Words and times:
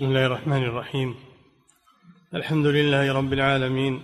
بسم 0.00 0.08
الله 0.08 0.26
الرحمن 0.26 0.62
الرحيم. 0.62 1.16
الحمد 2.34 2.66
لله 2.66 3.12
رب 3.12 3.32
العالمين 3.32 4.02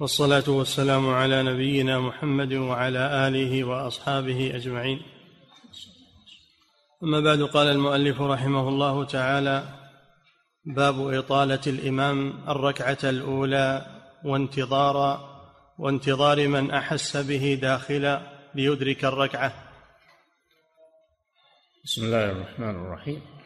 والصلاة 0.00 0.48
والسلام 0.48 1.08
على 1.08 1.42
نبينا 1.42 2.00
محمد 2.00 2.52
وعلى 2.52 3.28
آله 3.28 3.64
وأصحابه 3.64 4.56
أجمعين. 4.56 5.02
أما 7.02 7.20
بعد 7.20 7.42
قال 7.42 7.66
المؤلف 7.66 8.20
رحمه 8.20 8.68
الله 8.68 9.04
تعالى 9.04 9.64
باب 10.64 11.14
إطالة 11.14 11.64
الإمام 11.66 12.48
الركعة 12.48 12.98
الأولى 13.04 13.86
وانتظار 14.24 14.96
وانتظار 15.78 16.48
من 16.48 16.70
أحس 16.70 17.16
به 17.16 17.58
داخلا 17.62 18.22
ليدرك 18.54 19.04
الركعة. 19.04 19.52
بسم 21.84 22.04
الله 22.04 22.30
الرحمن 22.30 22.70
الرحيم. 22.70 23.39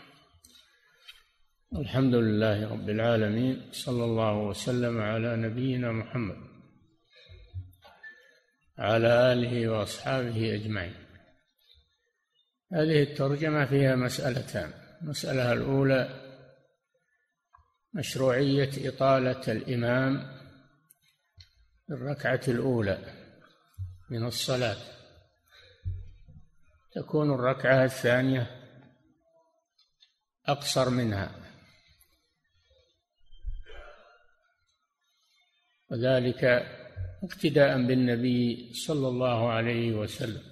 الحمد 1.79 2.15
لله 2.15 2.73
رب 2.73 2.89
العالمين 2.89 3.73
صلى 3.73 4.05
الله 4.05 4.37
وسلم 4.37 5.01
على 5.01 5.37
نبينا 5.37 5.93
محمد 5.93 6.37
على 8.79 9.33
آله 9.33 9.69
وأصحابه 9.69 10.55
أجمعين. 10.55 10.95
هذه 12.73 13.03
الترجمة 13.03 13.65
فيها 13.65 13.97
مسألتان. 13.97 14.73
المساله 15.03 15.53
الأولى 15.53 16.09
مشروعية 17.95 18.89
إطالة 18.89 19.53
الإمام 19.53 20.41
الركعة 21.91 22.41
الأولى 22.49 22.99
من 24.11 24.27
الصلاة. 24.27 24.79
تكون 26.95 27.35
الركعة 27.35 27.85
الثانية 27.85 28.47
أقصر 30.47 30.91
منها. 30.91 31.44
وذلك 35.95 36.45
اقتداء 37.23 37.87
بالنبي 37.87 38.73
صلى 38.75 39.09
الله 39.09 39.49
عليه 39.49 39.93
وسلم. 39.93 40.43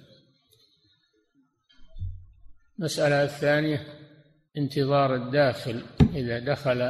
المسألة 2.79 3.23
الثانية 3.23 3.85
انتظار 4.57 5.15
الداخل 5.15 5.85
إذا 6.15 6.39
دخل 6.39 6.81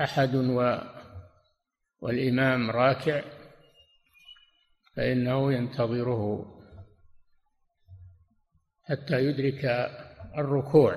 أحد 0.00 0.34
و 0.34 0.78
والإمام 2.00 2.70
راكع 2.70 3.22
فإنه 4.96 5.52
ينتظره 5.52 6.46
حتى 8.82 9.24
يدرك 9.24 9.64
الركوع. 10.38 10.96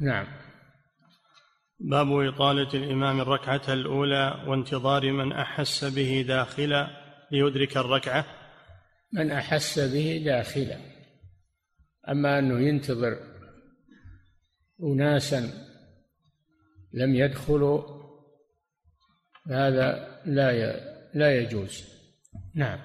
نعم. 0.00 0.43
باب 1.80 2.12
إطالة 2.12 2.74
الإمام 2.74 3.20
الركعة 3.20 3.62
الأولى 3.68 4.44
وانتظار 4.46 5.12
من 5.12 5.32
أحس 5.32 5.84
به 5.84 6.24
داخلا 6.28 6.90
ليدرك 7.30 7.76
الركعة. 7.76 8.26
من 9.12 9.30
أحس 9.30 9.78
به 9.78 10.22
داخلا. 10.24 10.78
أما 12.08 12.38
أنه 12.38 12.68
ينتظر 12.68 13.18
أناسا 14.82 15.50
لم 16.92 17.14
يدخلوا 17.14 17.82
هذا 19.50 20.20
لا 20.26 20.52
لا 21.14 21.36
يجوز. 21.36 21.84
نعم. 22.54 22.78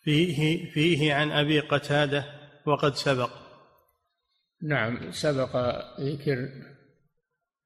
فيه 0.00 0.70
فيه 0.70 1.14
عن 1.14 1.30
أبي 1.30 1.60
قتادة 1.60 2.24
وقد 2.66 2.94
سبق. 2.94 3.30
نعم 4.62 5.12
سبق 5.12 5.56
ذكر 6.00 6.48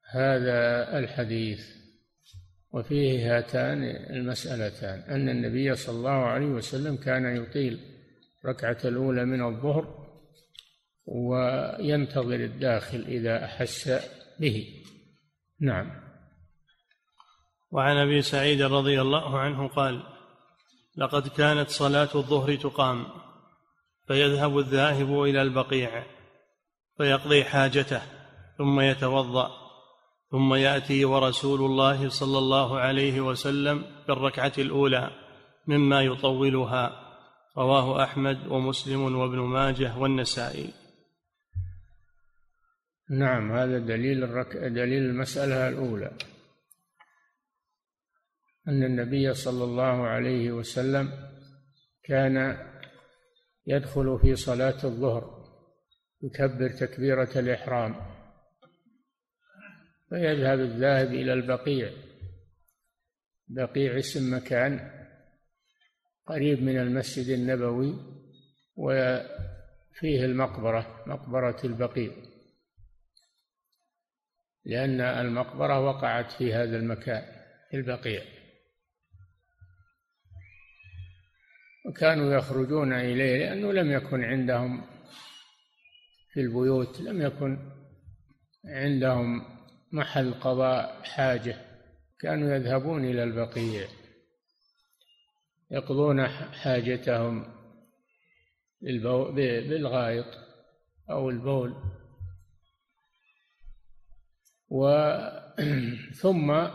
هذا 0.09 0.99
الحديث 0.99 1.77
وفيه 2.73 3.37
هاتان 3.37 3.83
المسألتان. 4.09 4.99
أن 4.99 5.29
النبي 5.29 5.75
صلى 5.75 5.95
الله 5.97 6.25
عليه 6.25 6.45
وسلم 6.45 6.95
كان 6.95 7.35
يطيل 7.35 7.79
ركعة 8.45 8.77
الأولى 8.85 9.25
من 9.25 9.43
الظهر 9.45 10.07
وينتظر 11.05 12.35
الداخل 12.35 13.05
إذا 13.07 13.45
أحس 13.45 13.91
به. 14.39 14.67
نعم. 15.59 16.07
وعن 17.71 17.97
أبي 17.97 18.21
سعيد 18.21 18.61
رضي 18.61 19.01
الله 19.01 19.39
عنه 19.39 19.67
قال 19.67 20.03
لقد 20.97 21.27
كانت 21.27 21.69
صلاة 21.69 22.09
الظهر 22.15 22.55
تقام 22.55 23.05
فيذهب 24.07 24.57
الذاهب 24.57 25.23
إلى 25.23 25.41
البقيع 25.41 26.03
فيقضي 26.97 27.43
حاجته 27.43 28.01
ثم 28.57 28.79
يتوضأ. 28.79 29.66
ثم 30.31 30.53
يأتي 30.53 31.05
ورسول 31.05 31.61
الله 31.61 32.09
صلى 32.09 32.37
الله 32.37 32.79
عليه 32.79 33.21
وسلم 33.21 33.85
بالركعة 34.07 34.53
الأولى 34.57 35.11
مما 35.67 36.01
يطولها. 36.01 37.03
رواه 37.57 38.03
أحمد 38.03 38.47
ومسلم 38.47 39.15
وابن 39.15 39.39
ماجه 39.39 39.97
والنسائي. 39.97 40.73
نعم 43.09 43.51
هذا 43.51 43.79
دليل 43.79 44.23
الرك... 44.23 44.57
دليل 44.57 45.03
المسألة 45.03 45.69
الأولى. 45.69 46.11
أن 48.67 48.83
النبي 48.83 49.33
صلى 49.33 49.63
الله 49.63 50.07
عليه 50.07 50.51
وسلم 50.51 51.11
كان 52.03 52.67
يدخل 53.67 54.19
في 54.21 54.35
صلاة 54.35 54.83
الظهر 54.83 55.37
يكبر 56.23 56.69
تكبيرة 56.69 57.29
الإحرام. 57.35 58.16
فيذهب 60.09 60.59
الذاهب 60.59 61.07
إلى 61.07 61.33
البقيع. 61.33 61.91
بقيع 63.47 63.99
اسم 63.99 64.35
مكان 64.35 64.91
قريب 66.25 66.61
من 66.63 66.77
المسجد 66.77 67.29
النبوي 67.29 67.93
وفيه 68.75 70.25
المقبرة 70.25 71.03
مقبرة 71.07 71.57
البقيع. 71.63 72.11
لأن 74.65 75.01
المقبرة 75.01 75.79
وقعت 75.79 76.31
في 76.31 76.53
هذا 76.53 76.77
المكان 76.77 77.23
البقيع. 77.73 78.23
وكانوا 81.87 82.33
يخرجون 82.33 82.93
إليه 82.93 83.37
لأنه 83.37 83.73
لم 83.73 83.91
يكن 83.91 84.23
عندهم 84.23 84.85
في 86.33 86.39
البيوت 86.39 87.01
لم 87.01 87.21
يكن 87.21 87.71
عندهم 88.65 89.56
محل 89.91 90.33
قضاء 90.33 91.03
حاجة 91.03 91.55
كانوا 92.19 92.55
يذهبون 92.55 93.05
إلى 93.05 93.23
البقيع 93.23 93.87
يقضون 95.71 96.27
حاجتهم 96.27 97.45
بالغائط 98.81 100.25
أو 101.09 101.29
البول. 101.29 101.75
ثم 106.21 106.67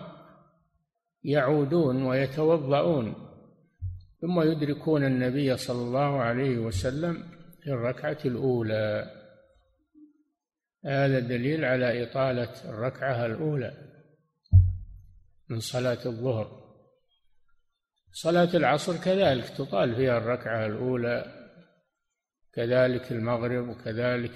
يعودون 1.25 2.03
ويتوضؤون 2.03 3.15
ثم 4.21 4.41
يدركون 4.41 5.05
النبي 5.05 5.57
صلى 5.57 5.83
الله 5.83 6.21
عليه 6.21 6.59
وسلم 6.59 7.23
في 7.63 7.71
الركعة 7.71 8.19
الأولى. 8.25 9.11
هذا 10.85 11.19
دليل 11.19 11.65
على 11.65 12.03
إطالة 12.03 12.65
الركعة 12.65 13.27
الأولى 13.27 13.73
من 15.49 15.61
صلاة 15.61 16.07
الظهر. 16.07 16.63
صلاة 18.13 18.57
العصر 18.57 18.97
كذلك 19.05 19.49
تطال 19.49 19.97
فيها 19.97 20.19
الركعة 20.19 20.67
الأولى 20.67 21.49
كذلك 22.53 23.13
المغرب 23.13 23.69
وكذلك 23.69 24.33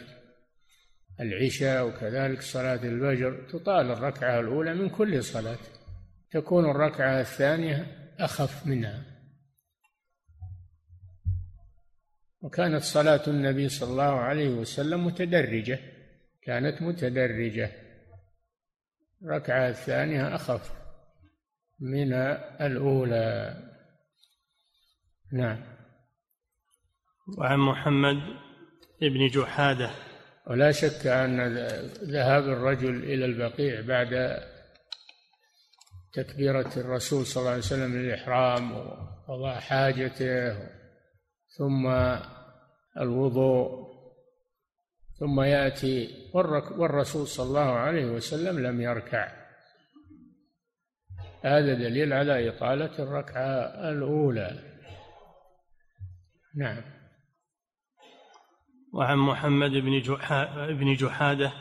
العشاء 1.20 1.86
وكذلك 1.86 2.42
صلاة 2.42 2.84
الفجر. 2.84 3.48
تطال 3.50 3.90
الركعة 3.90 4.40
الأولى 4.40 4.74
من 4.74 4.88
كل 4.88 5.24
صلاة 5.24 5.58
تكون 6.30 6.70
الركعة 6.70 7.20
الثانية 7.20 7.86
أخف 8.20 8.66
منها. 8.66 9.02
وكانت 12.40 12.82
صلاة 12.82 13.22
النبي 13.28 13.68
صلى 13.68 13.90
الله 13.90 14.20
عليه 14.20 14.48
وسلم 14.48 15.06
متدرجة. 15.06 15.95
كانت 16.46 16.82
متدرجة. 16.82 17.72
الركعة 19.22 19.68
الثانية 19.68 20.34
أخف 20.34 20.72
من 21.80 22.12
الأولى. 22.60 23.56
نعم. 25.32 25.62
وعن 27.38 27.58
محمد 27.58 28.16
بن 29.00 29.26
جحادة. 29.26 29.90
ولا 30.46 30.72
شك 30.72 31.06
أن 31.06 31.56
ذهاب 32.02 32.42
الرجل 32.42 33.04
إلى 33.04 33.24
البقيع 33.24 33.80
بعد 33.80 34.42
تكبيرة 36.12 36.72
الرسول 36.76 37.26
صلى 37.26 37.40
الله 37.40 37.50
عليه 37.50 37.62
وسلم 37.62 37.96
للإحرام 37.96 38.72
وقضاء 38.72 39.60
حاجته 39.60 40.68
ثم 41.48 41.86
الوضوء 43.00 43.85
ثم 45.18 45.40
يأتي 45.40 46.08
والرسول 46.78 47.26
صلى 47.26 47.46
الله 47.46 47.70
عليه 47.72 48.06
وسلم 48.06 48.66
لم 48.66 48.80
يركع. 48.80 49.32
هذا 51.44 51.74
دليل 51.74 52.12
على 52.12 52.48
إطالة 52.48 52.98
الركعة 52.98 53.44
الأولى. 53.90 54.76
نعم. 56.56 56.82
وعن 58.92 59.18
محمد 59.18 59.70
بن 59.70 60.00
بن 60.74 60.94
جحادة 60.94 61.52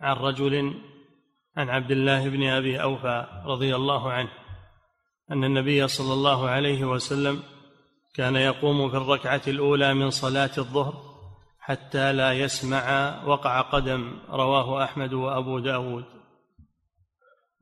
عن 0.00 0.16
رجل 0.16 0.74
عن 1.56 1.68
عبد 1.68 1.90
الله 1.90 2.28
بن 2.28 2.48
أبي 2.48 2.82
أوفى 2.82 3.42
رضي 3.44 3.74
الله 3.76 4.12
عنه 4.12 4.30
أن 5.30 5.44
النبي 5.44 5.88
صلى 5.88 6.12
الله 6.12 6.48
عليه 6.48 6.84
وسلم 6.84 7.42
كان 8.14 8.36
يقوم 8.36 8.90
في 8.90 8.96
الركعة 8.96 9.42
الأولى 9.48 9.94
من 9.94 10.10
صلاة 10.10 10.50
الظهر 10.58 11.03
حتى 11.66 12.12
لا 12.12 12.32
يسمع 12.32 12.84
وقع 13.24 13.60
قدم 13.60 14.18
رواه 14.28 14.84
أحمد 14.84 15.12
وأبو 15.12 15.58
داود. 15.58 16.04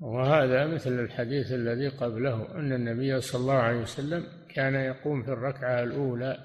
وهذا 0.00 0.66
مثل 0.66 0.90
الحديث 0.90 1.52
الذي 1.52 1.88
قبله 1.88 2.54
أن 2.54 2.72
النبي 2.72 3.20
صلى 3.20 3.40
الله 3.40 3.54
عليه 3.54 3.81
وسلم 3.81 4.26
كان 4.54 4.75
يقوم 4.75 5.22
في 5.22 5.28
الركعة 5.28 5.82
الأولى 5.82 6.38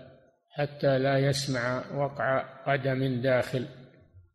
حتى 0.51 0.99
لا 0.99 1.17
يسمع 1.17 1.83
وقع 1.95 2.63
قدم 2.67 3.21
داخل 3.21 3.67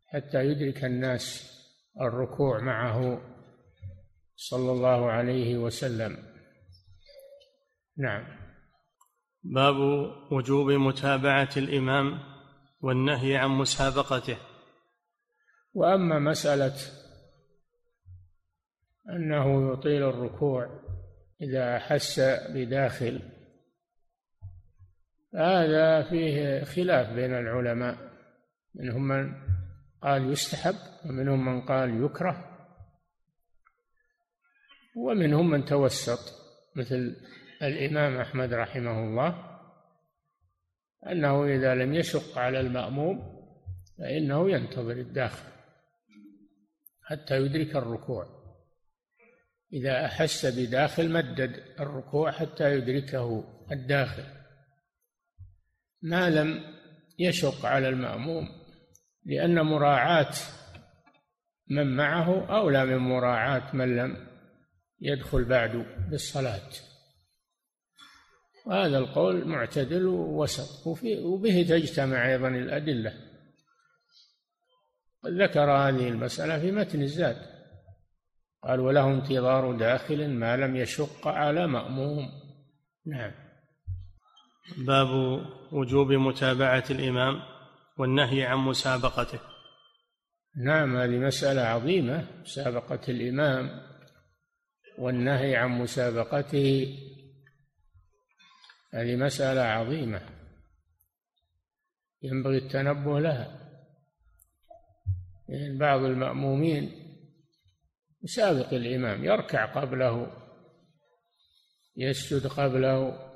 حتى 0.07 0.45
يدرك 0.45 0.83
الناس 0.83 1.53
الركوع 2.01 2.59
معه 2.59 3.21
صلى 4.35 4.71
الله 4.71 5.11
عليه 5.11 5.57
وسلم. 5.57 6.17
نعم. 7.97 8.23
باب 9.43 9.75
وجوب 10.31 10.71
متابعة 10.71 11.49
الإمام. 11.57 12.32
والنهي 12.83 13.37
عن 13.37 13.49
مسابقته. 13.49 14.37
وأما 15.73 16.19
مسألة 16.19 16.75
أنه 19.09 19.73
يطيل 19.73 20.03
الركوع 20.03 20.83
إذا 21.41 21.77
أحس 21.77 22.19
بداخل 22.49 23.21
هذا 25.35 26.09
فيه 26.09 26.63
خلاف 26.63 27.13
بين 27.13 27.33
العلماء 27.33 27.97
منهم 28.75 29.07
من 29.07 29.33
قال 30.01 30.31
يستحب 30.31 30.75
ومنهم 31.05 31.45
من 31.45 31.61
قال 31.61 32.03
يكره 32.03 32.49
ومنهم 34.95 35.49
من 35.49 35.65
توسط 35.65 36.33
مثل 36.75 37.15
الإمام 37.61 38.17
أحمد 38.17 38.53
رحمه 38.53 39.03
الله. 39.03 39.52
أنه 41.11 41.45
إذا 41.45 41.75
لم 41.75 41.93
يشق 41.93 42.37
على 42.37 42.59
المأموم 42.59 43.33
فإنه 43.97 44.51
ينتظر 44.51 44.91
الداخل 44.91 45.53
حتى 47.01 47.37
يدرك 47.37 47.75
الركوع. 47.75 48.43
إذا 49.73 50.05
أحس 50.05 50.45
بداخل 50.45 51.11
مدد 51.11 51.63
الركوع 51.79 52.31
حتى 52.31 52.75
يدركه 52.75 53.43
الداخل. 53.71 54.23
ما 56.01 56.29
لم 56.29 56.63
يشق 57.19 57.65
على 57.65 57.89
المأموم 57.89 58.49
لأن 59.25 59.61
مراعاة 59.61 60.33
من 61.67 61.95
معه 61.95 62.57
أولى 62.57 62.85
من 62.85 62.97
مراعاة 62.97 63.75
من 63.75 63.95
لم 63.95 64.27
يدخل 65.01 65.43
بعد 65.43 65.85
بالصلاة. 66.09 66.69
وهذا 68.65 68.97
القول 68.97 69.47
معتدل 69.47 70.05
ووسط 70.05 70.87
وبه 71.23 71.65
تجتمع 71.69 72.31
أيضا 72.31 72.47
الأدلة. 72.47 73.13
ذكر 75.25 75.71
هذه 75.71 76.07
المسألة 76.09 76.59
في 76.59 76.71
متن 76.71 77.01
الزاد 77.01 77.37
قال 78.63 78.79
وله 78.79 79.13
انتظار 79.13 79.77
داخل 79.77 80.29
ما 80.29 80.57
لم 80.57 80.75
يشق 80.75 81.27
على 81.27 81.67
مأموم. 81.67 82.29
نعم. 83.05 83.31
باب 84.77 85.09
وجوب 85.71 86.11
متابعة 86.11 86.83
الإمام 86.89 87.41
والنهي 87.97 88.43
عن 88.43 88.57
مسابقته. 88.57 89.39
نعم 90.65 90.97
هذه 90.97 91.17
مسألة 91.17 91.61
عظيمة 91.61 92.27
مسابقة 92.41 92.99
الإمام 93.09 93.81
والنهي 94.97 95.55
عن 95.55 95.69
مسابقته. 95.69 96.97
هذه 98.93 99.15
مسألة 99.15 99.61
عظيمة. 99.61 100.21
ينبغي 102.21 102.57
التنبه 102.57 103.19
لها. 103.19 103.59
يعني 105.49 105.77
بعض 105.77 106.03
المأمومين 106.03 106.91
يسابق 108.23 108.73
الإمام 108.73 109.25
يركع 109.25 109.81
قبله 109.81 110.31
يسجد 111.97 112.47
قبله. 112.47 113.29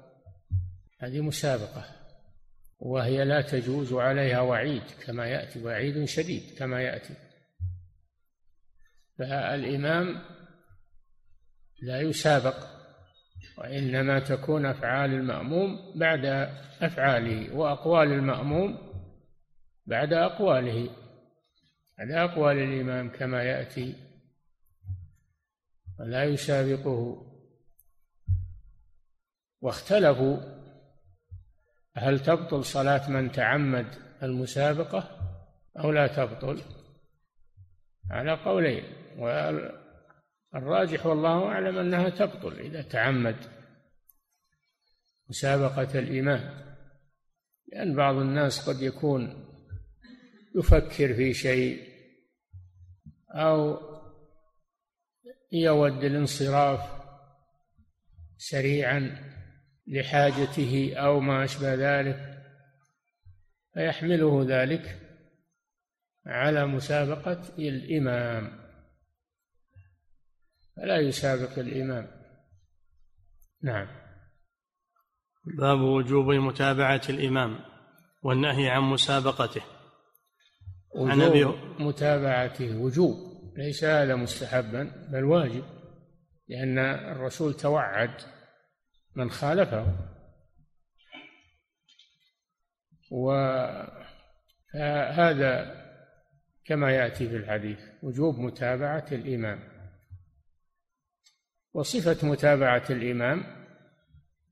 هذه 1.00 1.22
مسابقة 1.22 1.86
وهي 2.80 3.26
لا 3.26 3.42
تجوز 3.42 3.94
عليها 3.94 4.42
وعيد 4.42 4.84
كما 5.06 5.28
يأتي 5.28 5.64
وعيد 5.64 6.06
شديد 6.06 6.58
كما 6.58 6.82
يأتي. 6.82 7.14
فالإمام 9.20 10.22
لا 11.82 12.02
يسابق 12.02 12.77
وإنما 13.58 14.20
تكون 14.20 14.66
أفعال 14.66 15.14
المأموم 15.14 15.94
بعد 15.96 16.26
أفعاله 16.82 17.56
وأقوال 17.56 18.12
المأموم 18.12 18.78
بعد 19.86 20.14
أقواله. 20.14 20.90
بعد 21.98 22.12
أقوال 22.12 22.58
الإمام 22.58 23.10
كما 23.10 23.44
يأتي 23.44 23.96
ولا 26.00 26.24
يسابقه. 26.24 27.24
واختلفوا. 29.62 30.38
هل 31.96 32.20
تبطل 32.20 32.66
صلاة 32.66 33.10
من 33.10 33.32
تعمد 33.32 33.88
المسابقة 34.24 35.10
أو 35.80 35.92
لا 35.92 36.08
تبطل؟ 36.08 36.62
على 38.12 38.32
قولين. 38.32 38.84
والراجح 40.54 41.06
والله 41.06 41.46
أعلم 41.46 41.78
أنها 41.78 42.10
تبطل 42.10 42.60
إذا 42.60 42.82
تعمد 42.82 43.36
مسابقة 45.30 46.00
الإمام 46.00 46.68
لأن 47.68 47.96
بعض 47.96 48.16
الناس 48.16 48.70
قد 48.70 48.82
يكون 48.82 49.48
يفكر 50.56 51.14
في 51.14 51.34
شيء 51.34 51.88
أو 53.32 53.80
يود 55.52 56.04
الانصراف 56.04 56.98
سريعا 58.38 59.28
لحاجته 59.88 60.94
أو 60.96 61.20
ما 61.20 61.44
أشبه 61.44 61.74
ذلك 61.74 62.44
فيحمله 63.74 64.46
ذلك 64.48 65.00
على 66.26 66.66
مسابقة 66.66 67.42
الإمام. 67.60 68.67
فلا 70.78 70.98
يسابق 70.98 71.60
الإمام. 71.60 72.08
نعم. 73.64 73.88
باب 75.58 75.80
وجوب 75.80 76.26
متابعة 76.26 77.02
الإمام 77.10 77.60
والنهي 78.24 78.70
عن 78.70 78.82
مسابقته. 78.82 79.62
عن 80.96 81.54
متابعته 81.80 82.78
وجوب 82.78 83.16
ليس 83.58 83.84
هذا 83.84 84.16
مستحبا 84.16 85.08
بل 85.12 85.24
واجب 85.24 85.64
لأن 86.48 86.80
الرسول 87.12 87.54
توعد 87.54 88.22
من 89.16 89.30
خالفه. 89.30 89.86
وهذا 94.72 95.48
كما 96.66 96.92
يأتي 96.92 97.30
في 97.30 97.36
الحديث 97.36 97.80
وجوب 98.04 98.40
متابعة 98.40 99.06
الإمام. 99.12 99.77
وصفة 101.78 102.28
متابعة 102.28 102.84
الإمام 102.90 103.44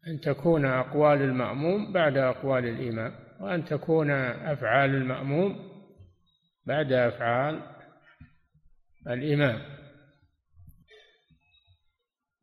أن 0.08 0.20
تكون 0.20 0.66
أقوال 0.66 1.22
المأموم 1.22 1.94
بعد 1.94 2.18
أقوال 2.18 2.66
الإمام 2.66 3.16
وأن 3.40 3.66
تكون 3.66 4.12
أفعال 4.12 4.90
المأموم 4.90 5.56
بعد 6.66 6.92
أفعال 6.92 7.62
الإمام. 9.08 9.62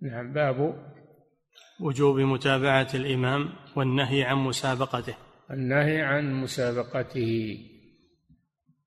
نعم 0.01 0.33
باب 0.33 0.75
وجوب 1.81 2.19
متابعة 2.19 2.89
الإمام 2.95 3.53
والنهي 3.77 4.25
عن 4.25 4.37
مسابقته. 4.37 5.17
النهي 5.51 6.03
عن 6.03 6.33
مسابقته 6.33 7.59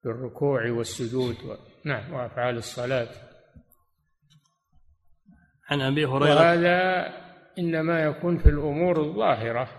في 0.02 0.06
الركوع 0.10 0.72
والسجود 0.72 1.36
و... 1.36 1.56
نعم 1.86 2.14
وأفعال 2.14 2.58
الصلاة. 2.58 3.25
عن 5.68 5.82
أبي 5.82 6.06
هريرة. 6.06 6.36
وهذا 6.36 7.08
إنما 7.60 8.04
يكون 8.04 8.38
في 8.38 8.50
الأمور 8.50 9.02
الظاهرة 9.02 9.70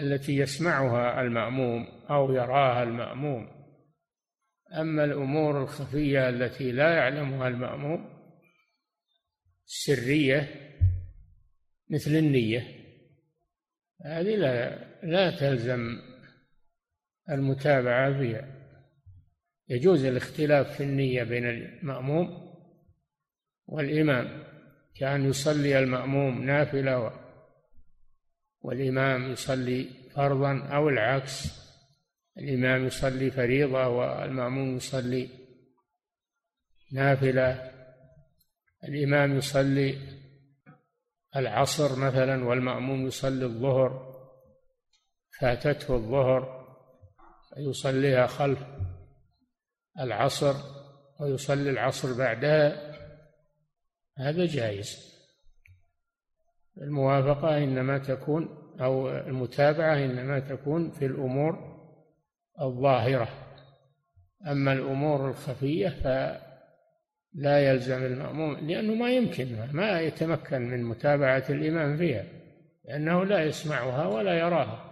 التي 0.00 0.36
يسمعها 0.36 1.20
المأموم 1.20 1.86
أو 2.10 2.32
يراها 2.32 2.82
المأموم. 2.82 3.48
أما 4.80 5.04
الأمور 5.04 5.62
الخفية 5.62 6.28
التي 6.28 6.72
لا 6.72 6.96
يعلمها 6.96 7.48
المأموم 7.48 8.16
السرية 9.66 10.48
مثل 11.90 12.10
النية 12.10 12.66
هذه 14.04 14.36
لا 14.36 14.78
لا 15.02 15.30
تلزم 15.30 15.98
المتابعة 17.30 18.18
فيها. 18.18 18.56
يجوز 19.68 20.04
الاختلاف 20.04 20.76
في 20.76 20.82
النية 20.82 21.22
بين 21.22 21.46
المأموم 21.46 22.54
والإمام. 23.66 24.55
كأن 24.98 25.28
يصلي 25.28 25.78
المأموم 25.78 26.42
نافلة 26.42 27.12
والإمام 28.60 29.32
يصلي 29.32 29.88
فرضا 30.14 30.68
أو 30.72 30.88
العكس. 30.88 31.66
الإمام 32.38 32.86
يصلي 32.86 33.30
فريضة 33.30 33.88
والمأموم 33.88 34.76
يصلي 34.76 35.28
نافلة. 36.92 37.72
الإمام 38.84 39.36
يصلي 39.36 39.98
العصر 41.36 41.98
مثلا 41.98 42.44
والمأموم 42.44 43.06
يصلي 43.06 43.44
الظهر. 43.44 44.16
فاتته 45.40 45.94
الظهر 45.94 46.66
فيصليها 47.54 48.26
خلف 48.26 48.58
العصر 50.00 50.54
ويصلي 51.20 51.70
العصر 51.70 52.18
بعدها. 52.18 52.85
هذا 54.18 54.46
جائز. 54.46 55.16
الموافقة 56.82 57.64
إنما 57.64 57.98
تكون 57.98 58.48
أو 58.80 59.10
المتابعة 59.10 59.94
إنما 59.94 60.40
تكون 60.40 60.90
في 60.90 61.06
الأمور 61.06 61.76
الظاهرة. 62.60 63.28
أما 64.46 64.72
الأمور 64.72 65.30
الخفية 65.30 65.88
فلا 65.88 67.70
يلزم 67.70 68.04
المأموم 68.04 68.56
لأنه 68.56 68.94
ما 68.94 69.10
يمكن 69.10 69.68
ما 69.72 70.00
يتمكن 70.00 70.62
من 70.62 70.84
متابعة 70.84 71.44
الإمام 71.50 71.96
فيها 71.96 72.24
لأنه 72.84 73.24
لا 73.24 73.44
يسمعها 73.44 74.06
ولا 74.06 74.38
يراها. 74.38 74.86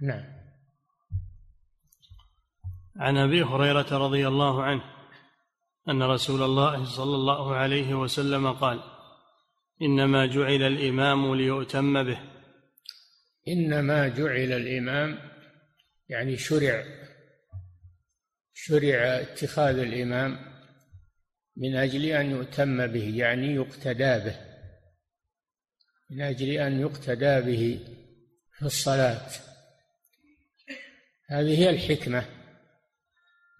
نعم. 0.00 0.24
عن 2.96 3.16
أبي 3.16 3.42
هريرة 3.42 3.98
رضي 3.98 4.28
الله 4.28 4.62
عنه 4.62 4.95
أن 5.88 6.02
رسول 6.02 6.42
الله 6.42 6.84
صلى 6.84 7.14
الله 7.14 7.54
عليه 7.54 7.94
وسلم 7.94 8.52
قال 8.52 8.80
إنما 9.82 10.26
جعل 10.26 10.62
الإمام 10.62 11.34
ليؤتم 11.34 12.02
به. 12.02 12.18
إنما 13.48 14.08
جعل 14.08 14.52
الإمام 14.52 15.18
يعني 16.08 16.36
شرع 16.36 16.84
شرع 18.54 19.20
اتخاذ 19.20 19.78
الإمام 19.78 20.38
من 21.56 21.76
أجل 21.76 22.04
أن 22.04 22.30
يؤتم 22.30 22.86
به 22.86 23.16
يعني 23.16 23.54
يقتدى 23.54 24.18
به 24.18 24.36
من 26.10 26.20
أجل 26.22 26.48
أن 26.50 26.80
يقتدى 26.80 27.40
به 27.40 27.80
في 28.58 28.62
الصلاة. 28.66 29.30
هذه 31.26 31.58
هي 31.58 31.70
الحكمة. 31.70 32.20
من 32.20 32.35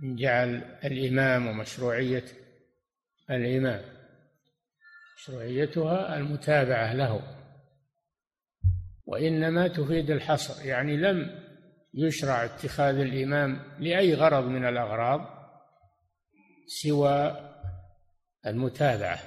جعل 0.02 0.78
الإمام 0.84 1.46
ومشروعية 1.46 2.24
الإمام 3.30 3.82
مشروعيتها 5.16 6.16
المتابعة 6.16 6.94
له. 6.94 7.22
وإنما 9.06 9.68
تفيد 9.68 10.10
الحصر 10.10 10.66
يعني 10.66 10.96
لم 10.96 11.46
يشرع 11.94 12.44
اتخاذ 12.44 12.94
الإمام 12.98 13.60
لأي 13.78 14.14
غرض 14.14 14.44
من 14.44 14.68
الأغراض 14.68 15.20
سوى 16.66 17.36
المتابعة. 18.46 19.18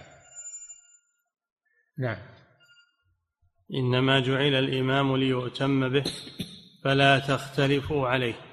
نعم. 1.97 2.19
إنما 3.73 4.19
جعل 4.19 4.55
الإمام 4.55 5.17
ليؤتم 5.17 5.89
به 5.89 6.03
فلا 6.83 7.19
تختلفوا 7.19 8.07
عليه. 8.07 8.48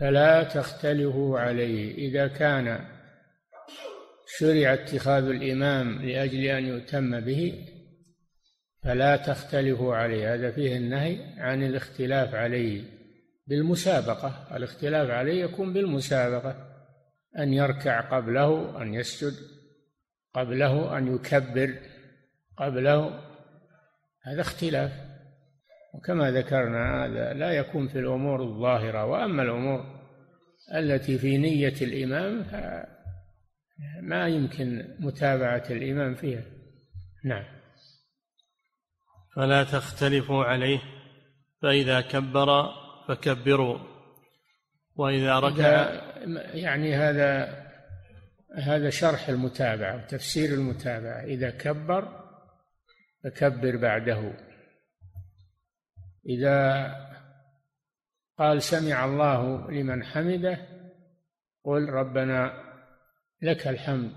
فلا 0.00 0.42
تختلفوا 0.42 1.38
عليه. 1.38 1.94
إذا 1.94 2.26
كان 2.26 2.86
شرع 4.38 4.72
اتخاذ 4.72 5.24
الإمام 5.24 6.02
لأجل 6.02 6.44
أن 6.44 6.64
يؤتم 6.64 7.20
به 7.20 7.68
فلا 8.82 9.16
تختلفوا 9.16 9.96
عليه. 9.96 10.34
هذا 10.34 10.50
فيه 10.50 10.76
النهي 10.76 11.34
عن 11.38 11.62
الاختلاف 11.62 12.34
عليه 12.34 12.82
بالمسابقة. 13.46 14.56
الاختلاف 14.56 15.10
عليه 15.10 15.44
يكون 15.44 15.72
بالمسابقة. 15.72 16.68
أن 17.38 17.52
يركع 17.52 18.00
قبله 18.00 18.82
أن 18.82 18.94
يسجد 18.94 19.34
قبله 20.34 20.98
أن 20.98 21.14
يكبر 21.14 21.74
قبله. 22.56 23.20
هذا 24.22 24.40
اختلاف. 24.40 25.11
وكما 25.94 26.30
ذكرنا 26.30 27.04
هذا 27.04 27.32
لا 27.32 27.50
يكون 27.50 27.88
في 27.88 27.98
الأمور 27.98 28.42
الظاهرة 28.42 29.04
وأما 29.04 29.42
الأمور 29.42 30.02
التي 30.74 31.18
في 31.18 31.38
نية 31.38 31.74
الإمام 31.82 32.44
ما 34.00 34.28
يمكن 34.28 34.96
متابعة 34.98 35.64
الإمام 35.70 36.14
فيها. 36.14 36.42
نعم. 37.24 37.44
فلا 39.36 39.64
تختلفوا 39.64 40.44
عليه 40.44 40.82
فإذا 41.62 42.00
كبر 42.00 42.68
فكبروا 43.08 43.78
وإذا 44.96 45.38
ركع 45.38 46.00
يعني 46.54 46.94
هذا 46.94 47.62
هذا 48.56 48.90
شرح 48.90 49.28
المتابعة 49.28 49.96
وتفسير 49.96 50.54
المتابعة. 50.54 51.24
إذا 51.24 51.50
كبر 51.50 52.08
فكبر 53.24 53.76
بعده. 53.76 54.32
إذا 56.26 56.88
قال 58.38 58.62
سمع 58.62 59.04
الله 59.04 59.70
لمن 59.70 60.04
حمده 60.04 60.58
قل 61.64 61.88
ربنا 61.88 62.52
لك 63.42 63.68
الحمد. 63.68 64.12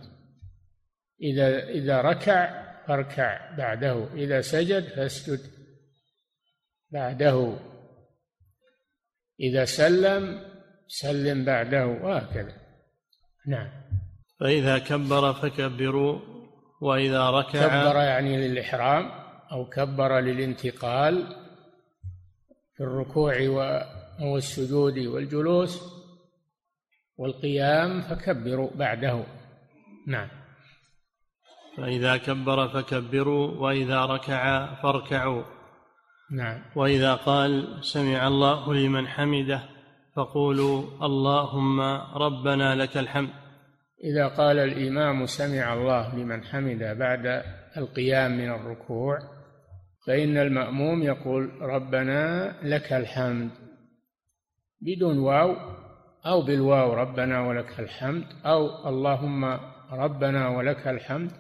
إذا 1.22 1.70
إذا 1.70 2.02
ركع 2.02 2.66
فاركع 2.88 3.56
بعده 3.56 4.14
إذا 4.14 4.42
سجد 4.42 4.84
فاسجد 4.84 5.40
بعده. 6.92 7.60
إذا 9.40 9.66
سلم 9.66 10.42
سلم 10.88 11.46
بعده 11.46 11.86
وهكذا. 11.86 12.54
نعم. 13.48 13.72
فإذا 14.40 14.78
كبر 14.78 15.34
فكبروا 15.34 16.20
وإذا 16.82 17.30
ركع 17.30 17.68
كبر 17.68 17.96
يعني 17.96 18.48
للإحرام 18.48 19.12
أو 19.52 19.70
كبر 19.70 20.20
للانتقال 20.20 21.45
في 22.78 22.84
الركوع 22.84 23.34
والسجود 24.22 24.98
والجلوس 24.98 25.82
والقيام 27.18 28.02
فكبروا 28.02 28.70
بعده. 28.76 29.24
نعم. 30.08 30.28
فإذا 31.78 32.18
كبر 32.18 32.68
فكبروا 32.68 33.52
وإذا 33.52 34.06
ركع 34.06 34.74
فاركعوا. 34.82 35.44
نعم. 36.32 36.62
وإذا 36.76 37.16
قال 37.16 37.80
سمع 37.82 38.28
الله 38.28 38.74
لمن 38.74 39.08
حمده 39.08 39.64
فقولوا 40.16 41.06
اللهم 41.06 41.82
ربنا 42.16 42.76
لك 42.76 42.98
الحمد. 42.98 43.30
إذا 44.04 44.28
قال 44.28 44.60
الإمام 44.60 45.26
سمع 45.26 45.74
الله 45.74 46.16
لمن 46.16 46.44
حمده 46.44 46.94
بعد 46.94 47.44
القيام 47.78 48.32
من 48.32 48.52
الركوع 48.52 49.35
فإن 50.08 50.38
المأموم 50.38 51.04
يقول 51.04 51.62
ربنا 51.62 52.56
لك 52.64 52.94
الحمد 52.94 53.52
بدون 54.82 55.18
واو 55.18 55.56
أو 56.26 56.42
بالواو 56.42 56.94
ربنا 56.94 57.48
ولك 57.48 57.80
الحمد 57.80 58.26
أو 58.46 58.90
اللهم 58.90 59.46
ربنا 59.92 60.50
ولك 60.50 60.88
الحمد 60.88 61.32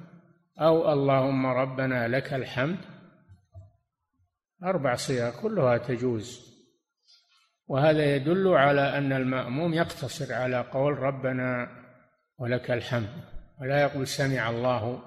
أو 0.62 0.93
اللهم 0.93 1.45
ربنا 1.45 2.07
لك 2.07 2.34
الحمد 2.34 2.77
أربع 4.63 4.95
صيغ 4.95 5.41
كلها 5.41 5.77
تجوز 5.77 6.55
وهذا 7.67 8.15
يدل 8.15 8.48
على 8.48 8.98
أن 8.98 9.13
المأموم 9.13 9.74
يقتصر 9.74 10.34
على 10.34 10.62
قول 10.62 11.00
ربنا 11.00 11.67
ولك 12.38 12.72
الحمد 12.72 13.10
ولا 13.62 13.81
يقول 13.81 14.07
سمع 14.07 14.50
الله 14.50 15.01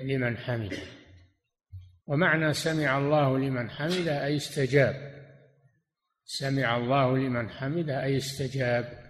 لمن 0.00 0.36
حمده 0.36 0.95
ومعنى 2.06 2.52
سمع 2.52 2.98
الله 2.98 3.38
لمن 3.38 3.70
حمده 3.70 4.24
أي 4.24 4.36
استجاب. 4.36 4.94
سمع 6.24 6.76
الله 6.76 7.18
لمن 7.18 7.50
حمده 7.50 8.02
أي 8.02 8.16
استجاب. 8.16 9.06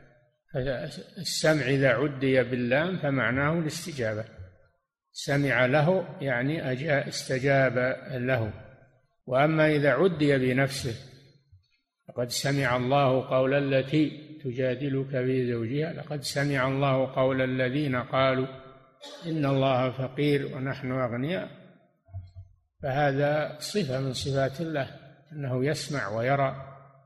السمع 1.19 1.62
إذا 1.62 1.88
عدي 1.88 2.43
باللام 2.43 2.97
فمعناه 2.99 3.59
الاستجابة. 3.59 4.25
سمع 5.12 5.67
له 5.67 6.17
يعني 6.21 6.73
أجا 6.73 7.09
استجاب 7.09 7.97
له. 8.11 8.53
وأما 9.26 9.67
إذا 9.67 9.91
عدي 9.91 10.38
بنفسه 10.38 10.95
فقد 12.09 12.29
سمع 12.29 12.76
الله 12.76 13.29
قول 13.29 13.75
التي 13.75 14.26
تجادلك 14.45 15.11
في 15.11 15.53
زوجها. 15.53 15.93
لقد 15.93 16.23
سمع 16.23 16.69
الله 16.69 17.15
قول 17.15 17.43
الذين 17.43 17.97
قالوا 17.97 18.47
إن 19.26 19.47
الله 19.47 19.91
فقير 19.91 20.57
ونحن 20.57 20.93
أغنياء. 20.93 21.50
فهذا 22.87 23.57
صفة 23.61 24.00
من 24.00 24.12
صفات 24.12 24.61
الله 24.61 24.90
أنه 25.33 25.64
يسمع 25.64 26.09
ويرى. 26.09 26.57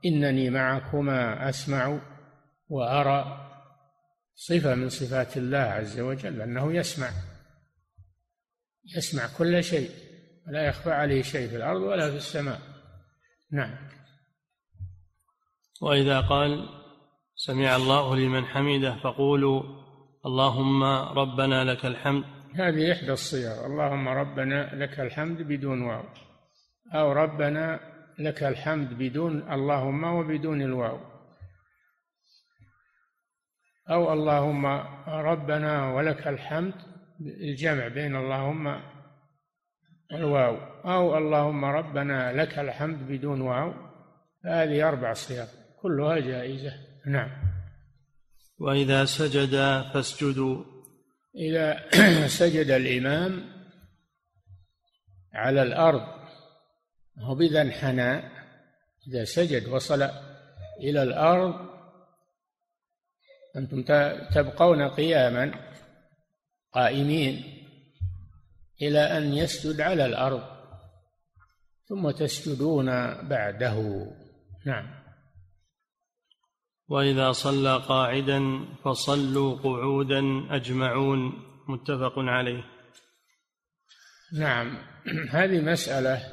إنني 0.05 0.49
معكما 0.49 1.49
أسمع 1.49 1.99
وأرى. 2.69 3.49
صفة 4.35 4.75
من 4.75 4.89
صفات 4.89 5.37
الله 5.37 5.57
عز 5.57 5.99
وجل 5.99 6.41
أنه 6.41 6.73
يسمع. 6.73 7.09
يسمع 8.97 9.23
كل 9.37 9.63
شيء 9.63 9.89
ولا 10.47 10.67
يخفى 10.67 10.91
عليه 10.91 11.21
شيء 11.21 11.49
في 11.49 11.55
الأرض 11.55 11.81
ولا 11.81 12.11
في 12.11 12.17
السماء. 12.17 12.61
نعم. 13.51 13.75
وإذا 15.81 16.21
قال 16.21 16.69
سمع 17.35 17.75
الله 17.75 18.15
لمن 18.15 18.45
حمده 18.45 18.95
فقولوا 19.03 19.63
اللهم 20.25 20.83
ربنا 21.17 21.63
لك 21.63 21.85
الحمد. 21.85 22.40
هذه 22.55 22.91
إحدى 22.91 23.11
الصيغ. 23.11 23.65
اللهم 23.65 24.07
ربنا 24.07 24.75
لك 24.75 24.99
الحمد 24.99 25.41
بدون 25.41 25.81
واو. 25.81 26.03
أو 26.93 27.11
ربنا 27.11 27.79
لك 28.19 28.43
الحمد 28.43 28.93
بدون 28.93 29.51
اللهم 29.51 30.03
وبدون 30.03 30.61
الواو. 30.61 30.99
أو 33.89 34.13
اللهم 34.13 34.65
ربنا 35.07 35.93
ولك 35.93 36.27
الحمد 36.27 36.73
الجمع 37.21 37.87
بين 37.87 38.15
اللهم 38.15 38.81
والواو 40.11 40.55
أو 40.85 41.17
اللهم 41.17 41.65
ربنا 41.65 42.33
لك 42.33 42.59
الحمد 42.59 43.07
بدون 43.07 43.41
واو. 43.41 43.73
هذه 44.45 44.89
أربع 44.89 45.13
صيغ 45.13 45.45
كلها 45.81 46.19
جائزة. 46.19 46.73
نعم. 47.07 47.29
وإذا 48.59 49.05
سجد 49.05 49.55
فاسجدوا. 49.93 50.70
إذا 51.35 51.89
سجد 52.39 52.71
الإمام 52.71 53.51
على 55.33 55.63
الأرض 55.63 56.07
هو 57.19 57.35
بذا 57.35 57.61
انحنى 57.61 58.17
إذا 59.07 59.23
سجد 59.23 59.67
وصل 59.67 60.01
إلى 60.79 61.03
الأرض 61.03 61.71
أنتم 63.55 63.83
تبقون 64.33 64.87
قياما 64.87 65.51
قائمين 66.71 67.43
إلى 68.81 68.99
أن 68.99 69.33
يسجد 69.33 69.81
على 69.81 70.05
الأرض 70.05 70.43
ثم 71.85 72.11
تسجدون 72.11 72.85
بعده. 73.27 74.07
نعم. 74.65 75.00
وإذا 76.91 77.31
صلى 77.31 77.77
قاعدا 77.77 78.65
فصلوا 78.83 79.55
قعودا 79.55 80.21
أجمعون 80.55 81.33
متفق 81.67 82.13
عليه. 82.17 82.63
نعم. 84.33 84.77
هذه 85.37 85.61
مسألة 85.61 86.23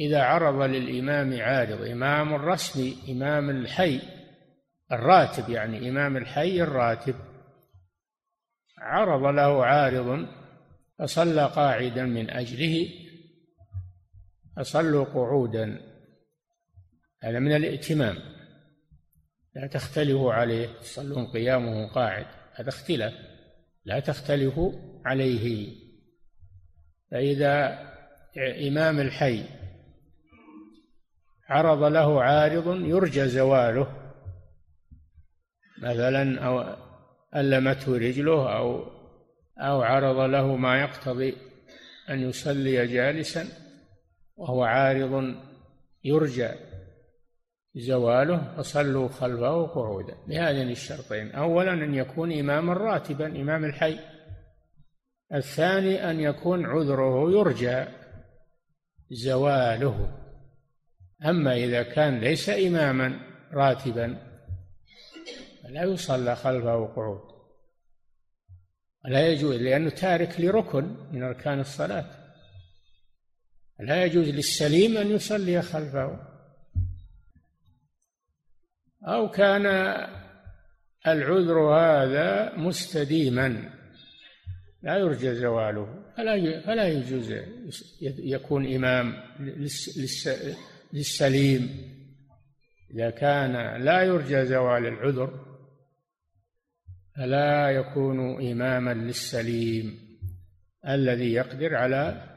إذا 0.00 0.22
عرض 0.22 0.62
للإمام 0.62 1.40
عارض 1.40 1.82
إمام 1.82 2.34
الرسمي 2.34 2.96
إمام 3.08 3.50
الحي 3.50 4.00
الراتب 4.92 5.48
يعني 5.48 5.88
إمام 5.88 6.16
الحي 6.16 6.62
الراتب. 6.62 7.14
عرض 8.78 9.22
له 9.22 9.64
عارض 9.64 10.28
فصلى 10.98 11.46
قاعدا 11.46 12.04
من 12.04 12.30
أجله 12.30 12.88
فصلوا 14.56 15.04
قعودا. 15.04 15.80
هذا 17.22 17.38
من 17.38 17.56
الائتمام 17.56 18.33
لا 19.54 19.66
تختلفوا 19.66 20.32
عليه 20.32 20.66
تصلون 20.80 21.26
قيامه 21.26 21.88
قاعد 21.88 22.26
هذا 22.54 22.68
اختلاف. 22.68 23.12
لا 23.84 24.00
تختلفوا 24.00 24.72
عليه. 25.04 25.76
فإذا 27.10 27.78
إمام 28.68 29.00
الحي 29.00 29.44
عرض 31.48 31.82
له 31.82 32.22
عارض 32.22 32.80
يرجى 32.80 33.28
زواله. 33.28 33.86
مثلا 35.82 36.40
أو 36.46 36.76
ألمته 37.36 37.98
رجله 37.98 38.56
أو 38.56 38.94
أو 39.58 39.82
عرض 39.82 40.30
له 40.30 40.56
ما 40.56 40.80
يقتضي 40.80 41.36
أن 42.10 42.28
يصلي 42.28 42.86
جالسا 42.86 43.48
وهو 44.36 44.62
عارض 44.62 45.34
يرجى. 46.04 46.48
زواله 47.76 48.54
فصلوا 48.56 49.08
خلفه 49.08 49.66
قعودا 49.66 50.14
بهذين 50.28 50.70
الشرطين. 50.70 51.32
أولا 51.32 51.72
أن 51.72 51.94
يكون 51.94 52.32
إماما 52.32 52.72
راتبا 52.72 53.26
إمام 53.26 53.64
الحي. 53.64 53.98
الثاني 55.34 56.10
أن 56.10 56.20
يكون 56.20 56.66
عذره 56.66 57.30
يرجى 57.30 57.84
زواله. 59.10 60.18
أما 61.24 61.54
إذا 61.56 61.82
كان 61.82 62.20
ليس 62.20 62.48
إماما 62.48 63.20
راتبا 63.52 64.34
فلا 65.62 65.82
يصلى 65.82 66.36
خلفه 66.36 66.86
قعود 66.86 67.34
لا 69.04 69.28
يجوز 69.28 69.56
لأنه 69.56 69.90
تارك 69.90 70.40
لركن 70.40 70.96
من 71.12 71.22
أركان 71.22 71.60
الصلاة. 71.60 72.10
لا 73.80 74.04
يجوز 74.04 74.28
للسليم 74.28 74.96
أن 74.96 75.10
يصلي 75.10 75.62
خلفه. 75.62 76.33
أو 79.04 79.30
كان 79.30 79.66
العذر 81.06 81.58
هذا 81.58 82.56
مستديما. 82.56 83.70
لا 84.82 84.96
يرجى 84.98 85.34
زواله 85.34 86.04
فلا 86.16 86.60
فلا 86.60 86.88
يجوز 86.88 87.34
يكون 88.18 88.74
إمام 88.74 89.14
للسليم. 90.92 91.94
إذا 92.94 93.10
كان 93.10 93.82
لا 93.82 94.02
يرجى 94.02 94.44
زوال 94.44 94.86
العذر 94.86 95.44
فلا 97.16 97.70
يكون 97.70 98.50
إماما 98.50 98.94
للسليم 98.94 99.98
الذي 100.88 101.32
يقدر 101.32 101.74
على 101.74 102.28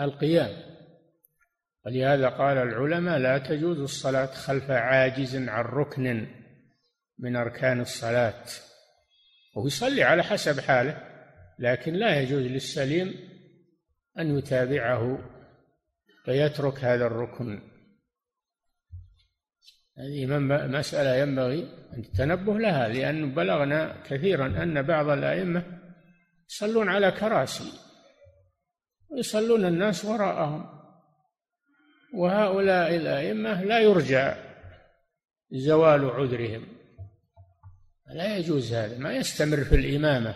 القيام. 0.00 0.69
ولهذا 1.86 2.28
قال 2.28 2.58
العلماء 2.58 3.18
لا 3.18 3.38
تجوز 3.38 3.78
الصلاة 3.78 4.26
خلف 4.26 4.70
عاجز 4.70 5.36
عن 5.36 5.64
ركن 5.64 6.26
من 7.18 7.36
أركان 7.36 7.80
الصلاة. 7.80 8.44
ويصلي 9.56 10.02
على 10.02 10.22
حسب 10.22 10.60
حاله 10.60 11.02
لكن 11.58 11.92
لا 11.92 12.20
يجوز 12.20 12.42
للسليم 12.42 13.14
أن 14.18 14.38
يتابعه 14.38 15.18
فيترك 16.24 16.84
هذا 16.84 17.06
الركن. 17.06 17.62
هذه 19.98 20.26
مسألة 20.66 21.14
ينبغي 21.16 21.68
التنبه 21.98 22.58
لها 22.58 22.88
لأن 22.88 23.34
بلغنا 23.34 24.02
كثيرا 24.02 24.62
أن 24.62 24.82
بعض 24.82 25.08
الأئمة 25.08 25.80
يصلون 26.50 26.88
على 26.88 27.10
كراسي 27.10 27.72
ويصلون 29.08 29.64
الناس 29.64 30.04
وراءهم. 30.04 30.79
وهؤلاء 32.14 32.96
الأئمة 32.96 33.62
لا 33.64 33.80
يرجى 33.80 34.32
زوال 35.50 36.10
عذرهم. 36.10 36.66
لا 38.06 38.36
يجوز 38.36 38.74
هذا 38.74 38.98
ما 38.98 39.12
يستمر 39.12 39.64
في 39.64 39.74
الإمامة. 39.74 40.34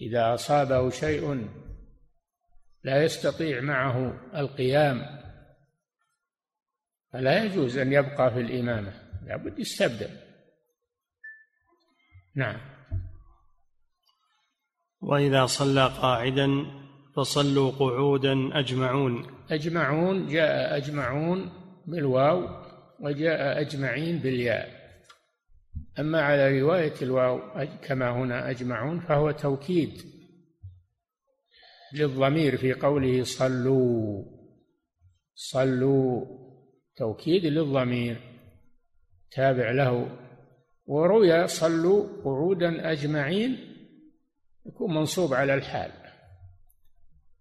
إذا 0.00 0.34
أصابه 0.34 0.90
شيء 0.90 1.48
لا 2.84 3.04
يستطيع 3.04 3.60
معه 3.60 4.20
القيام. 4.36 5.20
فلا 7.12 7.44
يجوز 7.44 7.78
أن 7.78 7.92
يبقى 7.92 8.30
في 8.30 8.40
الإمامة 8.40 8.92
لابد 9.26 9.58
يستبدل. 9.58 10.10
نعم. 12.36 12.60
وإذا 15.00 15.46
صلى 15.46 15.86
قاعدا 15.86 16.48
فصلوا 17.16 17.70
قعودا 17.70 18.58
أجمعون. 18.58 19.26
أجمعون 19.50 20.26
جاء 20.26 20.76
أجمعون 20.76 21.50
بالواو 21.86 22.48
وجاء 23.00 23.60
أجمعين 23.60 24.18
بالياء. 24.18 24.68
أما 25.98 26.22
على 26.22 26.60
رواية 26.60 26.94
الواو 27.02 27.40
كما 27.82 28.10
هنا 28.10 28.50
أجمعون 28.50 29.00
فهو 29.00 29.30
توكيد 29.30 29.90
للضمير 31.94 32.56
في 32.56 32.72
قوله 32.72 33.22
صلوا. 33.22 34.24
صلوا 35.34 36.24
توكيد 36.96 37.46
للضمير. 37.46 38.16
تابع 39.30 39.70
له. 39.70 40.18
وروي 40.86 41.46
صلوا 41.46 42.22
قعودا 42.24 42.92
أجمعين 42.92 43.58
يكون 44.66 44.94
منصوب 44.94 45.34
على 45.34 45.54
الحال. 45.54 46.03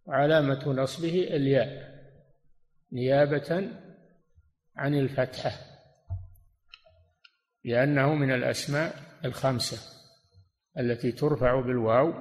وعلامة 0.05 0.69
نصبه 0.69 1.23
الياء 1.23 1.93
نيابة 2.91 3.69
عن 4.75 4.95
الفتحة 4.95 5.51
لأنه 7.63 8.13
من 8.13 8.31
الأسماء 8.31 8.95
الخمسة 9.25 9.77
التي 10.79 11.11
ترفع 11.11 11.61
بالواو 11.61 12.13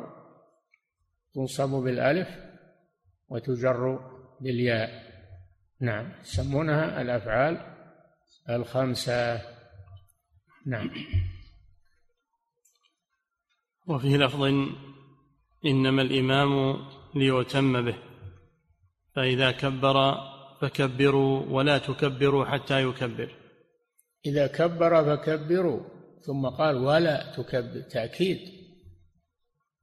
تنصب 1.34 1.68
بالألف 1.68 2.28
وتجر 3.28 4.10
بالياء. 4.40 5.12
نعم 5.80 6.12
يسمونها 6.20 7.02
الأفعال 7.02 7.76
الخمسة. 8.50 9.42
نعم. 10.66 10.90
وفي 13.86 14.16
لفظ 14.16 14.42
إنما 15.66 16.02
الإمام 16.02 16.76
ليؤتم 17.14 17.84
به. 17.84 17.94
فإذا 19.14 19.50
كبر 19.50 20.14
فكبروا 20.60 21.44
ولا 21.48 21.78
تكبروا 21.78 22.44
حتى 22.44 22.82
يكبر. 22.82 23.34
إذا 24.26 24.46
كبر 24.46 25.04
فكبروا 25.04 25.80
ثم 26.20 26.46
قال 26.46 26.76
ولا 26.76 27.32
تكبر 27.36 27.80
تأكيد. 27.80 28.38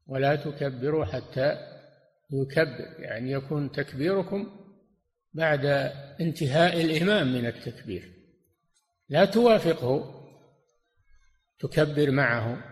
ولا 0.08 0.36
تكبروا 0.36 1.06
حتى 1.06 1.58
يكبر 2.32 3.00
يعني 3.00 3.32
يكون 3.32 3.72
تكبيركم 3.72 4.48
بعد 5.34 5.66
انتهاء 6.22 6.82
الإمام 6.82 7.34
من 7.34 7.46
التكبير. 7.46 8.14
لا 9.10 9.26
توافقه 9.26 10.16
تكبر 11.60 12.12
معه. 12.12 12.64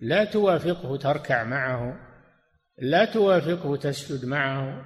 لا 0.00 0.24
توافقه 0.24 0.96
تركع 0.96 1.44
معه. 1.44 2.13
لا 2.78 3.04
توافقه 3.04 3.76
تسجد 3.76 4.24
معه 4.24 4.84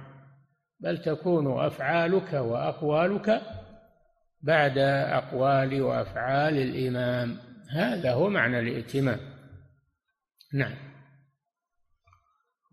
بل 0.79 0.97
تكون 0.97 1.65
أفعالك 1.65 2.33
وأقوالك 2.33 3.41
بعد 4.41 4.77
أقوال 5.07 5.81
وأفعال 5.81 6.57
الإمام. 6.57 7.37
هذا 7.71 8.13
هو 8.13 8.29
معنى 8.29 8.59
الائتمام 8.59 9.19
نعم. 10.53 10.75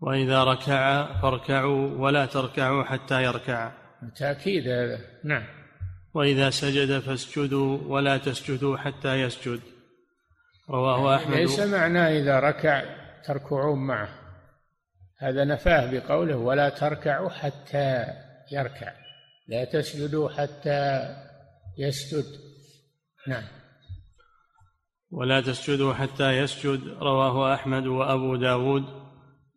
وإذا 0.01 0.43
ركع 0.43 1.05
فاركعوا 1.21 1.89
ولا 1.97 2.25
تركعوا 2.25 2.83
حتى 2.83 3.23
يركع. 3.23 3.71
تاكيد 4.15 4.67
هذا. 4.67 4.99
نعم. 5.23 5.43
وإذا 6.13 6.49
سجد 6.49 6.99
فاسجدوا 6.99 7.79
ولا 7.87 8.17
تسجدوا 8.17 8.77
حتى 8.77 9.21
يسجد. 9.21 9.59
رواه 10.69 11.15
أحمد. 11.15 11.35
ليس 11.35 11.59
معناه 11.59 12.09
إذا 12.09 12.39
ركع 12.39 12.83
تركعون 13.27 13.87
معه. 13.87 14.26
هذا 15.19 15.45
نفاه 15.45 15.91
بقوله 15.91 16.37
ولا 16.37 16.69
تركعوا 16.69 17.29
حتى 17.29 18.05
يركع 18.51 18.93
لا 19.47 19.65
تسجدوا 19.65 20.29
حتى 20.29 21.15
يسجد. 21.77 22.25
نعم. 23.27 23.43
ولا 25.11 25.41
تسجدوا 25.41 25.93
حتى 25.93 26.37
يسجد 26.37 26.87
رواه 26.87 27.53
أحمد 27.53 27.87
وأبو 27.87 28.35
داود. 28.35 28.83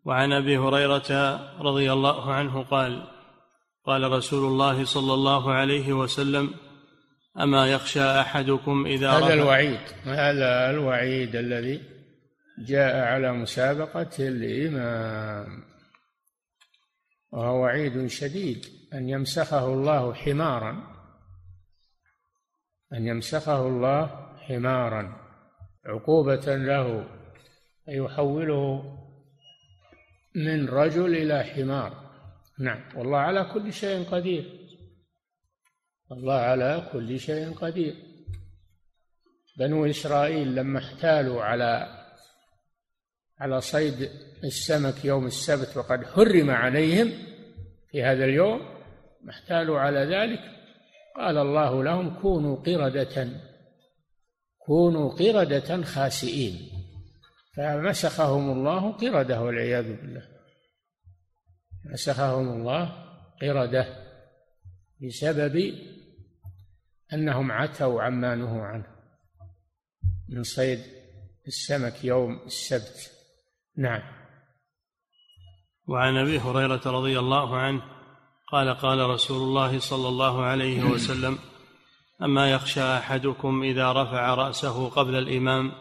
وعن 0.04 0.32
أبي 0.32 0.58
هريرة 0.58 1.40
رضي 1.60 1.92
الله 1.92 2.32
عنه 2.32 2.62
قال 2.62 3.06
قال 3.86 4.12
رسول 4.12 4.46
الله 4.46 4.84
صلى 4.84 5.14
الله 5.14 5.52
عليه 5.52 5.92
وسلم 5.92 6.54
أما 7.40 7.66
يخشى 7.66 8.02
أحدكم 8.02 8.86
إذا 8.86 9.10
هذا 9.10 9.34
الوعيد 9.34 9.80
هذا 10.04 10.70
الوعيد 10.70 11.36
الذي 11.36 11.80
جاء 12.60 12.96
على 13.04 13.32
مسابقة 13.32 14.10
الإمام 14.18 15.64
وهو 17.32 17.62
وعيد 17.62 18.06
شديد 18.06 18.66
أن 18.94 19.08
يمسخه 19.08 19.66
الله 19.66 20.14
حمارا 20.14 21.00
أن 22.92 23.06
يمسخه 23.06 23.68
الله 23.68 24.06
حمارا 24.38 25.16
عقوبة 25.86 26.56
له 26.56 27.06
يحوله 27.88 28.96
من 30.34 30.68
رجل 30.68 31.16
إلى 31.16 31.44
حمار. 31.44 32.10
نعم 32.58 32.80
والله 32.96 33.18
على 33.18 33.44
كل 33.44 33.72
شيء 33.72 34.10
قدير. 34.10 34.60
الله 36.12 36.34
على 36.34 36.88
كل 36.92 37.20
شيء 37.20 37.54
قدير. 37.54 37.94
بنو 39.58 39.86
إسرائيل 39.86 40.54
لما 40.54 40.78
احتالوا 40.78 41.42
على 41.42 41.99
على 43.40 43.60
صيد 43.60 44.10
السمك 44.44 45.04
يوم 45.04 45.26
السبت 45.26 45.76
وقد 45.76 46.04
حرم 46.04 46.50
عليهم 46.50 47.12
في 47.90 48.02
هذا 48.02 48.24
اليوم 48.24 48.60
احتالوا 49.30 49.80
على 49.80 49.98
ذلك. 49.98 50.40
قال 51.16 51.38
الله 51.38 51.84
لهم 51.84 52.20
كونوا 52.20 52.56
قردة 52.56 53.28
كونوا 54.58 55.10
قردة 55.10 55.82
خاسئين. 55.82 56.70
فمسخهم 57.56 58.50
الله 58.50 58.92
قردة 58.92 59.42
والعياذ 59.42 59.96
بالله. 59.96 60.22
مسخهم 61.84 62.48
الله 62.48 62.92
قردة 63.42 64.06
بسبب 65.00 65.74
أنهم 67.12 67.52
عتوا 67.52 68.02
عما 68.02 68.34
نهوا 68.34 68.62
عنه 68.62 68.86
من 70.28 70.42
صيد 70.42 70.80
السمك 71.46 72.04
يوم 72.04 72.40
السبت. 72.46 73.19
نعم. 73.80 74.02
وعن 75.88 76.16
أبي 76.16 76.38
هريرة 76.38 76.80
رضي 76.86 77.18
الله 77.18 77.56
عنه 77.56 77.82
قال 78.52 78.74
قال 78.74 79.10
رسول 79.10 79.36
الله 79.36 79.78
صلى 79.78 80.08
الله 80.08 80.44
عليه 80.44 80.84
وسلم 80.84 81.38
أما 82.24 82.50
يخشى 82.50 82.82
أحدكم 82.82 83.62
إذا 83.62 83.92
رفع 83.92 84.34
رأسه 84.34 84.88
قبل 84.88 85.14
الإمام 85.14 85.72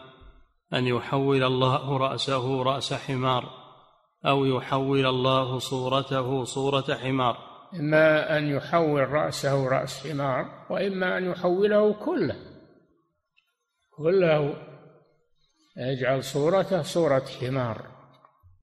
أن 0.74 0.86
يحول 0.86 1.42
الله 1.42 1.96
رأسه 1.96 2.62
رأس 2.62 2.92
حمار 2.92 3.50
أو 4.26 4.44
يحول 4.44 5.06
الله 5.06 5.58
صورته 5.58 6.44
صورة 6.44 6.94
حمار. 6.94 7.36
إما 7.74 8.38
أن 8.38 8.46
يحول 8.46 9.08
رأسه 9.08 9.68
رأس 9.68 10.06
حمار 10.06 10.66
وإما 10.70 11.18
أن 11.18 11.30
يحوله 11.30 11.92
كله 11.92 12.36
كله 13.96 14.69
يجعل 15.80 16.24
صورته 16.24 16.82
صورة 16.82 17.24
حمار. 17.40 18.00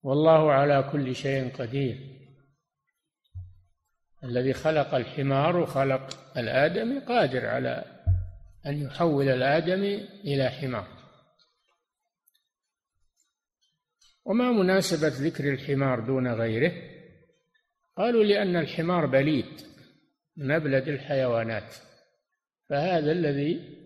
والله 0.03 0.51
على 0.51 0.89
كل 0.91 1.15
شيء 1.15 1.56
قدير. 1.58 2.17
الذي 4.23 4.53
خلق 4.53 4.95
الحمار 4.95 5.58
وخلق 5.58 6.38
الآدم 6.38 6.99
قادر 6.99 7.45
على 7.45 7.86
أن 8.65 8.82
يحول 8.82 9.30
الآدم 9.30 9.84
إلى 10.23 10.49
حمار. 10.49 10.88
وما 14.25 14.51
مناسبة 14.51 15.08
ذكر 15.08 15.53
الحمار 15.53 15.99
دون 15.99 16.27
غيره؟ 16.27 16.71
قالوا 17.97 18.23
لأن 18.23 18.56
الحمار 18.56 19.06
بليد 19.06 19.62
من 20.38 20.51
أبلد 20.51 20.88
الحيوانات. 20.88 21.75
فهذا 22.69 23.12
الذي 23.12 23.77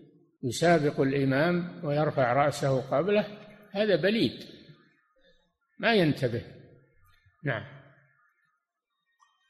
يسابق 0.44 1.00
الإمام 1.00 1.80
ويرفع 1.84 2.32
رأسه 2.32 2.80
قبله 2.80 3.26
هذا 3.70 3.96
بليد 3.96 4.32
ما 5.80 5.94
ينتبه. 5.94 6.42
نعم. 7.44 7.62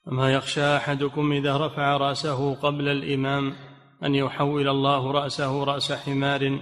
أما 0.08 0.32
يخشى 0.32 0.76
أحدكم 0.76 1.32
إذا 1.32 1.66
رفع 1.66 1.96
رأسه 1.96 2.54
قبل 2.54 2.88
الإمام 2.88 3.52
أن 4.04 4.14
يحول 4.14 4.68
الله 4.68 5.12
رأسه 5.12 5.64
رأس 5.64 5.92
حمار 5.92 6.60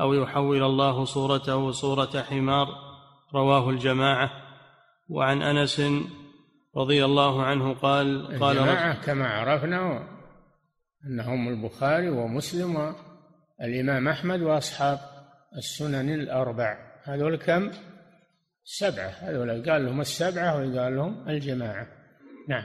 أو 0.00 0.14
يحول 0.14 0.62
الله 0.62 1.04
صورته 1.04 1.70
صورة 1.70 2.22
حمار 2.22 2.68
رواه 3.34 3.70
الجماعة. 3.70 4.30
وعن 5.08 5.42
أنس 5.42 5.82
رضي 6.76 7.04
الله 7.04 7.42
عنه 7.42 7.74
قال 7.74 8.38
قال 8.40 8.58
الجماعة 8.58 9.02
كما 9.02 9.28
عرفنا 9.28 10.08
أنهم 11.06 11.48
البخاري 11.48 12.08
ومسلم 12.08 12.94
والإمام 13.64 14.08
أحمد 14.08 14.42
وأصحاب 14.42 14.98
السنن 15.56 16.14
الأربع. 16.14 16.76
هذول 17.04 17.36
كم؟ 17.36 17.70
سبعة. 18.64 19.08
هذول 19.08 19.70
قال 19.70 19.86
لهم 19.86 20.00
السبعة 20.00 20.54
وقال 20.56 20.96
لهم 20.96 21.28
الجماعة. 21.28 21.86
نعم. 22.48 22.64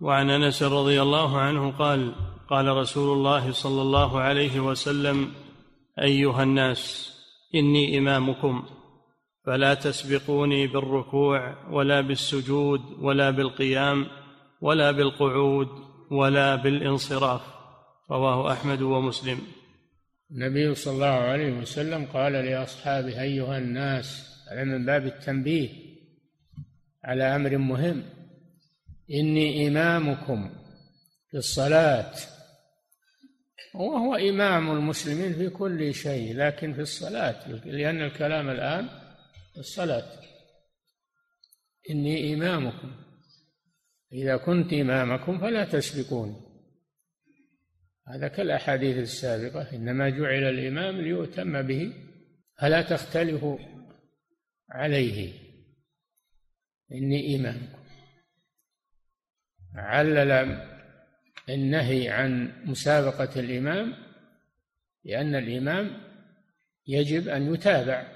وعن 0.00 0.30
أنس 0.30 0.62
رضي 0.62 1.02
الله 1.02 1.40
عنه 1.40 1.70
قال 1.70 2.14
قال 2.50 2.68
رسول 2.68 3.18
الله 3.18 3.52
صلى 3.52 3.82
الله 3.82 4.20
عليه 4.20 4.60
وسلم 4.60 5.32
أيها 5.98 6.42
الناس 6.42 7.12
إني 7.54 7.98
إمامكم 7.98 8.64
فلا 9.46 9.74
تسبقوني 9.74 10.66
بالركوع 10.66 11.70
ولا 11.70 12.00
بالسجود 12.00 12.80
ولا 13.00 13.30
بالقيام 13.30 14.06
ولا 14.60 14.90
بالقعود 14.90 15.68
ولا 16.10 16.56
بالانصراف. 16.56 17.51
رواه 18.12 18.52
أحمد 18.52 18.82
ومسلم. 18.82 19.38
النبي 20.30 20.74
صلى 20.74 20.94
الله 20.94 21.06
عليه 21.06 21.52
وسلم 21.52 22.04
قال 22.04 22.32
لأصحابه 22.32 23.22
أيها 23.22 23.58
الناس 23.58 24.38
هذا 24.50 24.64
من 24.64 24.86
باب 24.86 25.06
التنبيه 25.06 25.68
على 27.04 27.36
أمر 27.36 27.58
مهم. 27.58 28.02
إني 29.10 29.68
إمامكم 29.68 30.50
في 31.30 31.36
الصلاة. 31.36 32.14
وهو 33.74 34.14
إمام 34.14 34.70
المسلمين 34.70 35.32
في 35.32 35.48
كل 35.48 35.94
شيء 35.94 36.36
لكن 36.36 36.74
في 36.74 36.80
الصلاة 36.80 37.48
لأن 37.48 38.02
الكلام 38.02 38.50
الآن 38.50 38.88
في 39.52 39.58
الصلاة. 39.60 40.10
إني 41.90 42.34
إمامكم 42.34 42.92
إذا 44.12 44.36
كنت 44.36 44.72
إمامكم 44.72 45.38
فلا 45.38 45.64
تسبقوني 45.64 46.36
هذا 48.08 48.28
كالأحاديث 48.28 48.98
السابقة 48.98 49.76
إنما 49.76 50.08
جعل 50.08 50.44
الإمام 50.44 51.00
ليؤتم 51.00 51.62
به 51.62 51.92
فلا 52.58 52.82
تختلفوا 52.82 53.58
عليه؟ 54.70 55.32
إني 56.92 57.36
إمامكم. 57.36 57.82
علل 59.74 60.58
النهي 61.48 62.08
عن 62.08 62.52
مسابقة 62.64 63.40
الإمام 63.40 63.94
لأن 65.04 65.34
الإمام 65.34 66.00
يجب 66.86 67.28
أن 67.28 67.54
يتابع 67.54 68.06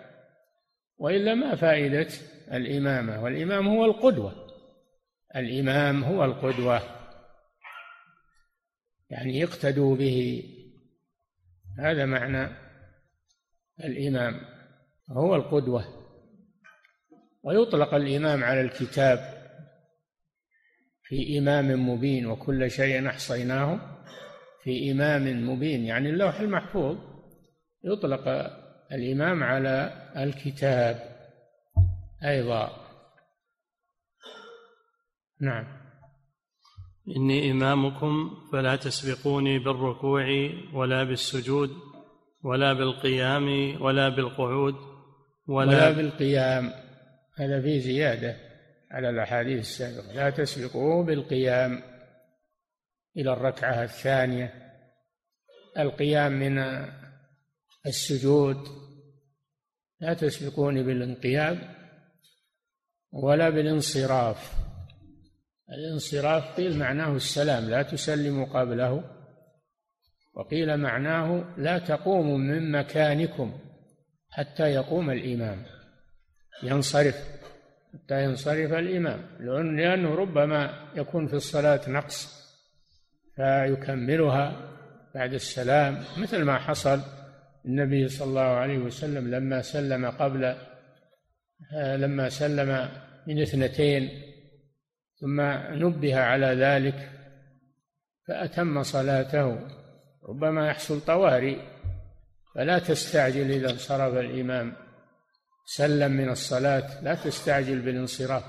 وإلا 0.99 1.35
ما 1.35 1.55
فائدة 1.55 2.09
الإمامة؟ 2.53 3.23
والإمام 3.23 3.69
هو 3.69 3.85
القدوة. 3.85 4.47
الإمام 5.37 6.05
هو 6.05 6.25
القدوة. 6.25 6.96
يعني 9.11 9.39
يقتدوا 9.39 9.97
به. 9.97 10.45
هذا 11.79 12.07
معنى 12.07 12.49
الإمام 13.85 14.41
هو 15.11 15.35
القدوة. 15.35 15.85
ويطلق 17.43 17.95
الإمام 17.95 18.45
على 18.45 18.61
الكتاب 18.61 19.19
في 21.03 21.39
إمام 21.39 21.89
مبين 21.89 22.27
وكل 22.27 22.71
شيء 22.71 23.09
أحصيناه 23.09 23.81
في 24.63 24.93
إمام 24.93 25.51
مبين. 25.51 25.85
يعني 25.85 26.11
اللوح 26.11 26.41
المحفوظ 26.41 26.99
يطلق 27.85 28.29
الإمام 28.93 29.43
على 29.43 29.93
الكتاب 30.17 31.17
أيضا. 32.25 32.87
نعم. 35.41 35.86
إني 37.17 37.51
إمامكم 37.51 38.31
فلا 38.53 38.77
تسبقوني 38.77 39.59
بالركوع 39.59 40.51
ولا 40.73 41.05
بالسجود 41.05 41.71
ولا 42.45 42.73
بالقيام 42.73 43.77
ولا 43.83 44.09
بالقعود 44.09 44.75
ولا, 45.49 45.69
ولا 45.69 45.91
بالقيام. 45.91 46.73
هذا 47.37 47.63
فيه 47.63 47.79
زيادة 47.79 48.37
على 48.91 49.11
الأحاديث 49.11 49.61
السابقة. 49.61 50.13
لا 50.13 50.31
تسبقوه 50.31 51.05
بالقيام 51.05 51.83
إلى 53.17 53.33
الركعة 53.33 53.85
الثانية. 53.85 54.55
القيام 55.79 56.33
من 56.33 56.59
السجود. 57.87 58.57
لا 60.01 60.15
تسبقوني 60.15 60.83
بالانقياد 60.83 61.59
ولا 63.13 63.51
بالانصراف. 63.51 64.66
الانصراف 65.73 66.57
قيل 66.57 66.79
معناه 66.79 67.17
السلام 67.17 67.71
لا 67.71 67.83
تسلموا 67.83 68.47
قبله. 68.47 69.05
وقيل 70.35 70.77
معناه 70.77 71.55
لا 71.59 71.79
تقوموا 71.79 72.39
من 72.39 72.71
مكانكم 72.71 73.59
حتى 74.31 74.63
يقوم 74.63 75.11
الإمام. 75.11 75.63
ينصرف 76.63 77.37
حتى 77.95 78.25
ينصرف 78.25 78.73
الإمام 78.73 79.21
لأنه 79.77 80.15
ربما 80.15 80.91
يكون 80.97 81.27
في 81.27 81.35
الصلاة 81.35 81.81
نقص 81.89 82.47
فيكملها 83.37 84.73
بعد 85.15 85.35
السلام 85.35 86.05
مثل 86.19 86.43
ما 86.43 86.59
حصل 86.59 87.01
النبي 87.67 88.09
صلى 88.09 88.29
الله 88.29 88.41
عليه 88.41 88.79
وسلم 88.79 89.35
لما 89.35 89.63
سلم 89.63 90.07
قبل 90.11 90.57
لما 91.75 92.29
سلم 92.29 92.89
من 93.27 93.43
اثنتين 93.43 94.11
ثم 95.21 95.41
نبه 95.85 96.21
على 96.21 96.47
ذلك 96.47 97.11
فأتم 98.29 98.83
صلاته. 98.83 99.69
ربما 100.29 100.69
يحصل 100.69 101.01
طوارئ 101.01 101.59
فلا 102.55 102.79
تستعجل 102.79 103.51
إذا 103.51 103.71
انصرف 103.71 104.15
الإمام. 104.15 104.77
سلم 105.67 106.13
من 106.13 106.29
الصلاة 106.29 107.03
لا 107.03 107.15
تستعجل 107.15 107.81
بالانصراف 107.81 108.45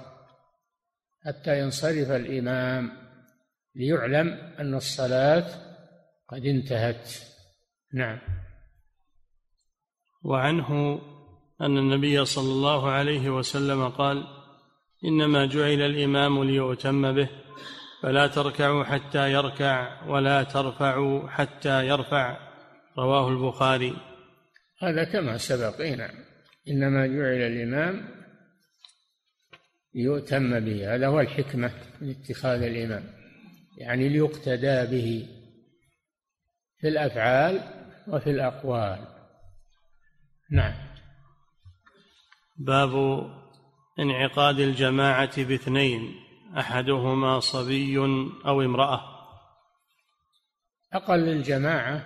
حتى 1.25 1.59
ينصرف 1.59 2.11
الإمام 2.11 2.91
ليعلم 3.75 4.29
أن 4.59 4.75
الصلاة 4.75 5.45
قد 6.29 6.45
انتهت. 6.45 7.09
نعم. 7.93 8.19
وعنه 10.23 10.99
أن 11.61 11.77
النبي 11.77 12.25
صلى 12.25 12.51
الله 12.51 12.91
عليه 12.91 13.29
وسلم 13.29 13.89
قال 13.89 14.36
إنما 15.05 15.45
جعل 15.45 15.81
الإمام 15.81 16.43
ليؤتم 16.43 17.15
به 17.15 17.29
فلا 18.01 18.27
تركعوا 18.27 18.83
حتى 18.83 19.31
يركع 19.31 20.05
ولا 20.07 20.43
ترفعوا 20.43 21.29
حتى 21.29 21.87
يرفع. 21.87 22.47
رواه 22.97 23.29
البخاري. 23.29 23.93
هذا 24.81 25.03
كما 25.03 25.37
سبق 25.37 25.81
نعم. 25.81 26.15
إنما 26.67 27.07
جعل 27.07 27.41
الإمام 27.41 28.09
ليؤتم 29.95 30.59
به 30.59 30.95
هذا 30.95 31.07
هو 31.07 31.19
الحكمة 31.19 31.71
من 32.01 32.09
اتخاذ 32.09 32.61
الإمام. 32.61 33.03
يعني 33.77 34.09
ليقتدى 34.09 34.85
به 34.85 35.27
في 36.79 36.87
الأفعال 36.87 37.61
وفي 38.07 38.29
الأقوال. 38.29 39.07
نعم. 40.51 40.73
باب 42.57 42.93
انعقاد 43.99 44.59
الجماعة 44.59 45.43
باثنين 45.43 46.15
أحدهما 46.57 47.39
صبي 47.39 47.97
أو 48.45 48.61
امرأة. 48.61 49.01
أقل 50.93 51.29
الجماعة 51.29 52.05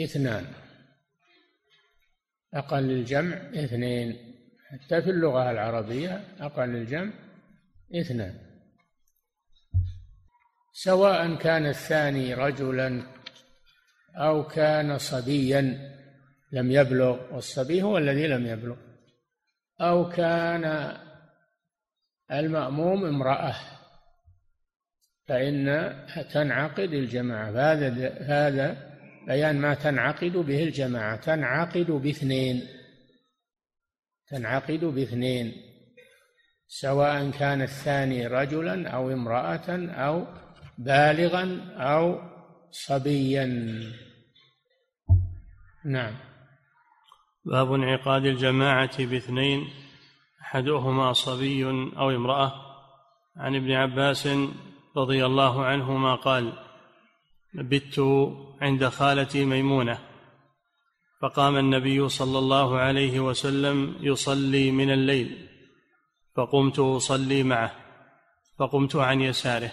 اثنان. 0.00 0.46
أقل 2.54 2.90
الجمع 2.90 3.36
اثنين. 3.36 4.34
حتى 4.70 5.02
في 5.02 5.10
اللغة 5.10 5.50
العربية 5.50 6.36
أقل 6.40 6.76
الجمع 6.76 7.12
اثنان. 7.94 8.38
سواء 10.72 11.34
كان 11.34 11.66
الثاني 11.66 12.34
رجلا 12.34 13.02
أو 14.16 14.46
كان 14.46 14.98
صبيا 14.98 15.92
لم 16.52 16.70
يبلغ 16.70 17.34
والصبي 17.34 17.82
هو 17.82 17.98
الذي 17.98 18.26
لم 18.26 18.46
يبلغ. 18.46 18.76
أو 19.80 20.08
كان 20.08 20.96
المأموم 22.32 23.04
امرأة 23.04 23.54
فإن 25.28 25.66
تنعقد 26.32 26.92
الجماعة. 26.92 27.50
هذا 27.50 27.88
هذا 28.20 28.96
بيان 29.26 29.60
ما 29.60 29.74
تنعقد 29.74 30.32
به 30.32 30.62
الجماعة. 30.62 31.16
تنعقد 31.16 31.90
باثنين. 31.90 32.62
تنعقد 34.28 34.84
باثنين. 34.84 35.52
سواء 36.68 37.30
كان 37.30 37.62
الثاني 37.62 38.26
رجلا 38.26 38.88
أو 38.88 39.12
امرأة 39.12 39.70
أو 39.90 40.26
بالغا 40.78 41.74
أو 41.76 42.20
صبيا. 42.70 43.46
نعم. 45.84 46.35
باب 47.46 47.72
انعقاد 47.72 48.24
الجماعة 48.24 49.04
باثنين 49.04 49.68
أحدهما 50.42 51.12
صبي 51.12 51.64
أو 51.98 52.10
امرأة. 52.10 52.52
عن 53.36 53.56
ابن 53.56 53.72
عباس 53.72 54.28
رضي 54.96 55.26
الله 55.26 55.64
عنهما 55.64 56.14
قال 56.14 56.52
بت 57.54 58.00
عند 58.60 58.88
خالتي 58.88 59.44
ميمونة 59.44 59.98
فقام 61.22 61.56
النبي 61.56 62.08
صلى 62.08 62.38
الله 62.38 62.78
عليه 62.78 63.20
وسلم 63.20 63.96
يصلي 64.00 64.70
من 64.70 64.90
الليل 64.90 65.48
فقمت 66.36 66.78
أصلي 66.78 67.42
معه 67.42 67.72
فقمت 68.58 68.96
عن 68.96 69.20
يساره 69.20 69.72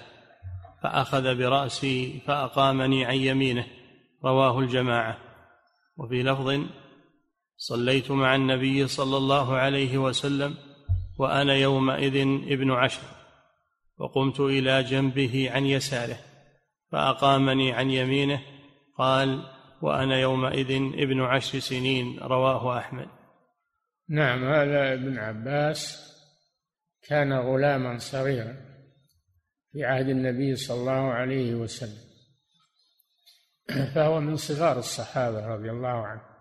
فأخذ 0.83 1.35
برأسي 1.35 2.19
فأقامني 2.27 3.05
عن 3.05 3.15
يمينه. 3.15 3.67
رواه 4.25 4.59
الجماعة. 4.59 5.17
وفي 5.97 6.23
لفظ 6.23 6.59
صليت 7.57 8.11
مع 8.11 8.35
النبي 8.35 8.87
صلى 8.87 9.17
الله 9.17 9.55
عليه 9.55 9.97
وسلم 9.97 10.55
وأنا 11.19 11.55
يومئذ 11.55 12.15
ابن 12.51 12.71
عشر 12.71 13.01
وقمت 13.97 14.39
إلى 14.39 14.83
جنبه 14.83 15.51
عن 15.51 15.65
يساره 15.65 16.17
فأقامني 16.91 17.73
عن 17.73 17.89
يمينه 17.89 18.41
قال 18.97 19.43
وأنا 19.81 20.19
يومئذ 20.19 20.71
ابن 20.75 21.21
عشر 21.21 21.59
سنين 21.59 22.19
رواه 22.19 22.77
أحمد. 22.77 23.07
نعم 24.09 24.43
هذا 24.45 24.93
ابن 24.93 25.17
عباس 25.17 26.09
كان 27.07 27.33
غلاما 27.33 27.97
صغيرا 27.97 28.55
في 29.71 29.83
عهد 29.83 30.09
النبي 30.09 30.55
صلى 30.55 30.79
الله 30.79 31.11
عليه 31.13 31.55
وسلم 31.55 32.03
فهو 33.95 34.19
من 34.19 34.35
صغار 34.35 34.79
الصحابة 34.79 35.47
رضي 35.47 35.71
الله 35.71 36.07
عنه. 36.07 36.32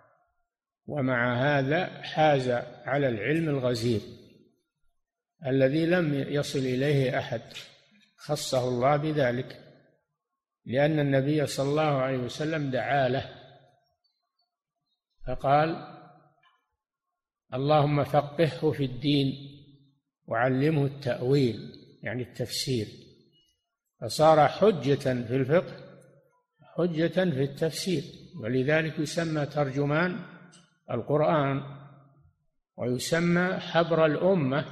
ومع 0.86 1.34
هذا 1.58 2.02
حاز 2.02 2.48
على 2.84 3.08
العلم 3.08 3.48
الغزير 3.48 4.00
الذي 5.46 5.86
لم 5.86 6.14
يصل 6.14 6.58
إليه 6.58 7.18
أحد 7.18 7.42
خصه 8.16 8.68
الله 8.68 8.96
بذلك 8.96 9.58
لأن 10.66 10.98
النبي 10.98 11.46
صلى 11.46 11.70
الله 11.70 11.82
عليه 12.02 12.18
وسلم 12.18 12.70
دعا 12.70 13.08
له 13.08 13.34
فقال 15.26 15.98
اللهم 17.54 18.04
فقهه 18.04 18.70
في 18.70 18.84
الدين 18.84 19.32
وعلمه 20.26 20.84
التأويل 20.84 21.72
يعني 22.02 22.22
التفسير. 22.22 22.86
فصار 24.00 24.48
حجة 24.48 24.94
في 24.94 25.36
الفقه 25.36 25.76
حجة 26.76 27.30
في 27.30 27.42
التفسير 27.42 28.02
ولذلك 28.42 28.98
يسمى 28.98 29.46
ترجمان 29.46 30.31
القرآن 30.90 31.62
ويسمى 32.76 33.60
حبر 33.60 34.06
الأمة 34.06 34.64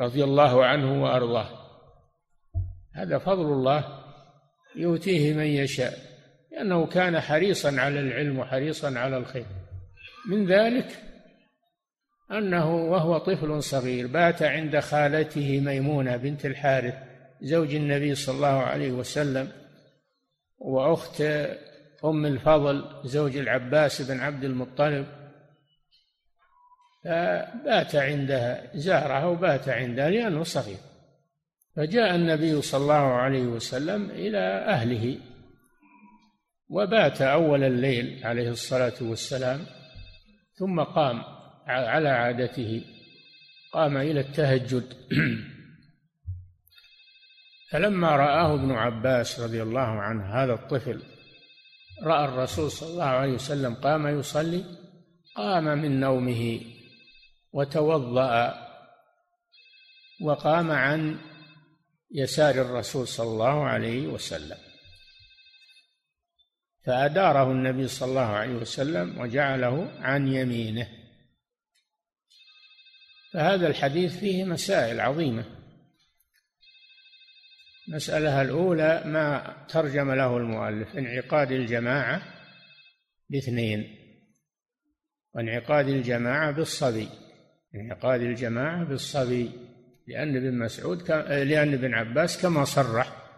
رضي 0.00 0.24
الله 0.24 0.64
عنه 0.64 1.02
وأرضاه. 1.02 1.68
هذا 2.94 3.18
فضل 3.18 3.52
الله 3.52 4.04
يؤتيه 4.76 5.34
من 5.34 5.46
يشاء 5.46 5.98
لأنه 6.52 6.86
كان 6.86 7.20
حريصا 7.20 7.80
على 7.80 8.00
العلم 8.00 8.38
وحريصا 8.38 8.98
على 8.98 9.16
الخير. 9.16 9.46
من 10.28 10.46
ذلك 10.46 11.02
أنه 12.30 12.74
وهو 12.74 13.18
طفل 13.18 13.62
صغير 13.62 14.06
بات 14.06 14.42
عند 14.42 14.78
خالته 14.78 15.60
ميمونة 15.60 16.16
بنت 16.16 16.46
الحارث 16.46 16.94
زوج 17.42 17.74
النبي 17.74 18.14
صلى 18.14 18.36
الله 18.36 18.62
عليه 18.62 18.92
وسلم 18.92 19.52
وأخت 20.58 21.22
أم 22.04 22.26
الفضل 22.26 22.84
زوج 23.04 23.36
العباس 23.36 24.02
بن 24.02 24.20
عبد 24.20 24.44
المطلب 24.44 25.06
فبات 27.04 27.96
عندها 27.96 28.76
زارها 28.76 29.26
وبات 29.26 29.68
عندها 29.68 30.10
لأنه 30.10 30.42
صغير. 30.42 30.78
فجاء 31.76 32.14
النبي 32.14 32.62
صلى 32.62 32.82
الله 32.82 32.94
عليه 32.94 33.42
وسلم 33.42 34.10
إلى 34.10 34.38
أهله 34.68 35.18
وبات 36.68 37.22
أول 37.22 37.64
الليل 37.64 38.26
عليه 38.26 38.50
الصلاة 38.50 38.94
والسلام 39.00 39.60
ثم 40.54 40.80
قام 40.80 41.22
على 41.66 42.08
عادته 42.08 42.84
قام 43.72 43.96
إلى 43.96 44.20
التهجد. 44.20 44.94
فلما 47.70 48.16
رآه 48.16 48.54
ابن 48.54 48.70
عباس 48.70 49.40
رضي 49.40 49.62
الله 49.62 49.80
عنه 49.80 50.24
هذا 50.24 50.52
الطفل 50.52 51.02
رأى 52.02 52.24
الرسول 52.24 52.70
صلى 52.70 52.88
الله 52.88 53.04
عليه 53.04 53.32
وسلم 53.32 53.74
قام 53.74 54.20
يصلي 54.20 54.64
قام 55.36 55.64
من 55.64 56.00
نومه 56.00 56.60
وتوضأ 57.52 58.68
وقام 60.22 60.70
عن 60.70 61.18
يسار 62.14 62.54
الرسول 62.54 63.08
صلى 63.08 63.26
الله 63.26 63.64
عليه 63.64 64.06
وسلم. 64.06 64.56
فأداره 66.86 67.52
النبي 67.52 67.88
صلى 67.88 68.08
الله 68.08 68.20
عليه 68.20 68.54
وسلم 68.54 69.20
وجعله 69.20 69.92
عن 70.00 70.28
يمينه. 70.28 70.88
فهذا 73.32 73.66
الحديث 73.66 74.18
فيه 74.18 74.44
مسائل 74.44 75.00
عظيمة. 75.00 75.57
المسألة 77.88 78.42
الأولى 78.42 79.02
ما 79.06 79.56
ترجم 79.68 80.12
له 80.12 80.36
المؤلف 80.36 80.96
انعقاد 80.96 81.52
الجماعة 81.52 82.22
باثنين 83.30 83.94
وانعقاد 85.34 85.88
الجماعة 85.88 86.50
بالصبي 86.50 87.08
انعقاد 87.74 88.20
الجماعة 88.20 88.84
بالصبي 88.84 89.50
لأن 90.08 90.36
ابن 90.36 90.58
مسعود 90.58 91.10
لأن 91.10 91.74
ابن 91.74 91.94
عباس 91.94 92.42
كما 92.42 92.64
صرح 92.64 93.28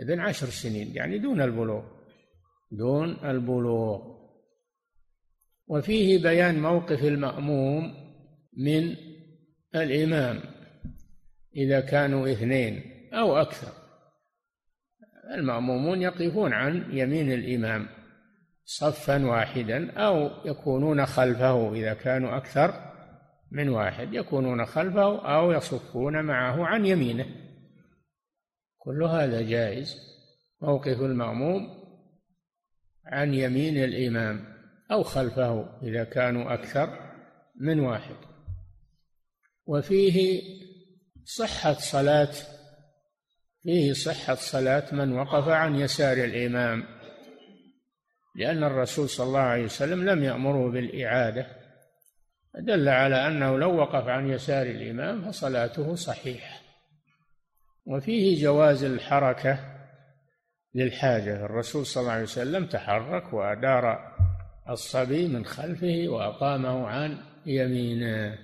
ابن 0.00 0.20
عشر 0.20 0.46
سنين 0.46 0.96
يعني 0.96 1.18
دون 1.18 1.40
البلوغ 1.40 1.94
دون 2.78 3.16
البلوغ. 3.24 4.14
وفيه 5.66 6.22
بيان 6.22 6.62
موقف 6.62 7.04
المأموم 7.04 7.94
من 8.56 8.96
الإمام 9.74 10.40
إذا 11.56 11.80
كانوا 11.80 12.32
اثنين 12.32 12.82
أو 13.12 13.36
أكثر. 13.36 13.83
المأمومون 15.34 16.02
يقفون 16.02 16.52
عن 16.52 16.84
يمين 16.90 17.32
الإمام 17.32 17.88
صفا 18.64 19.26
واحدا 19.26 19.92
أو 19.92 20.30
يكونون 20.44 21.06
خلفه 21.06 21.74
إذا 21.74 21.94
كانوا 21.94 22.36
أكثر 22.36 22.94
من 23.50 23.68
واحد 23.68 24.14
يكونون 24.14 24.66
خلفه 24.66 25.36
أو 25.36 25.52
يصفون 25.52 26.22
معه 26.24 26.66
عن 26.66 26.86
يمينه. 26.86 27.26
كل 28.78 29.02
هذا 29.02 29.42
جائز. 29.42 29.96
موقف 30.60 31.00
المأموم 31.00 31.84
عن 33.04 33.34
يمين 33.34 33.84
الإمام 33.84 34.44
أو 34.90 35.02
خلفه 35.02 35.78
إذا 35.82 36.04
كانوا 36.04 36.54
أكثر 36.54 36.98
من 37.60 37.80
واحد. 37.80 38.16
وفيه 39.66 40.42
صحة 41.24 41.72
صلاة 41.72 42.34
فيه 43.64 43.92
صحة 43.92 44.34
صلاة 44.34 44.94
من 44.94 45.12
وقف 45.12 45.48
عن 45.48 45.74
يسار 45.74 46.16
الإمام. 46.16 46.84
لأن 48.36 48.64
الرسول 48.64 49.08
صلى 49.08 49.26
الله 49.26 49.40
عليه 49.40 49.64
وسلم 49.64 50.08
لم 50.10 50.24
يأمره 50.24 50.70
بالإعادة 50.70 51.46
دل 52.60 52.88
على 52.88 53.26
أنه 53.26 53.58
لو 53.58 53.76
وقف 53.76 54.08
عن 54.08 54.30
يسار 54.30 54.66
الإمام 54.66 55.30
فصلاته 55.30 55.94
صحيحة. 55.94 56.60
وفيه 57.86 58.42
جواز 58.42 58.84
الحركة 58.84 59.58
للحاجة. 60.74 61.44
الرسول 61.44 61.86
صلى 61.86 62.00
الله 62.00 62.12
عليه 62.12 62.22
وسلم 62.22 62.66
تحرك 62.66 63.32
وأدار 63.32 64.14
الصبي 64.70 65.28
من 65.28 65.44
خلفه 65.44 66.04
وأقامه 66.08 66.86
عن 66.86 67.18
يمينه. 67.46 68.38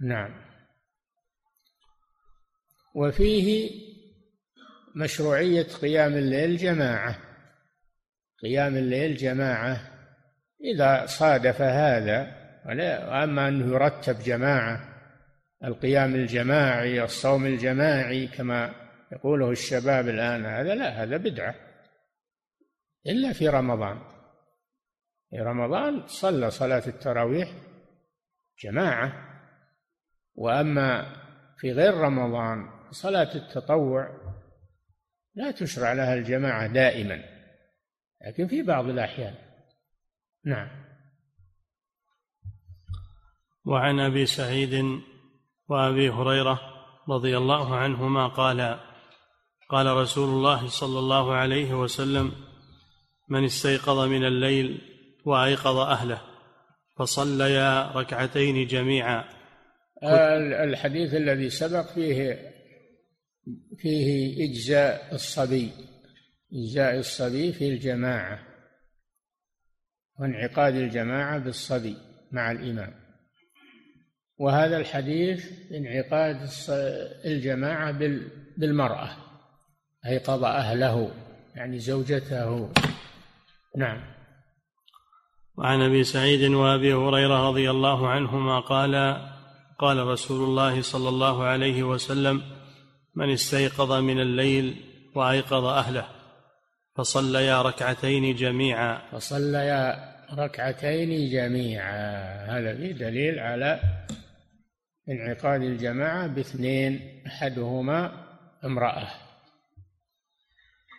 نعم. 0.00 0.47
وفيه 2.98 3.70
مشروعية 4.96 5.66
قيام 5.82 6.12
الليل 6.12 6.56
جماعة. 6.56 7.18
قيام 8.42 8.76
الليل 8.76 9.16
جماعة. 9.16 9.80
إذا 10.74 11.06
صادف 11.06 11.60
هذا 11.60 12.34
ولا 12.66 13.24
أما 13.24 13.48
أنه 13.48 13.74
يرتب 13.74 14.18
جماعة 14.18 14.80
القيام 15.64 16.14
الجماعي 16.14 17.04
الصوم 17.04 17.46
الجماعي 17.46 18.26
كما 18.26 18.74
يقوله 19.12 19.50
الشباب 19.50 20.08
الآن 20.08 20.46
هذا 20.46 20.74
لا 20.74 21.02
هذا 21.02 21.16
بدعة. 21.16 21.54
إلا 23.06 23.32
في 23.32 23.48
رمضان. 23.48 23.98
في 25.30 25.36
رمضان 25.36 26.06
صلى 26.06 26.50
صلاة 26.50 26.82
التراويح 26.86 27.48
جماعة. 28.64 29.12
وأما 30.34 31.16
في 31.58 31.72
غير 31.72 31.94
رمضان 31.94 32.77
صلاة 32.90 33.34
التطوع 33.34 34.10
لا 35.34 35.50
تشرع 35.50 35.92
لها 35.92 36.14
الجماعة 36.14 36.66
دائما 36.66 37.22
لكن 38.26 38.46
في 38.46 38.62
بعض 38.62 38.88
الأحيان. 38.88 39.34
نعم. 40.44 40.68
وعن 43.64 44.00
أبي 44.00 44.26
سعيد 44.26 45.00
وأبي 45.68 46.10
هريرة 46.10 46.60
رضي 47.08 47.36
الله 47.36 47.76
عنهما 47.76 48.28
قال 48.28 48.80
قال 49.68 49.86
رسول 49.86 50.28
الله 50.28 50.66
صلى 50.66 50.98
الله 50.98 51.34
عليه 51.34 51.74
وسلم 51.74 52.32
من 53.28 53.44
استيقظ 53.44 54.08
من 54.08 54.24
الليل 54.24 54.80
وأيقظ 55.24 55.76
أهله 55.76 56.20
فصليا 56.98 57.92
ركعتين 57.92 58.66
جميعا. 58.66 59.24
الحديث 60.64 61.14
الذي 61.14 61.50
سبق 61.50 61.92
فيه 61.94 62.57
فيه 63.78 64.44
إجزاء 64.44 65.14
الصبي 65.14 65.70
إجزاء 66.52 66.98
الصبي 66.98 67.52
في 67.52 67.68
الجماعة 67.68 68.40
وانعقاد 70.18 70.74
الجماعة 70.74 71.38
بالصبي 71.38 71.96
مع 72.32 72.50
الإمام. 72.50 72.94
وهذا 74.38 74.76
الحديث 74.76 75.46
انعقاد 75.72 76.48
الجماعة 77.24 77.92
بالمرأة 78.56 79.10
أيقظ 80.06 80.44
أهله 80.44 81.10
يعني 81.54 81.78
زوجته. 81.78 82.72
نعم. 83.76 84.00
وعن 85.56 85.80
أبي 85.80 86.04
سعيد 86.04 86.50
وأبي 86.50 86.94
هريرة 86.94 87.48
رضي 87.48 87.70
الله 87.70 88.08
عنهما 88.08 88.60
قال 88.60 88.94
قال 89.78 90.06
رسول 90.06 90.48
الله 90.48 90.82
صلى 90.82 91.08
الله 91.08 91.44
عليه 91.44 91.82
وسلم 91.82 92.57
من 93.18 93.32
استيقظ 93.32 93.92
من 93.92 94.20
الليل 94.20 94.84
وأيقظ 95.14 95.64
أهله 95.64 96.08
فصليا 96.96 97.62
ركعتين 97.62 98.34
جميعا. 98.34 99.10
فصليا 99.12 100.14
ركعتين 100.38 101.30
جميعا. 101.30 102.46
هذا 102.46 102.76
فيه 102.76 102.92
دليل 102.92 103.38
على 103.38 103.80
انعقاد 105.08 105.62
الجماعة 105.62 106.26
باثنين 106.26 107.22
أحدهما 107.26 108.26
امرأة. 108.64 109.08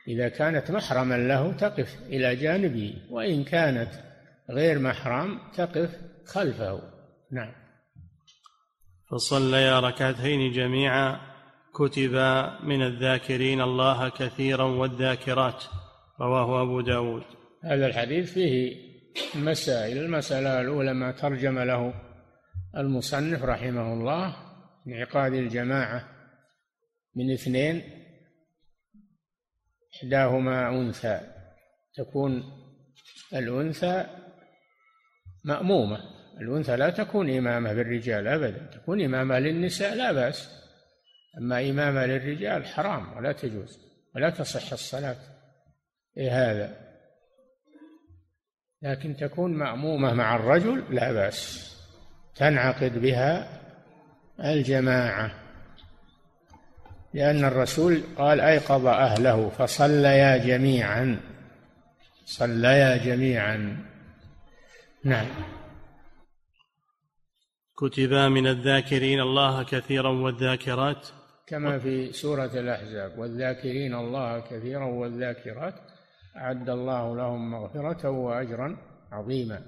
إذا 0.07 0.29
كانت 0.29 0.71
محرما 0.71 1.15
له 1.15 1.53
تقف 1.53 1.99
إلى 2.05 2.35
جانبه 2.35 2.93
وإن 3.09 3.43
كانت 3.43 3.91
غير 4.49 4.79
محرم 4.79 5.39
تقف 5.57 5.89
خلفه. 6.25 6.81
نعم. 7.31 7.53
فصليا 9.11 9.79
ركعتين 9.79 10.51
جميعا. 10.51 11.28
كتبا 11.79 12.59
من 12.63 12.81
الذاكرين 12.81 13.61
الله 13.61 14.09
كثيرا 14.09 14.63
والذاكرات 14.63 15.63
رواه 16.21 16.61
أبو 16.61 16.81
داود. 16.81 17.23
هذا 17.63 17.85
الحديث 17.85 18.33
فيه 18.33 18.75
مسائل 19.35 19.97
المسألة 19.97 20.61
الأولى 20.61 20.93
ما 20.93 21.11
ترجم 21.11 21.59
له 21.59 21.93
المصنف 22.77 23.43
رحمه 23.43 23.93
الله 23.93 24.35
انعقاد 24.87 25.33
الجماعة 25.33 26.09
من 27.15 27.33
اثنين 27.33 27.83
إحداهما 29.95 30.69
أنثى 30.69 31.21
تكون 31.95 32.43
الأنثى 33.33 34.05
مأمومة 35.45 35.99
الأنثى 36.41 36.75
لا 36.75 36.89
تكون 36.89 37.37
إمامة 37.37 37.73
بالرجال 37.73 38.27
أبدا 38.27 38.69
تكون 38.73 39.01
إمامة 39.01 39.39
للنساء 39.39 39.95
لا 39.95 40.11
بأس. 40.11 40.58
أما 41.37 41.69
إمامة 41.69 42.05
للرجال 42.05 42.65
حرام 42.65 43.17
ولا 43.17 43.31
تجوز 43.31 43.79
ولا 44.15 44.29
تصح 44.29 44.71
الصلاة. 44.71 45.17
إيه 46.17 46.51
هذا؟ 46.51 46.89
لكن 48.81 49.15
تكون 49.15 49.53
مأمومة 49.53 50.13
مع 50.13 50.35
الرجل 50.35 50.95
لا 50.95 51.11
بأس. 51.11 51.69
تنعقد 52.35 53.01
بها 53.01 53.59
الجماعة. 54.39 55.31
لأن 57.13 57.45
الرسول 57.45 58.03
قال 58.17 58.41
أيقظ 58.41 58.85
أهله 58.85 59.49
فصليا 59.49 60.37
جميعا. 60.37 61.21
صليا 62.25 62.97
جميعا. 62.97 63.85
نعم. 65.03 65.27
كتبا 67.77 68.29
من 68.29 68.47
الذاكرين 68.47 69.19
الله 69.19 69.63
كثيرا 69.63 70.09
والذاكرات. 70.09 71.07
كما 71.49 71.79
في 71.79 72.11
سورة 72.11 72.59
الأحزاب. 72.59 73.19
والذاكرين 73.19 73.95
الله 73.95 74.39
كثيرا 74.39 74.85
والذاكرات 74.85 75.75
أعد 76.37 76.69
الله 76.69 77.15
لهم 77.15 77.51
مغفرة 77.51 78.09
وأجرا 78.09 78.77
عظيما. 79.11 79.65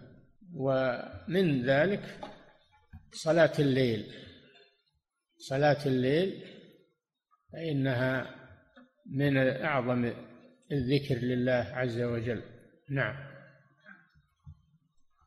ومن 0.56 1.66
ذلك 1.66 2.20
صلاة 3.12 3.52
الليل. 3.60 4.06
صلاة 5.38 5.86
الليل 5.86 6.44
فإنها 7.54 8.36
من 9.16 9.38
أعظم 9.38 10.12
الذكر 10.72 11.16
لله 11.16 11.68
عز 11.74 12.02
وجل. 12.02 12.44
نعم. 12.90 13.16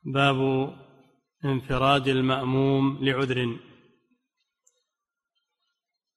باب 0.04 0.36
انفراد 1.44 2.08
المأموم 2.08 3.04
لعذر. 3.04 3.58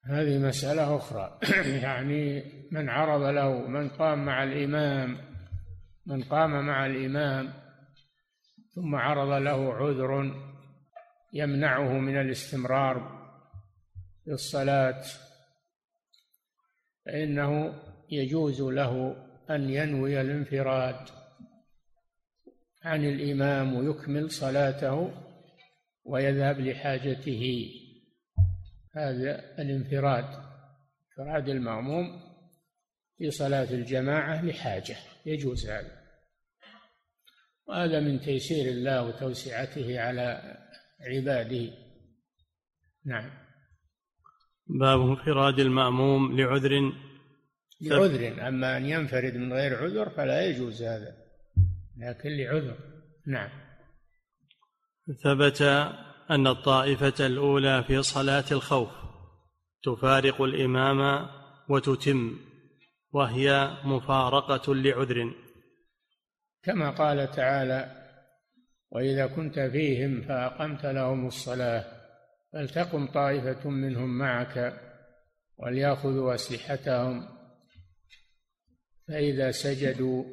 هذه 0.09 0.37
مسألة 0.37 0.95
أخرى. 0.95 1.39
يعني 1.83 2.43
من 2.71 2.89
عرض 2.89 3.21
له 3.23 3.67
من 3.67 3.89
قام 3.89 4.25
مع 4.25 4.43
الإمام 4.43 5.17
من 6.05 6.23
قام 6.23 6.65
مع 6.65 6.85
الإمام 6.85 7.53
ثم 8.75 8.95
عرض 8.95 9.41
له 9.41 9.73
عذر 9.73 10.35
يمنعه 11.33 11.93
من 11.93 12.21
الاستمرار 12.21 13.27
في 14.25 14.31
الصلاة 14.31 15.03
فإنه 17.05 17.73
يجوز 18.09 18.61
له 18.61 19.15
أن 19.49 19.69
ينوي 19.69 20.21
الانفراد 20.21 20.95
عن 22.83 23.05
الإمام 23.05 23.75
ويكمل 23.75 24.31
صلاته 24.31 25.11
ويذهب 26.05 26.59
لحاجته. 26.59 27.71
هذا 28.97 29.61
الانفراد 29.61 30.47
انفراد 31.19 31.49
المأموم 31.49 32.21
في 33.17 33.31
صلاة 33.31 33.71
الجماعة 33.71 34.45
لحاجة 34.45 34.95
يجوز 35.25 35.69
هذا. 35.69 35.97
وهذا 37.67 37.99
من 37.99 38.19
تيسير 38.19 38.71
الله 38.71 39.07
وتوسعته 39.07 39.99
على 39.99 40.57
عباده. 41.01 41.73
نعم. 43.05 43.31
باب 44.67 45.01
انفراد 45.01 45.59
المأموم 45.59 46.39
لعذر. 46.39 46.93
لعذر 47.81 48.47
أما 48.47 48.77
أن 48.77 48.85
ينفرد 48.85 49.35
من 49.35 49.53
غير 49.53 49.83
عذر 49.83 50.09
فلا 50.09 50.45
يجوز 50.45 50.83
هذا 50.83 51.17
لكن 51.97 52.29
لعذر. 52.29 52.77
نعم. 53.27 53.49
ثبت 55.23 55.61
أن 56.31 56.47
الطائفة 56.47 57.25
الأولى 57.25 57.83
في 57.83 58.03
صلاة 58.03 58.45
الخوف 58.51 58.89
تفارق 59.83 60.41
الإمام 60.41 61.29
وتتم 61.69 62.39
وهي 63.11 63.77
مفارقة 63.83 64.75
لعذر. 64.75 65.33
كما 66.63 66.89
قال 66.89 67.31
تعالى 67.31 68.07
وإذا 68.91 69.27
كنت 69.27 69.59
فيهم 69.59 70.21
فأقمت 70.21 70.85
لهم 70.85 71.27
الصلاة 71.27 71.85
فلتقم 72.53 73.07
طائفة 73.07 73.69
منهم 73.69 74.17
معك 74.17 74.81
وليأخذوا 75.57 76.35
أسلحتهم 76.35 77.27
فإذا 79.07 79.51
سجدوا 79.51 80.23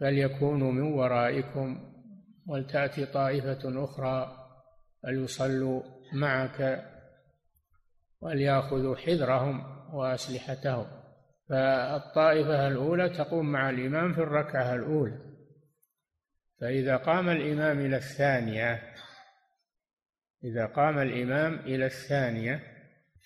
فليكونوا 0.00 0.72
من 0.72 0.82
ورائكم 0.82 1.92
ولتأتي 2.46 3.06
طائفة 3.06 3.84
أخرى 3.84 4.35
فليصلوا 5.06 5.82
معك 6.12 6.84
وليأخذوا 8.20 8.96
حذرهم 8.96 9.64
وأسلحتهم. 9.94 10.86
فالطائفة 11.48 12.68
الأولى 12.68 13.08
تقوم 13.08 13.52
مع 13.52 13.70
الإمام 13.70 14.14
في 14.14 14.20
الركعة 14.20 14.74
الأولى. 14.74 15.18
فإذا 16.60 16.96
قام 16.96 17.28
الإمام 17.28 17.78
إلى 17.78 17.96
الثانية 17.96 18.94
إذا 20.44 20.66
قام 20.66 20.98
الإمام 20.98 21.54
إلى 21.54 21.86
الثانية 21.86 22.62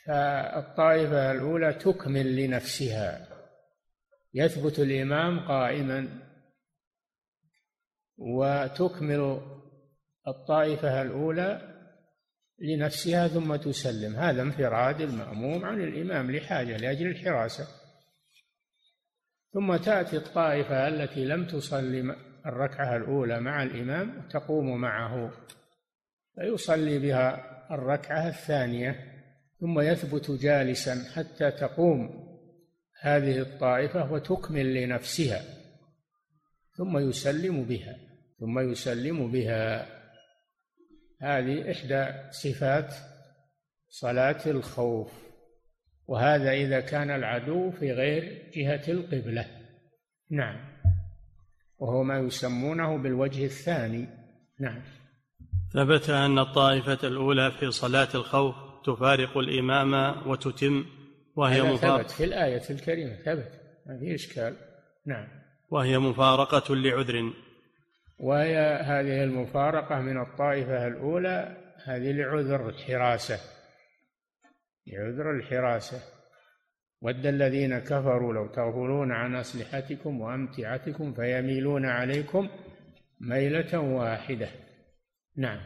فالطائفة 0.07 1.33
الأولى 1.33 1.73
تكمل 1.73 2.37
لنفسها. 2.37 3.27
يثبت 4.35 4.79
الإمام 4.79 5.49
قائما. 5.49 6.09
وتكمل 8.19 9.41
الطائفة 10.29 11.03
الأولى 11.03 11.70
لنفسها 12.61 13.29
ثم 13.29 13.57
تسلم. 13.57 14.17
هذا 14.17 14.43
انفراد 14.43 15.01
المأموم 15.01 15.65
عن 15.65 15.81
الإمام 15.81 16.31
لحاجة 16.31 16.77
لأجل 16.77 17.07
الحراسة. 17.07 17.67
ثم 19.53 19.77
تأتي 19.77 20.17
الطائفة 20.17 20.89
التي 20.89 21.25
لم 21.25 21.47
تصلي 21.47 22.17
الركعة 22.47 22.97
الأولى 22.97 23.41
مع 23.41 23.63
الإمام 23.63 24.29
تقوم 24.29 24.81
معه. 24.81 25.33
فيصلي 26.35 26.99
بها 26.99 27.47
الركعة 27.75 28.29
الثانية 28.29 28.97
ثم 29.61 29.81
يثبت 29.81 30.31
جالسا 30.31 31.05
حتى 31.15 31.51
تقوم 31.51 32.31
هذه 33.01 33.39
الطائفة 33.39 34.13
وتكمل 34.13 34.75
لنفسها. 34.75 35.43
ثم 36.77 36.99
يسلم 36.99 37.65
بها 37.65 37.97
ثم 38.41 38.59
يسلم 38.59 39.31
بها. 39.31 40.00
هذه 41.21 41.73
إحدى 41.73 42.31
صفات 42.31 42.95
صلاة 43.89 44.41
الخوف 44.47 45.13
وهذا 46.07 46.53
إذا 46.53 46.81
كان 46.81 47.11
العدو 47.11 47.71
في 47.71 47.93
غير 47.93 48.51
جهة 48.55 48.83
القبلة. 48.89 49.47
نعم. 50.31 50.57
وهو 51.79 52.03
ما 52.03 52.19
يسمونه 52.19 52.99
بالوجه 52.99 53.45
الثاني. 53.45 54.09
نعم. 54.61 54.83
ثبت 55.73 56.11
أن 56.11 56.39
الطائفة 56.39 57.09
الأولى 57.09 57.51
في 57.51 57.71
صلاة 57.71 58.09
الخوف 58.15 58.55
تفارق 58.85 59.39
الإمام 59.39 59.93
وتتم 60.29 60.85
وهي 61.37 61.63
مفارقة 61.63 62.03
ثبت 62.03 62.11
في 62.11 62.25
الآية 62.25 62.63
الكريمة. 62.71 63.15
ثبت. 63.15 63.61
ما 63.87 63.99
في 63.99 64.15
إشكال. 64.15 64.57
نعم. 65.07 65.29
وهي 65.71 65.99
مفارقة 65.99 66.75
لعذر. 66.75 67.33
وهي 68.21 68.57
هذه 68.85 69.25
المفارقة 69.25 70.01
من 70.01 70.21
الطائفة 70.21 70.87
الأولى 70.87 71.57
هذه 71.85 72.13
لعذر 72.13 72.69
الحراسة. 72.69 73.39
لعذر 74.87 75.31
الحراسة. 75.31 76.01
ود 77.03 77.27
الذين 77.27 77.79
كفروا 77.79 78.35
لو 78.35 78.47
تغفلون 78.47 79.13
عن 79.13 79.37
أسلحتكم 79.37 80.21
وأمتعتكم 80.21 81.13
فيميلون 81.13 81.87
عليكم 81.87 82.49
ميلة 83.21 83.79
واحدة. 83.79 84.49
نعم. 85.37 85.61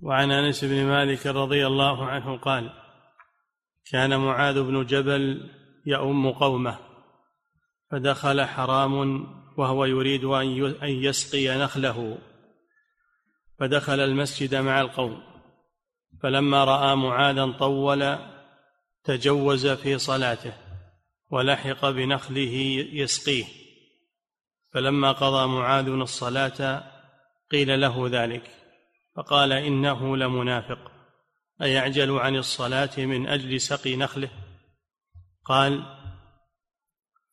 وعن 0.00 0.30
أنس 0.30 0.64
بن 0.64 0.84
مالك 0.84 1.26
رضي 1.26 1.66
الله 1.66 2.06
عنه 2.06 2.38
قال 2.38 2.70
كان 3.92 4.20
معاذ 4.20 4.62
بن 4.62 4.86
جبل 4.86 5.50
يؤم 5.86 6.30
قومه. 6.30 6.87
فدخل 7.90 8.44
حرام 8.44 9.26
وهو 9.56 9.84
يريد 9.84 10.24
أن 10.82 10.88
يسقي 10.88 11.58
نخله. 11.58 12.18
فدخل 13.58 14.00
المسجد 14.00 14.54
مع 14.54 14.80
القوم. 14.80 15.22
فلما 16.22 16.64
رأى 16.64 16.96
معاذا 16.96 17.52
طول 17.52 18.18
تجوز 19.04 19.66
في 19.66 19.98
صلاته 19.98 20.52
ولحق 21.30 21.90
بنخله 21.90 22.54
يسقيه. 22.92 23.44
فلما 24.72 25.12
قضى 25.12 25.46
معاذ 25.46 25.88
الصلاة 25.88 26.82
قيل 27.50 27.80
له 27.80 28.08
ذلك 28.10 28.50
فقال 29.16 29.52
إنه 29.52 30.16
لمنافق. 30.16 30.90
أيعجل 31.62 32.18
عن 32.18 32.36
الصلاة 32.36 32.90
من 32.96 33.28
أجل 33.28 33.60
سقي 33.60 33.96
نخله؟ 33.96 34.30
قال 35.44 35.97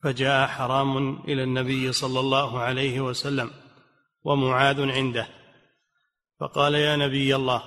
فجاء 0.06 0.46
حرام 0.46 1.16
إلى 1.16 1.42
النبي 1.42 1.92
صلى 1.92 2.20
الله 2.20 2.58
عليه 2.58 3.00
وسلم 3.00 3.50
ومعاذ 4.24 4.90
عنده. 4.90 5.28
فقال 6.40 6.74
يا 6.74 6.96
نبي 6.96 7.36
الله 7.36 7.62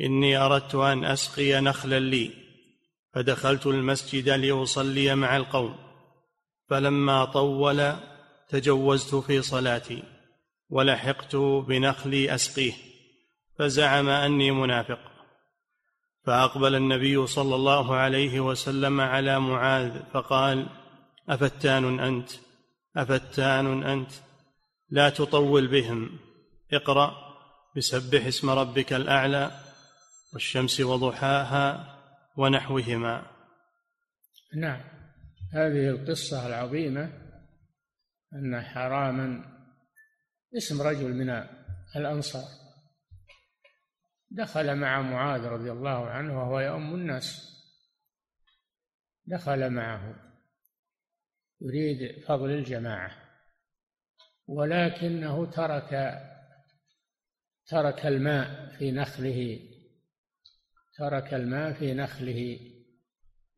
إني 0.00 0.36
أردت 0.36 0.74
أن 0.74 1.04
أسقي 1.04 1.60
نخلا 1.60 2.00
لي. 2.00 2.30
فدخلت 3.14 3.66
المسجد 3.66 4.28
لأصلي 4.28 5.14
مع 5.14 5.36
القوم. 5.36 5.76
فلما 6.68 7.24
طول 7.24 7.92
تجوزت 8.48 9.14
في 9.14 9.42
صلاتي 9.42 10.02
ولحقت 10.70 11.36
بنخلي 11.36 12.34
أسقيه 12.34 12.72
فزعم 13.58 14.08
أني 14.08 14.50
منافق. 14.50 15.00
فأقبل 16.24 16.74
النبي 16.74 17.26
صلى 17.26 17.54
الله 17.54 17.94
عليه 17.94 18.40
وسلم 18.40 19.00
على 19.00 19.40
معاذ 19.40 20.02
فقال 20.12 20.81
أفتان 21.28 22.00
أنت؟ 22.00 22.30
أفتان 22.96 23.82
أنت؟ 23.82 24.10
لا 24.88 25.10
تطول 25.10 25.68
بهم. 25.68 26.18
اقرأ 26.72 27.32
بسبح 27.76 28.26
اسم 28.26 28.50
ربك 28.50 28.92
الأعلى 28.92 29.50
والشمس 30.32 30.80
وضحاها 30.80 31.98
ونحوهما. 32.36 33.26
نعم. 34.56 34.80
هذه 35.52 35.88
القصة 35.88 36.46
العظيمة 36.46 37.12
أن 38.34 38.62
حراما 38.62 39.44
اسم 40.56 40.82
رجل 40.82 41.14
من 41.14 41.46
الأنصار 41.96 42.48
دخل 44.30 44.76
مع 44.76 45.02
معاذ 45.02 45.44
رضي 45.44 45.72
الله 45.72 46.10
عنه 46.10 46.38
وهو 46.38 46.60
يؤم 46.60 46.94
الناس. 46.94 47.52
دخل 49.26 49.70
معه. 49.70 50.31
يريد 51.64 52.24
فضل 52.24 52.50
الجماعة 52.50 53.10
ولكنه 54.46 55.50
ترك 55.50 56.20
ترك 57.66 58.06
الماء 58.06 58.68
في 58.68 58.90
نخله 58.90 59.60
ترك 60.98 61.34
الماء 61.34 61.72
في 61.72 61.94
نخله 61.94 62.58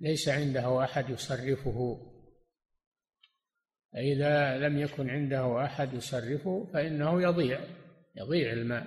ليس 0.00 0.28
عنده 0.28 0.84
أحد 0.84 1.11
يصرفه. 1.11 2.11
فإذا 3.92 4.59
لم 4.59 4.78
يكن 4.78 5.11
عنده 5.11 5.64
أحد 5.64 5.94
يصرفه 5.94 6.70
فإنه 6.72 7.22
يضيع 7.22 7.61
يضيع 8.16 8.52
الماء. 8.52 8.86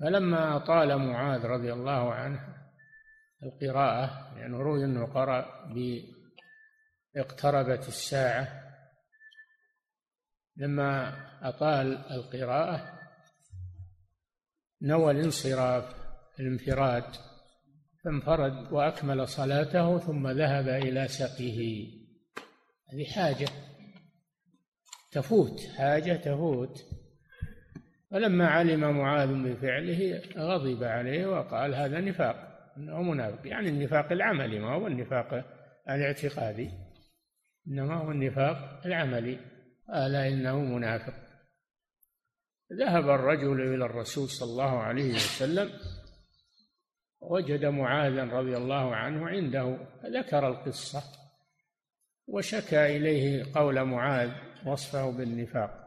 فلما 0.00 0.58
طال 0.58 0.98
معاذ 0.98 1.46
رضي 1.46 1.72
الله 1.72 2.14
عنه 2.14 2.56
القراءة 3.42 4.36
يعني 4.38 4.56
روي 4.56 4.84
أنه 4.84 5.06
قرأ 5.06 5.72
اقتربت 7.16 7.88
الساعة 7.88 8.62
لما 10.56 11.14
أطال 11.42 11.98
القراءة 12.10 12.98
نوى 14.82 15.10
الانصراف 15.10 15.94
الانفراد 16.40 17.04
فانفرد 18.04 18.72
وأكمل 18.72 19.28
صلاته 19.28 19.98
ثم 19.98 20.28
ذهب 20.28 20.68
إلى 20.68 21.08
سقيه. 21.08 21.88
هذه 22.92 23.04
حاجة. 23.14 23.48
تفوت 25.12 25.60
حاجة 25.76 26.12
تفوت. 26.12 26.84
فلما 28.10 28.46
علم 28.46 28.80
معاذ 28.80 29.28
بفعله 29.28 30.22
غضب 30.36 30.84
عليه 30.84 31.26
وقال 31.26 31.74
هذا 31.74 32.00
نفاق 32.00 32.36
أنه 32.76 33.02
منافق. 33.02 33.46
يعني 33.46 33.68
النفاق 33.68 34.12
العملي 34.12 34.58
ما 34.58 34.74
هو 34.74 34.86
النفاق 34.86 35.44
الاعتقادي. 35.90 36.85
إنما 37.68 37.94
هو 37.94 38.10
النفاق 38.10 38.86
العملي 38.86 39.38
قال 39.88 40.14
إنه 40.14 40.58
منافق. 40.58 41.14
ذهب 42.72 43.08
الرجل 43.08 43.74
إلى 43.74 43.84
الرسول 43.84 44.28
صلى 44.28 44.50
الله 44.50 44.78
عليه 44.82 45.14
وسلم 45.14 45.70
وجد 47.20 47.64
معاذا 47.64 48.24
رضي 48.24 48.56
الله 48.56 48.96
عنه 48.96 49.28
عنده 49.28 49.78
ذكر 50.06 50.48
القصة 50.48 51.02
وشكى 52.26 52.96
إليه 52.96 53.44
قول 53.54 53.84
معاذ 53.84 54.30
وصفه 54.66 55.10
بالنفاق. 55.10 55.86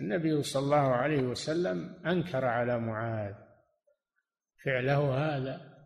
النبي 0.00 0.42
صلى 0.42 0.62
الله 0.62 0.94
عليه 0.94 1.22
وسلم 1.22 2.06
أنكر 2.06 2.44
على 2.44 2.78
معاذ 2.78 3.34
فعله 4.64 5.14
هذا 5.14 5.78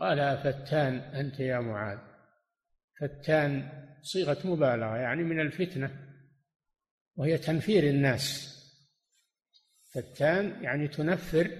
قال 0.00 0.38
فتان 0.38 0.94
أنت 0.94 1.40
يا 1.40 1.58
معاذ؟ 1.58 2.11
فتان 3.00 3.68
صيغة 4.02 4.46
مبالغة 4.46 4.96
يعني 4.96 5.22
من 5.22 5.40
الفتنة 5.40 6.12
وهي 7.16 7.38
تنفير 7.38 7.84
الناس. 7.84 8.52
فتان 9.94 10.64
يعني 10.64 10.88
تنفر 10.88 11.50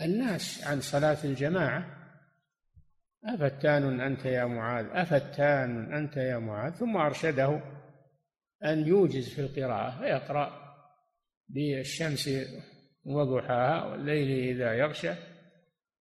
الناس 0.00 0.64
عن 0.64 0.80
صلاة 0.80 1.18
الجماعة. 1.24 2.02
أفتان 3.24 4.00
أنت 4.00 4.24
يا 4.24 4.44
معاذ؟ 4.44 4.86
أفتان 4.90 5.94
أنت 5.94 6.16
يا 6.16 6.38
معاذ؟ 6.38 6.72
ثم 6.72 6.96
أرشده 6.96 7.62
أن 8.64 8.86
يوجز 8.86 9.28
في 9.28 9.40
القراءة 9.40 9.98
فيقرأ 9.98 10.62
بالشمس 11.48 12.30
وضحاها 13.04 13.84
والليل 13.84 14.56
إذا 14.56 14.72
يغشى 14.72 15.12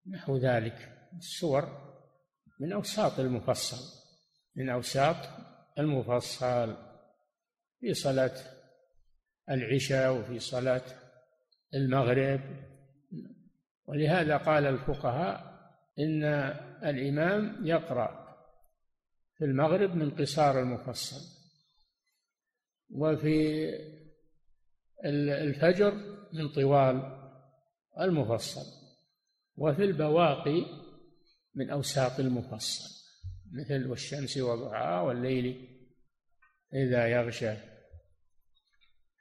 نحو 0.08 0.38
ذلك. 0.38 0.90
السور 1.18 1.92
من 2.60 2.72
أوساط 2.72 3.20
المفصل. 3.20 4.01
من 4.56 4.70
أوساط 4.70 5.16
المفصل 5.80 6.78
في 7.80 7.94
صلاة 7.94 8.34
العشاء 9.50 10.14
وفي 10.14 10.40
صلاة 10.40 10.84
المغرب. 11.74 12.42
ولهذا 13.86 14.38
قال 14.38 14.66
الفقهاء 14.66 15.52
إن 16.00 16.24
الإمام 16.84 17.68
يقرأ 17.68 18.38
في 19.38 19.46
المغرب 19.46 19.96
من 19.96 20.12
قصار 20.12 20.60
المفصل 20.60 21.42
وفي 22.90 23.70
الفجر 25.06 25.94
من 26.34 26.50
طوال 26.50 27.18
المفصل 28.00 28.82
وفي 29.58 29.84
البواقي 29.84 30.66
من 31.56 31.70
أوساط 31.70 32.20
المفصل. 32.20 33.01
مثل 33.52 33.88
والشمس 33.88 34.38
وضحاها 34.38 35.02
والليل 35.02 35.68
إذا 36.74 37.08
يغشى. 37.08 37.54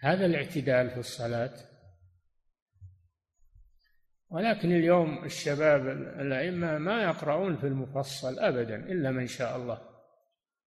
هذا 0.00 0.26
الاعتدال 0.26 0.90
في 0.90 0.98
الصلاة. 0.98 1.54
ولكن 4.30 4.72
اليوم 4.72 5.24
الشباب 5.24 5.86
الأئمة 6.20 6.78
ما 6.78 7.02
يقرؤون 7.02 7.56
في 7.56 7.66
المفصل 7.66 8.38
أبدا 8.38 8.76
إلا 8.76 9.10
من 9.10 9.26
شاء 9.26 9.56
الله. 9.56 9.80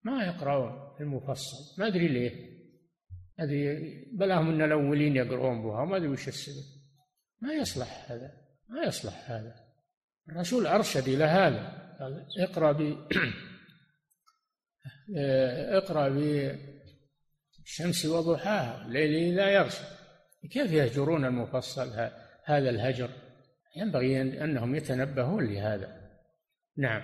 ما 0.04 0.26
يقرؤون 0.26 0.96
في 0.98 1.04
المفصل. 1.04 1.82
ما 1.82 1.88
أدري 1.88 2.08
ليه. 2.08 2.54
هذه 3.40 3.80
بلاهم 4.14 4.50
ان 4.50 4.62
الأولين 4.62 5.16
يقرؤون 5.16 5.64
بها. 5.64 5.86
ما 5.86 5.98
أدري 5.98 6.08
وش 6.08 6.28
السبب. 6.28 6.84
ما 7.42 7.54
يصلح 7.54 8.12
هذا. 8.12 8.32
ما 8.70 8.84
يصلح 8.84 9.32
هذا. 9.32 9.56
الرسول 10.30 10.68
أرشد 10.68 11.08
إلى 11.08 11.24
هذا. 11.24 11.84
قال 12.00 12.26
اقرأ 12.40 12.72
ب 15.08 15.18
اقرأ 15.78 16.10
بالشمس 16.10 18.06
وضحاها. 18.06 18.86
الليل 18.86 19.36
لا 19.36 19.50
يغشى. 19.50 19.84
كيف 20.52 20.72
يهجرون 20.72 21.26
المفصل 21.26 22.10
هذا 22.46 22.70
الهجر؟ 22.70 23.10
ينبغي 23.76 24.22
أنهم 24.22 24.76
يتنبهون 24.76 25.54
لهذا. 25.54 26.12
نعم. 26.78 27.02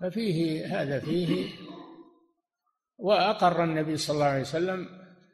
ففيه 0.00 0.66
هذا 0.66 1.00
فيه. 1.00 1.52
وأقر 2.98 3.64
النبي 3.64 3.96
صلى 3.96 4.14
الله 4.14 4.26
عليه 4.26 4.40
وسلم 4.40 4.88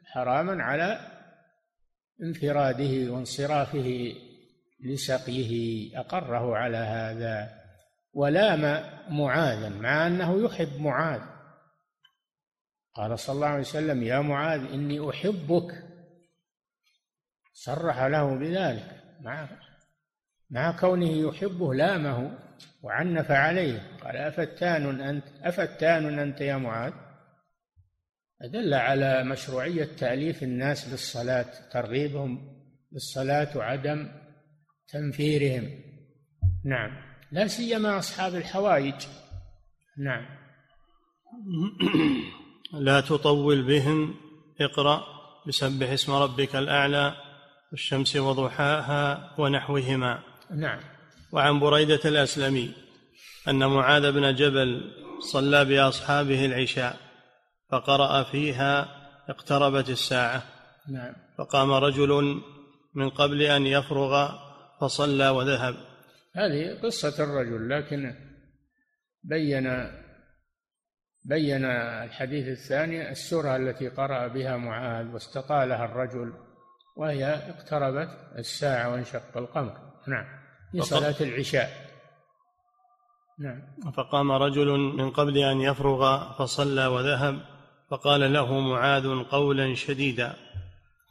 حراما 0.05 0.63
على 0.63 0.99
انفراده 2.23 3.11
وانصرافه 3.11 4.13
لسقيه. 4.85 5.91
أقره 5.99 6.55
على 6.57 6.77
هذا. 6.77 7.62
ولام 8.13 8.83
معاذا 9.09 9.69
مع 9.69 10.07
أنه 10.07 10.45
يحب 10.45 10.81
معاذ. 10.81 11.21
قال 12.93 13.19
صلى 13.19 13.35
الله 13.35 13.47
عليه 13.47 13.59
وسلم 13.59 14.03
يا 14.03 14.19
معاذ 14.19 14.73
إني 14.73 15.09
أحبك. 15.09 15.83
صرح 17.53 18.03
له 18.03 18.35
بذلك 18.35 19.03
مع 19.21 19.49
مع 20.49 20.79
كونه 20.79 21.09
يحبه 21.09 21.73
لامه 21.73 22.37
وعنف 22.83 23.31
عليه. 23.31 23.97
قال 24.03 24.17
أفتان 24.17 25.01
أنت 25.01 25.23
أفتان 25.41 26.19
أنت 26.19 26.41
يا 26.41 26.57
معاذ؟ 26.57 26.93
أدل 28.41 28.73
على 28.73 29.23
مشروعية 29.23 29.95
تأليف 29.95 30.43
الناس 30.43 30.89
بالصلاة 30.89 31.69
ترغيبهم 31.71 32.63
بالصلاة 32.91 33.57
وعدم 33.57 34.11
تنفيرهم. 34.87 35.69
نعم. 36.65 37.12
لا 37.33 37.47
سيما 37.47 37.97
أصحاب 37.97 38.35
الحوائج. 38.35 38.93
نعم. 39.97 40.25
لا 42.87 43.01
تطول 43.01 43.63
بهم. 43.63 44.15
اقرأ 44.61 45.03
بسبح 45.47 45.89
اسم 45.89 46.11
ربك 46.13 46.55
الأعلى 46.55 47.15
والشمس 47.71 48.15
وضحاها 48.15 49.35
ونحوهما. 49.37 50.19
نعم. 50.51 50.79
وعن 51.31 51.59
بريدة 51.59 51.99
الأسلمي 52.05 52.71
أن 53.47 53.65
معاذ 53.65 54.11
بن 54.11 54.35
جبل 54.35 54.91
صلى 55.19 55.65
بأصحابه 55.65 56.45
العشاء 56.45 56.97
فقرأ 57.71 58.23
فيها 58.23 58.87
اقتربت 59.29 59.89
الساعة. 59.89 60.43
نعم. 60.89 61.13
فقام 61.37 61.71
رجل 61.71 62.41
من 62.95 63.09
قبل 63.09 63.41
أن 63.41 63.67
يفرغ 63.67 64.31
فصلى 64.81 65.29
وذهب. 65.29 65.92
هذه 66.35 66.79
قصة 66.83 67.23
الرجل 67.23 67.69
لكن 67.69 68.15
بين 69.23 69.89
بين 71.25 71.65
الحديث 71.65 72.47
الثاني 72.47 73.11
السورة 73.11 73.55
التي 73.55 73.89
قرأ 73.89 74.27
بها 74.27 74.57
معاذ 74.57 75.13
واستطالها 75.13 75.85
الرجل 75.85 76.33
وهي 76.97 77.25
اقتربت 77.25 78.09
الساعة 78.37 78.91
وانشق 78.91 79.37
القمر. 79.37 79.77
نعم 80.07 80.25
في 80.71 80.81
صلاة 80.81 81.15
العشاء. 81.21 81.69
نعم. 83.39 83.91
فقام 83.91 84.31
رجل 84.31 84.67
من 84.77 85.09
قبل 85.11 85.37
أن 85.37 85.61
يفرغ 85.61 86.33
فصلى 86.33 86.85
وذهب 86.85 87.39
فقال 87.91 88.33
له 88.33 88.59
معاذ 88.59 89.23
قولا 89.23 89.75
شديدا. 89.75 90.35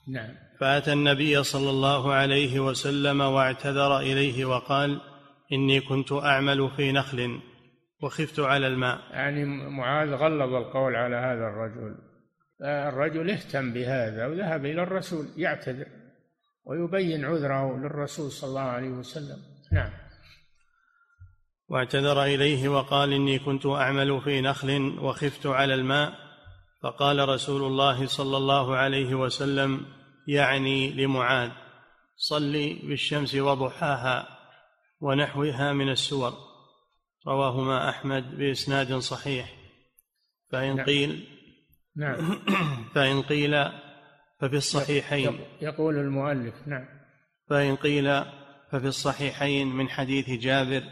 نعم. 0.08 0.34
فأتى 0.60 0.92
النبي 0.92 1.42
صلى 1.42 1.70
الله 1.70 2.12
عليه 2.12 2.60
وسلم 2.60 3.20
واعتذر 3.20 3.98
إليه 3.98 4.44
وقال 4.44 5.00
إني 5.52 5.80
كنت 5.80 6.12
أعمل 6.12 6.70
في 6.76 6.92
نخل 6.92 7.40
وخفت 8.02 8.40
على 8.40 8.66
الماء. 8.66 8.98
يعني 9.10 9.44
معاذ 9.70 10.14
غلظ 10.14 10.54
القول 10.54 10.96
على 10.96 11.16
هذا 11.16 11.48
الرجل. 11.48 11.94
الرجل 12.62 13.30
اهتم 13.30 13.72
بهذا 13.72 14.26
وذهب 14.26 14.66
إلى 14.66 14.82
الرسول 14.82 15.26
يعتذر 15.36 15.86
ويبين 16.64 17.24
عذره 17.24 17.78
للرسول 17.78 18.30
صلى 18.30 18.48
الله 18.48 18.60
عليه 18.60 18.90
وسلم. 18.90 19.38
نعم. 19.72 19.90
واعتذر 21.68 22.24
إليه 22.24 22.68
وقال 22.68 23.12
إني 23.12 23.38
كنت 23.38 23.66
أعمل 23.66 24.20
في 24.20 24.40
نخل 24.40 24.98
وخفت 24.98 25.46
على 25.46 25.74
الماء. 25.74 26.12
فقال 26.82 27.28
رسول 27.28 27.62
الله 27.62 28.06
صلى 28.06 28.36
الله 28.36 28.76
عليه 28.76 29.14
وسلم 29.14 29.86
يعني 30.28 30.92
لمعاذ 30.92 31.50
صلي 32.16 32.74
بالشمس 32.74 33.34
وضحاها. 33.34 34.41
ونحوها 35.02 35.72
من 35.72 35.88
السور. 35.88 36.32
رواهما 37.26 37.88
أحمد 37.88 38.36
بإسناد 38.36 38.94
صحيح. 38.94 39.54
فإن 40.50 40.76
نعم. 40.76 40.86
قيل 40.86 41.28
نعم. 41.96 42.38
فإن 42.94 43.22
قيل 43.22 43.64
ففي 44.40 44.56
الصحيحين. 44.56 45.40
يقول 45.62 45.98
المؤلف 45.98 46.54
نعم. 46.66 46.84
فإن 47.50 47.76
قيل 47.76 48.24
ففي 48.70 48.86
الصحيحين 48.86 49.68
من 49.68 49.88
حديث 49.88 50.30
جابر 50.30 50.82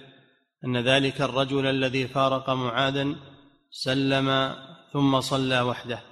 أن 0.64 0.76
ذلك 0.76 1.20
الرجل 1.20 1.66
الذي 1.66 2.08
فارق 2.08 2.50
معاذا 2.50 3.16
سلم 3.70 4.54
ثم 4.92 5.20
صلى 5.20 5.61
وحده. 5.61 6.02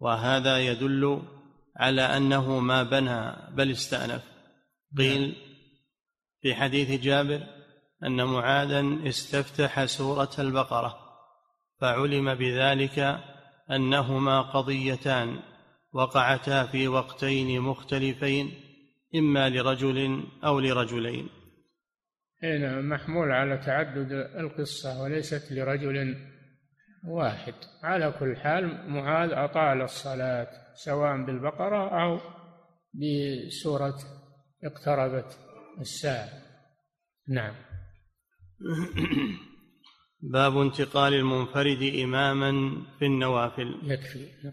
وهذا 0.00 0.58
يدل 0.58 1.22
على 1.76 2.02
أنه 2.02 2.58
ما 2.58 2.82
بنى 2.82 3.36
بل 3.56 3.70
استأنف. 3.70 4.22
قيل 4.98 5.22
نعم. 5.22 5.45
في 6.40 6.54
حديث 6.54 7.00
جابر 7.00 7.40
أن 8.04 8.24
معاذا 8.24 9.08
استفتح 9.08 9.84
سورة 9.84 10.30
البقرة 10.38 10.98
فعلم 11.80 12.34
بذلك 12.34 13.18
أنهما 13.70 14.42
قضيتان 14.42 15.38
وقعتا 15.92 16.66
في 16.66 16.88
وقتين 16.88 17.60
مختلفين 17.60 18.50
إما 19.14 19.48
لرجل 19.48 20.24
أو 20.44 20.60
لرجلين. 20.60 21.28
هنا 22.42 22.80
محمول 22.80 23.32
على 23.32 23.58
تعدد 23.58 24.12
القصة 24.12 25.02
وليست 25.02 25.52
لرجل 25.52 26.16
واحد. 27.08 27.54
على 27.82 28.14
كل 28.20 28.36
حال 28.36 28.90
معاذ 28.90 29.30
أطال 29.30 29.82
الصلاة 29.82 30.48
سواء 30.74 31.24
بالبقرة 31.26 32.02
أو 32.02 32.20
بسورة 32.94 33.98
اقتربت. 34.64 35.45
الساعة 35.80 36.28
نعم. 37.28 37.54
باب 40.20 40.58
انتقال 40.58 41.14
المنفرد 41.14 41.82
إماما 41.82 42.82
في 42.98 43.06
النوافل. 43.06 43.80
يكفي. 43.82 44.52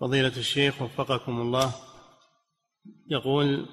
فضيلة 0.00 0.36
الشيخ 0.36 0.82
وفقكم 0.82 1.40
الله. 1.40 1.74
يقول 3.10 3.68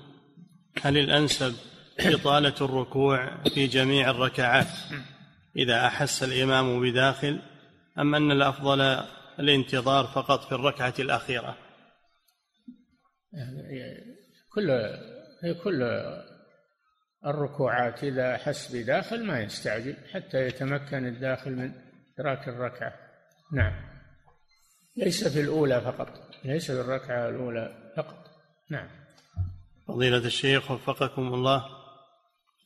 هل 0.81 0.97
الأنسب 0.97 1.72
إطالة 1.99 2.55
الركوع 2.61 3.43
في 3.43 3.67
جميع 3.67 4.09
الركعات. 4.09 4.67
إذا 5.57 5.87
أحس 5.87 6.23
الإمام 6.23 6.81
بداخل 6.81 7.41
أم 7.99 8.15
أن 8.15 8.31
الأفضل 8.31 8.81
الانتظار 9.39 10.05
فقط 10.05 10.43
في 10.43 10.51
الركعة 10.51 10.93
الأخيرة. 10.99 11.57
كل 14.53 14.67
في 15.41 15.53
كل 15.63 15.83
الركوعات 17.25 18.03
إذا 18.03 18.35
أحس 18.35 18.75
بداخل 18.75 19.25
ما 19.25 19.41
يستعجل 19.41 19.95
حتى 20.13 20.47
يتمكن 20.47 21.05
الداخل 21.05 21.51
من 21.51 21.71
إدراك 22.19 22.47
الركعة. 22.47 22.93
نعم. 23.53 23.73
ليس 24.97 25.27
في 25.27 25.41
الأولى 25.41 25.81
فقط 25.81 26.09
ليس 26.45 26.71
في 26.71 26.81
الركعة 26.81 27.29
الأولى 27.29 27.93
فقط. 27.97 28.25
نعم. 28.69 28.89
فضيلة 29.87 30.17
الشيخ 30.17 30.71
وفقكم 30.71 31.33
الله. 31.33 31.82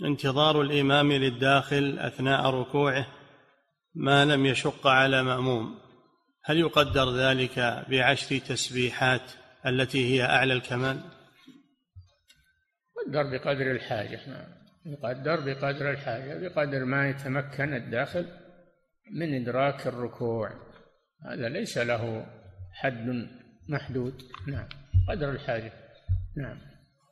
انتظار 0.04 0.62
الإمام 0.62 1.12
للداخل 1.12 2.00
أثناء 2.00 2.50
ركوعه 2.50 3.08
ما 3.96 4.26
لم 4.26 4.46
يشق 4.46 4.88
على 4.88 5.24
مأموم. 5.24 5.80
هل 6.44 6.58
يقدر 6.58 7.16
ذلك 7.16 7.86
بعشر 7.90 8.38
تسبيحات 8.38 9.32
التي 9.66 10.14
هي 10.14 10.26
أعلى 10.26 10.54
الكمال؟ 10.54 11.02
يقدر 13.08 13.24
بقدر 13.24 13.72
الحاجة 13.72 14.20
نعم. 14.28 14.48
يقدر 14.86 15.40
بقدر 15.40 15.92
الحاجة 15.92 16.48
بقدر 16.48 16.86
ما 16.86 17.10
يتمكن 17.10 17.74
الداخل 17.74 18.26
من 19.12 19.42
إدراك 19.42 19.88
الركوع. 19.88 20.52
هذا 21.26 21.50
ليس 21.50 21.78
له 21.78 22.26
حد 22.74 23.28
محدود 23.70 24.22
نعم. 24.48 24.68
قدر 25.10 25.30
الحاجة 25.30 25.74
نعم. 26.38 26.58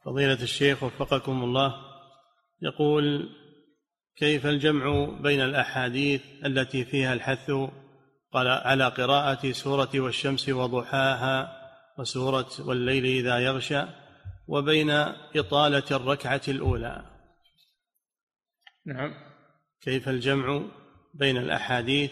فضيلة 0.06 0.44
الشيخ 0.44 0.84
وفقكم 0.84 1.44
الله 1.44 1.95
يقول 2.62 3.30
كيف 4.16 4.46
الجمع 4.46 5.06
بين 5.22 5.42
الأحاديث 5.42 6.22
التي 6.46 6.86
فيها 6.86 7.14
الحث؟ 7.14 7.52
على 8.34 8.88
قراءة 8.88 9.52
سورة 9.52 9.90
والشمس 9.96 10.50
وضحاها 10.50 11.62
وسورة 12.00 12.50
والليل 12.60 13.06
إذا 13.06 13.40
يغشى 13.40 13.84
وبين 14.48 14.90
إطالة 15.36 15.84
الركعة 15.92 16.42
الأولى. 16.48 17.06
نعم. 18.86 19.14
كيف 19.82 20.10
الجمع 20.10 20.62
بين 21.14 21.38
الأحاديث 21.38 22.12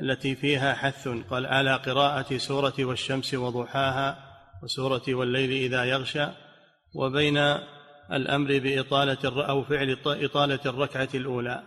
التي 0.00 0.34
فيها 0.36 0.74
حث؟ 0.74 1.08
قال 1.08 1.46
على 1.46 1.74
قراءة 1.74 2.36
سورة 2.36 2.74
والشمس 2.78 3.34
وضحاها 3.34 4.30
وسورة 4.62 5.02
والليل 5.08 5.52
إذا 5.52 5.84
يغشى 5.84 6.26
وبين 6.94 7.38
الأمر 8.12 8.58
بإطالة 8.58 9.48
أو 9.48 9.64
فعل 9.64 9.98
إطالة 10.06 10.60
الركعة 10.66 11.08
الأولى. 11.14 11.62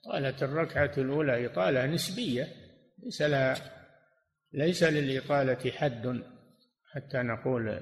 إطالة 0.00 0.36
الركعة 0.42 0.92
الأولى 0.98 1.46
إطالة 1.46 1.86
نسبية 1.86 2.48
ليس 3.04 3.22
لها 3.22 3.56
ليس 4.52 4.82
للإطالة 4.82 5.70
حد 5.70 6.22
حتى 6.92 7.18
نقول 7.18 7.80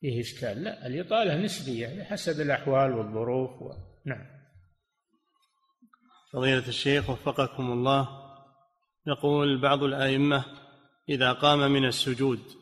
فيه 0.00 0.20
إشكال. 0.20 0.64
لا 0.64 0.86
الإطالة 0.86 1.36
نسبية 1.36 1.98
بحسب 1.98 2.40
الأحوال 2.40 2.92
والظروف 2.92 3.62
و... 3.62 3.72
نعم. 4.06 4.26
فضيلة 6.32 6.68
الشيخ 6.68 7.10
وفقكم 7.10 7.72
الله 7.72 8.08
يقول 9.06 9.60
بعض 9.60 9.82
الأئمة 9.82 10.44
إذا 11.08 11.32
قام 11.32 11.72
من 11.72 11.84
السجود 11.84 12.59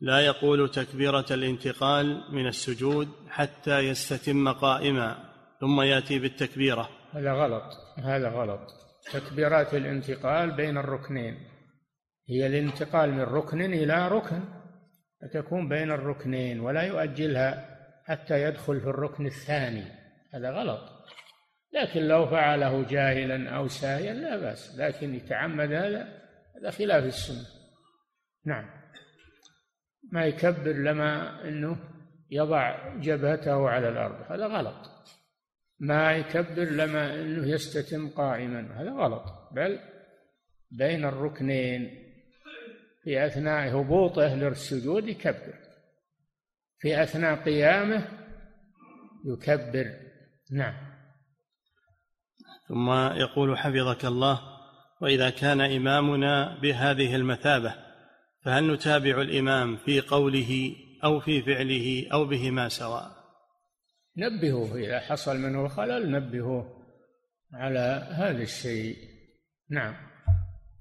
لا 0.00 0.20
يقول 0.20 0.70
تكبيرة 0.70 1.26
الانتقال 1.30 2.24
من 2.32 2.46
السجود 2.46 3.08
حتى 3.28 3.78
يستتم 3.78 4.48
قائما 4.48 5.30
ثم 5.60 5.80
يأتي 5.80 6.18
بالتكبيرة. 6.18 6.88
هذا 7.12 7.32
غلط 7.32 7.62
هذا 7.96 8.28
غلط. 8.28 8.60
تكبيرات 9.12 9.74
الانتقال 9.74 10.50
بين 10.50 10.78
الركنين. 10.78 11.38
هي 12.28 12.46
الانتقال 12.46 13.12
من 13.12 13.20
ركن 13.20 13.60
إلى 13.60 14.08
ركن 14.08 14.40
فتكون 15.22 15.68
بين 15.68 15.90
الركنين 15.90 16.60
ولا 16.60 16.82
يؤجلها 16.82 17.78
حتى 18.06 18.42
يدخل 18.42 18.80
في 18.80 18.86
الركن 18.86 19.26
الثاني. 19.26 19.84
هذا 20.34 20.50
غلط. 20.50 20.80
لكن 21.72 22.00
لو 22.00 22.26
فعله 22.26 22.82
جاهلا 22.82 23.50
أو 23.50 23.68
ساهيا 23.68 24.14
لا 24.14 24.36
بأس 24.36 24.78
لكن 24.78 25.14
يتعمد 25.14 25.72
هذا 25.72 26.08
هذا 26.56 26.70
خلاف 26.70 27.04
السنة. 27.04 27.46
نعم. 28.46 28.79
ما 30.12 30.24
يكبر 30.24 30.72
لما 30.72 31.40
إنه 31.48 31.76
يضع 32.30 32.94
جبهته 32.96 33.68
على 33.68 33.88
الأرض 33.88 34.32
هذا 34.32 34.46
غلط. 34.46 34.90
ما 35.80 36.12
يكبر 36.12 36.64
لما 36.64 37.14
إنه 37.14 37.48
يستتم 37.48 38.08
قائما 38.08 38.82
هذا 38.82 38.90
غلط. 38.90 39.24
بل 39.52 39.78
بين 40.70 41.04
الركنين 41.04 42.10
في 43.02 43.26
أثناء 43.26 43.80
هبوطه 43.80 44.34
للسجود 44.34 45.08
يكبر 45.08 45.54
في 46.78 47.02
أثناء 47.02 47.34
قيامه 47.44 48.08
يكبر. 49.24 49.94
نعم. 50.52 50.74
ثم 52.68 52.90
يقول 53.20 53.58
حفظك 53.58 54.04
الله 54.04 54.40
وإذا 55.00 55.30
كان 55.30 55.60
إمامنا 55.60 56.58
بهذه 56.62 57.16
المثابة 57.16 57.89
فهل 58.44 58.72
نتابع 58.72 59.20
الإمام 59.20 59.76
في 59.76 60.00
قوله 60.00 60.76
أو 61.04 61.20
في 61.20 61.42
فعله 61.42 62.06
أو 62.12 62.24
بهما 62.24 62.68
سواء؟ 62.68 63.20
نبهه 64.16 64.76
إذا 64.76 65.00
حصل 65.00 65.36
منه 65.36 65.68
خلل 65.68 66.10
نبهه 66.10 66.80
على 67.54 68.08
هذا 68.10 68.42
الشيء. 68.42 68.96
نعم. 69.70 69.94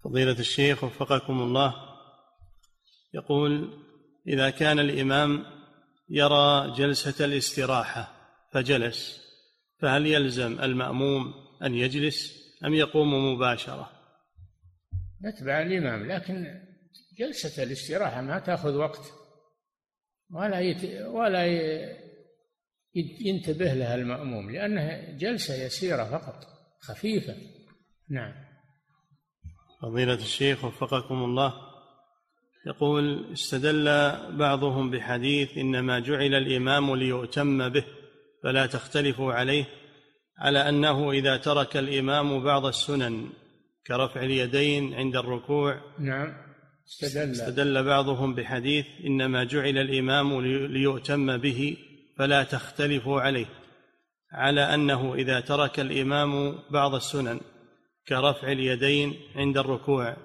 فضيلة 0.03 0.39
الشيخ 0.39 0.83
وفقكم 0.83 1.41
الله 1.41 1.75
يقول 3.13 3.69
إذا 4.27 4.49
كان 4.49 4.79
الإمام 4.79 5.45
يرى 6.09 6.73
جلسة 6.77 7.25
الاستراحة 7.25 8.13
فجلس 8.53 9.29
فهل 9.81 10.05
يلزم 10.05 10.59
المأموم 10.59 11.33
أن 11.63 11.75
يجلس 11.75 12.39
أم 12.65 12.73
يقوم 12.73 13.33
مباشرة؟ 13.33 13.89
نتبع 15.23 15.61
الإمام 15.61 16.11
لكن 16.11 16.68
جلسة 17.19 17.63
الاستراحة 17.63 18.21
ما 18.21 18.39
تأخذ 18.39 18.75
وقت. 18.75 19.13
ولا 20.31 20.59
يت... 20.59 21.05
ولا 21.05 21.45
ينتبه 23.25 23.73
لها 23.73 23.95
المأموم 23.95 24.51
لأنها 24.51 25.17
جلسة 25.17 25.63
يسيرة 25.63 26.03
فقط 26.03 26.47
خفيفة. 26.79 27.35
نعم. 28.09 28.33
فضيلة 29.81 30.13
الشيخ 30.13 30.65
وفقكم 30.65 31.23
الله. 31.23 31.53
يقول 32.67 33.33
استدل 33.33 33.85
بعضهم 34.37 34.91
بحديث 34.91 35.57
إنما 35.57 35.99
جعل 35.99 36.35
الإمام 36.35 36.95
ليؤتم 36.95 37.69
به 37.69 37.85
فلا 38.43 38.65
تختلفوا 38.65 39.33
عليه 39.33 39.65
على 40.37 40.69
أنه 40.69 41.11
إذا 41.11 41.37
ترك 41.37 41.77
الإمام 41.77 42.43
بعض 42.43 42.65
السنن 42.65 43.29
كرفع 43.87 44.21
اليدين 44.21 44.93
عند 44.93 45.15
الركوع 45.15 45.81
نعم. 45.99 46.48
استدل. 46.89 47.31
استدل 47.31 47.83
بعضهم 47.83 48.35
بحديث 48.35 48.85
إنما 49.05 49.43
جعل 49.43 49.77
الإمام 49.77 50.41
ليؤتم 50.45 51.37
به 51.37 51.77
فلا 52.17 52.43
تختلفوا 52.43 53.21
عليه 53.21 53.45
على 54.31 54.61
أنه 54.61 55.15
إذا 55.15 55.39
ترك 55.39 55.79
الإمام 55.79 56.59
بعض 56.69 56.95
السنن 56.95 57.39
كرفع 58.07 58.51
اليدين 58.51 59.15
عند 59.35 59.57
الركوع 59.57 60.17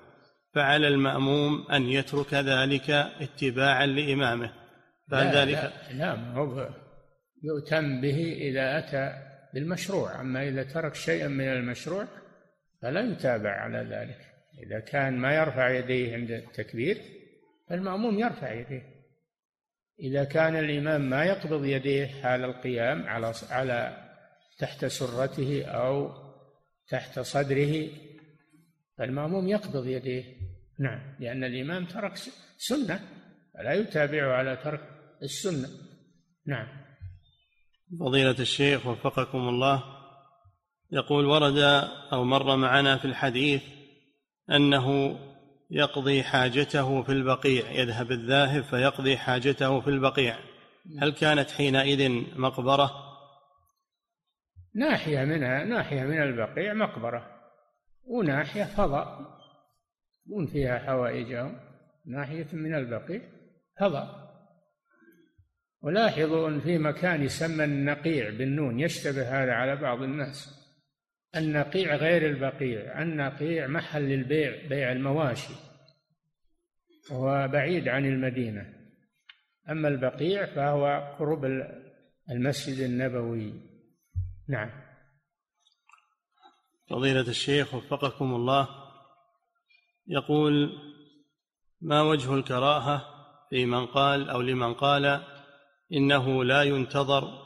فعلى 0.54 0.88
المأموم 0.88 1.66
أن 1.70 1.88
يترك 1.88 2.34
ذلك 2.34 2.90
اتباعا 3.20 3.86
لإمامه. 3.86 4.52
فهل 5.10 5.36
ذلك 5.36 5.72
لا 5.90 5.96
نعم 5.96 6.32
هو 6.32 6.68
يؤتم 7.42 8.00
به 8.00 8.36
إذا 8.40 8.78
أتى 8.78 9.12
بالمشروع 9.54 10.20
أما 10.20 10.48
إذا 10.48 10.62
ترك 10.62 10.94
شيئا 10.94 11.28
من 11.28 11.48
المشروع 11.48 12.06
فلا 12.82 13.00
يتابع 13.00 13.50
على 13.50 13.78
ذلك. 13.78 14.33
إذا 14.62 14.80
كان 14.80 15.18
ما 15.18 15.34
يرفع 15.34 15.70
يديه 15.70 16.14
عند 16.14 16.30
التكبير 16.30 17.02
فالمأموم 17.68 18.18
يرفع 18.18 18.52
يديه. 18.52 18.94
إذا 20.00 20.24
كان 20.24 20.56
الإمام 20.56 21.10
ما 21.10 21.24
يقبض 21.24 21.64
يديه 21.64 22.06
حال 22.06 22.44
القيام 22.44 23.06
على 23.06 23.32
على 23.50 24.04
تحت 24.58 24.84
سرته 24.84 25.64
أو 25.64 26.12
تحت 26.88 27.20
صدره 27.20 27.88
فالمأموم 28.98 29.48
يقبض 29.48 29.86
يديه. 29.86 30.24
نعم 30.78 31.16
لأن 31.20 31.44
الإمام 31.44 31.86
ترك 31.86 32.16
سنة 32.56 33.00
فلا 33.54 33.72
يتابعه 33.72 34.32
على 34.32 34.56
ترك 34.56 34.80
السنة. 35.22 35.68
نعم. 36.46 36.84
فضيلة 38.00 38.38
الشيخ 38.40 38.86
وفقكم 38.86 39.38
الله 39.38 39.84
يقول 40.92 41.24
ورد 41.26 41.58
أو 42.12 42.24
مر 42.24 42.56
معنا 42.56 42.98
في 42.98 43.04
الحديث 43.04 43.62
أنه 44.50 45.18
يقضي 45.70 46.22
حاجته 46.22 47.02
في 47.02 47.12
البقيع 47.12 47.70
يذهب 47.70 48.12
الذاهب 48.12 48.62
فيقضي 48.62 49.16
حاجته 49.16 49.80
في 49.80 49.90
البقيع. 49.90 50.38
هل 51.02 51.12
كانت 51.12 51.50
حينئذ 51.50 52.10
مقبرة؟ 52.36 52.90
ناحية 54.74 55.24
منها 55.24 55.64
ناحية 55.64 56.02
من 56.02 56.22
البقيع 56.22 56.74
مقبرة. 56.74 57.26
وناحية 58.04 58.64
فضاء. 58.64 59.38
يكون 60.26 60.46
فيها 60.46 60.78
حوائجهم. 60.78 61.60
ناحية 62.06 62.48
من 62.52 62.74
البقيع 62.74 63.22
فضاء. 63.80 64.24
ولاحظوا 65.82 66.48
أن 66.48 66.60
في 66.60 66.78
مكان 66.78 67.22
يسمى 67.22 67.64
النقيع 67.64 68.30
بالنون 68.30 68.80
يشتبه 68.80 69.22
هذا 69.22 69.52
على 69.52 69.76
بعض 69.76 70.02
الناس. 70.02 70.63
النقيع 71.36 71.96
غير 71.96 72.26
البقيع 72.26 73.02
النقيع 73.02 73.66
محل 73.66 74.12
البيع 74.12 74.68
بيع 74.68 74.92
المواشي 74.92 75.54
وهو 77.10 77.48
بعيد 77.48 77.88
عن 77.88 78.06
المدينة. 78.06 78.74
أما 79.70 79.88
البقيع 79.88 80.46
فهو 80.46 81.14
قرب 81.18 81.44
المسجد 82.30 82.78
النبوي. 82.78 83.52
نعم. 84.48 84.70
فضيلة 86.90 87.28
الشيخ 87.28 87.74
وفقكم 87.74 88.34
الله 88.34 88.68
يقول 90.06 90.72
ما 91.80 92.02
وجه 92.02 92.34
الكراهة 92.34 93.04
في 93.50 93.66
من 93.66 93.86
قال 93.86 94.30
أو 94.30 94.40
لمن 94.40 94.74
قال 94.74 95.22
إنه 95.92 96.44
لا 96.44 96.62
ينتظر 96.62 97.43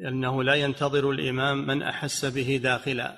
أنه 0.00 0.42
لا 0.42 0.54
ينتظر 0.54 1.10
الإمام 1.10 1.66
من 1.66 1.82
أحس 1.82 2.24
به 2.24 2.60
داخلا. 2.62 3.16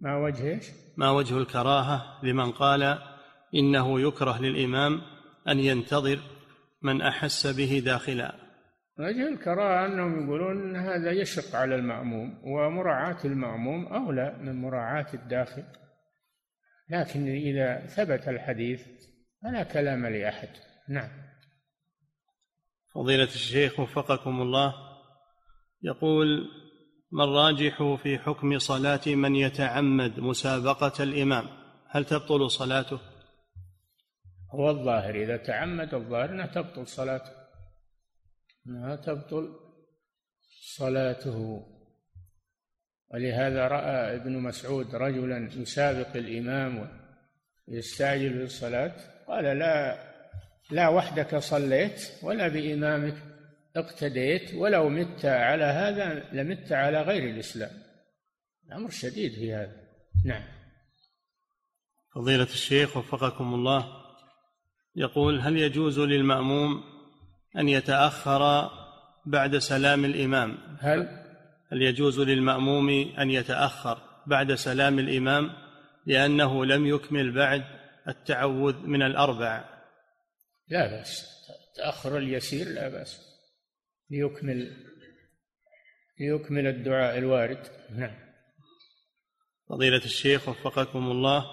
ما 0.00 0.16
وجه 0.16 0.60
ما 0.96 1.10
وجه 1.10 1.38
الكراهة 1.38 2.24
لمن 2.24 2.52
قال 2.52 2.98
إنه 3.54 4.00
يكره 4.00 4.38
للإمام 4.38 5.02
أن 5.48 5.60
ينتظر 5.60 6.18
من 6.82 7.02
أحس 7.02 7.46
به 7.46 7.82
داخلا. 7.84 8.34
وجه 8.98 9.28
الكراهة 9.28 9.86
أنهم 9.86 10.24
يقولون 10.24 10.76
هذا 10.76 11.10
يشق 11.10 11.56
على 11.56 11.74
المأموم 11.74 12.38
ومراعاة 12.44 13.24
المأموم 13.24 13.86
أولى 13.86 14.36
من 14.40 14.60
مراعاة 14.60 15.06
الداخل. 15.14 15.64
لكن 16.90 17.28
إذا 17.28 17.86
ثبت 17.86 18.28
الحديث 18.28 18.82
فلا 19.42 19.62
كلام 19.62 20.06
لأحد. 20.06 20.48
نعم. 20.88 21.10
فضيلة 22.94 23.24
الشيخ 23.24 23.80
وفقكم 23.80 24.42
الله 24.42 24.83
يقول 25.84 26.48
ما 27.12 27.24
الراجح 27.24 27.96
في 28.02 28.18
حكم 28.18 28.58
صلاة 28.58 29.00
من 29.06 29.36
يتعمد 29.36 30.20
مسابقة 30.20 31.02
الإمام؟ 31.02 31.48
هل 31.90 32.04
تبطل 32.04 32.50
صلاته؟ 32.50 33.00
هو 34.50 34.70
الظاهر 34.70 35.14
إذا 35.14 35.36
تعمد 35.36 35.94
الظاهر 35.94 36.30
أنها 36.30 36.46
تبطل 36.46 36.86
صلاته. 36.86 37.30
أنها 38.66 38.96
تبطل 38.96 39.52
صلاته. 40.76 41.66
ولهذا 43.14 43.68
رأى 43.68 44.16
ابن 44.16 44.38
مسعود 44.38 44.94
رجلا 44.94 45.50
يسابق 45.56 46.16
الإمام 46.16 46.88
ويستعجل 47.68 48.30
في 48.38 48.44
الصلاة 48.44 48.94
قال 49.26 49.44
لا 49.44 49.98
لا 50.70 50.88
وحدك 50.88 51.36
صليت 51.36 52.12
ولا 52.22 52.48
بإمامك 52.48 53.33
اقتديت 53.76 54.54
ولو 54.54 54.88
مت 54.88 55.24
على 55.24 55.64
هذا 55.64 56.28
لمت 56.32 56.72
على 56.72 57.02
غير 57.02 57.30
الإسلام. 57.30 57.70
الأمر 58.66 58.90
شديد 58.90 59.32
في 59.32 59.54
هذا. 59.54 59.76
نعم. 60.24 60.42
فضيلة 62.14 62.42
الشيخ 62.42 62.96
وفقكم 62.96 63.54
الله 63.54 64.04
يقول 64.96 65.40
هل 65.40 65.56
يجوز 65.56 65.98
للمأموم 65.98 66.84
أن 67.58 67.68
يتأخر 67.68 68.70
بعد 69.26 69.58
سلام 69.58 70.04
الإمام؟ 70.04 70.58
هل؟ 70.80 71.24
هل 71.72 71.82
يجوز 71.82 72.20
للمأموم 72.20 72.88
أن 73.18 73.30
يتأخر 73.30 73.98
بعد 74.26 74.54
سلام 74.54 74.98
الإمام 74.98 75.50
لأنه 76.06 76.64
لم 76.64 76.86
يكمل 76.86 77.32
بعد 77.32 77.64
التعوذ 78.08 78.76
من 78.76 79.02
الأربع؟ 79.02 79.64
لا 80.68 80.86
بأس. 80.86 81.26
تأخر 81.76 82.18
اليسير 82.18 82.68
لا 82.68 82.88
بأس. 82.88 83.33
ليكمل 84.14 84.76
ليكمل 86.20 86.66
الدعاء 86.66 87.18
الوارد. 87.18 87.66
نعم. 87.90 88.16
فضيلة 89.68 90.04
الشيخ 90.04 90.48
وفقكم 90.48 91.10
الله 91.10 91.46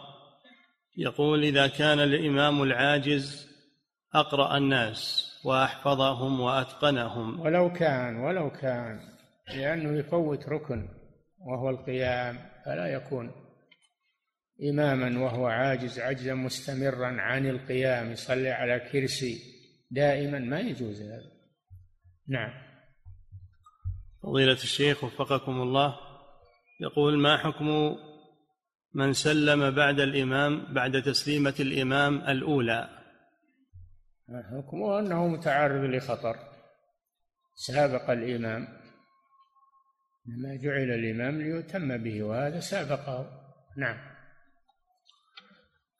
يقول 0.97 1.43
إذا 1.43 1.67
كان 1.67 1.99
الإمام 1.99 2.63
العاجز 2.63 3.51
أقرأ 4.15 4.57
الناس 4.57 5.31
وأحفظهم 5.45 6.39
وأتقنهم. 6.39 7.39
ولو 7.39 7.73
كان 7.73 8.15
ولو 8.15 8.51
كان 8.51 8.99
لأنه 9.47 9.99
يفوت 9.99 10.49
ركن 10.49 10.89
وهو 11.39 11.69
القيام 11.69 12.39
فلا 12.65 12.87
يكون 12.87 13.31
إماما 14.69 15.23
وهو 15.23 15.47
عاجز 15.47 15.99
عجزا 15.99 16.33
مستمرا 16.33 17.21
عن 17.21 17.49
القيام. 17.49 18.11
يصلي 18.11 18.49
على 18.49 18.79
كرسي 18.79 19.37
دائما 19.91 20.39
ما 20.39 20.59
يجوز 20.59 21.01
هذا. 21.01 21.30
نعم. 22.27 22.51
فضيلة 24.23 24.53
الشيخ 24.53 25.03
وفقكم 25.03 25.61
الله 25.61 25.99
يقول 26.81 27.19
ما 27.19 27.37
حكم 27.37 27.95
من 28.93 29.13
سلم 29.13 29.71
بعد 29.71 29.99
الإمام 29.99 30.73
بعد 30.73 31.01
تسليمة 31.01 31.55
الإمام 31.59 32.17
الأولى؟ 32.17 32.89
حكمه 34.29 34.99
أنه 34.99 35.27
متعرض 35.27 35.83
لخطر. 35.83 36.35
سابق 37.55 38.09
الإمام 38.09 38.67
إنما 40.27 40.55
جعل 40.63 40.91
الإمام 40.91 41.41
ليتم 41.41 41.97
به 41.97 42.23
وهذا 42.23 42.59
سابقه. 42.59 43.41
نعم. 43.77 43.97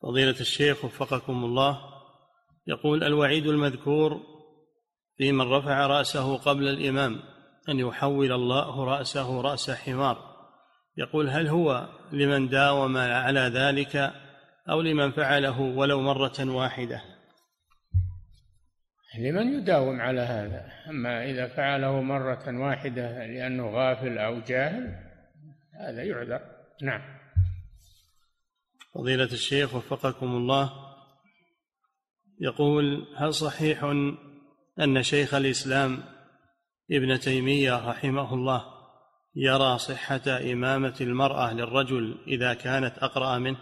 فضيلة 0.01 0.39
الشيخ 0.39 0.85
وفقكم 0.85 1.43
الله 1.43 1.81
يقول 2.67 3.03
الوعيد 3.03 3.47
المذكور 3.47 4.30
في 5.17 5.31
من 5.31 5.41
رفع 5.41 5.87
رأسه 5.87 6.37
قبل 6.37 6.67
الإمام 6.67 7.19
أن 7.69 7.79
يحول 7.79 8.31
الله 8.31 8.85
رأسه 8.85 9.41
رأس 9.41 9.71
حمار. 9.71 10.31
يقول 10.97 11.29
هل 11.29 11.47
هو 11.47 11.89
لمن 12.11 12.49
داوم 12.49 12.97
على 12.97 13.39
ذلك 13.39 14.13
أو 14.69 14.81
لمن 14.81 15.11
فعله 15.11 15.61
ولو 15.61 16.01
مرة 16.01 16.39
واحدة؟ 16.39 17.01
لمن 19.19 19.53
يداوم 19.53 20.01
على 20.01 20.21
هذا. 20.21 20.71
أما 20.89 21.25
إذا 21.25 21.47
فعله 21.47 22.01
مرة 22.01 22.59
واحدة 22.59 23.25
لأنه 23.25 23.69
غافل 23.69 24.17
أو 24.17 24.39
جاهل 24.39 24.95
هذا 25.79 26.03
يعذر. 26.03 26.41
نعم. 26.81 27.01
فضيلة 28.93 29.23
الشيخ 29.23 29.75
وفقكم 29.75 30.25
الله 30.25 30.71
يقول 32.39 33.07
هل 33.17 33.33
صحيح 33.33 33.83
أن 34.79 35.03
شيخ 35.03 35.33
الإسلام 35.33 36.03
ابن 36.91 37.19
تيمية 37.19 37.89
رحمه 37.89 38.33
الله 38.33 38.63
يرى 39.35 39.77
صحة 39.77 40.21
إمامة 40.27 40.95
المرأة 41.01 41.53
للرجل 41.53 42.23
إذا 42.27 42.53
كانت 42.53 42.97
أقرأ 42.97 43.37
منه؟ 43.37 43.57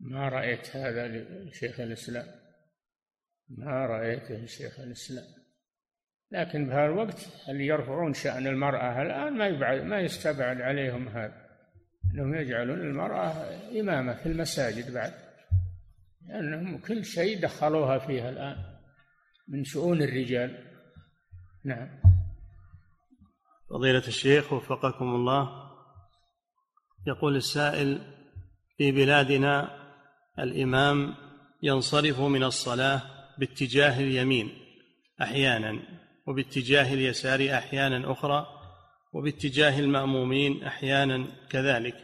ما 0.00 0.28
رأيت 0.28 0.76
هذا 0.76 1.08
لشيخ 1.08 1.80
الإسلام. 1.80 2.26
ما 3.48 3.86
رأيته 3.86 4.34
لشيخ 4.34 4.80
الإسلام. 4.80 5.24
لكن 6.32 6.68
بهالوقت 6.68 7.28
اللي 7.48 7.66
يرفعون 7.66 8.14
شأن 8.14 8.46
المرأة 8.46 9.02
الآن؟ 9.02 9.32
ما 9.32 9.46
يبعد 9.46 9.82
ما 9.82 10.00
يستبعد 10.00 10.60
عليهم 10.60 11.08
هذا. 11.08 11.48
أنهم 12.14 12.34
يجعلون 12.34 12.80
المرأة 12.80 13.32
إمامة 13.80 14.14
في 14.14 14.26
المساجد 14.26 14.94
بعد. 14.94 15.14
لأنهم 16.28 16.78
كل 16.78 17.04
شيء 17.04 17.42
دخلوها 17.42 17.98
فيها 17.98 18.30
الآن. 18.30 18.77
من 19.48 19.64
شؤون 19.64 20.02
الرجال. 20.02 20.64
نعم. 21.64 21.88
فضيلة 23.70 24.08
الشيخ 24.08 24.52
وفقكم 24.52 25.04
الله 25.04 25.68
يقول 27.06 27.36
السائل 27.36 28.00
في 28.76 28.92
بلادنا 28.92 29.78
الإمام 30.38 31.14
ينصرف 31.62 32.20
من 32.20 32.44
الصلاة 32.44 33.02
باتجاه 33.38 34.00
اليمين 34.00 34.50
أحيانا 35.22 35.78
وباتجاه 36.26 36.94
اليسار 36.94 37.54
أحيانا 37.58 38.12
أخرى 38.12 38.46
وباتجاه 39.12 39.78
المأمومين 39.78 40.64
أحيانا 40.64 41.26
كذلك 41.50 41.94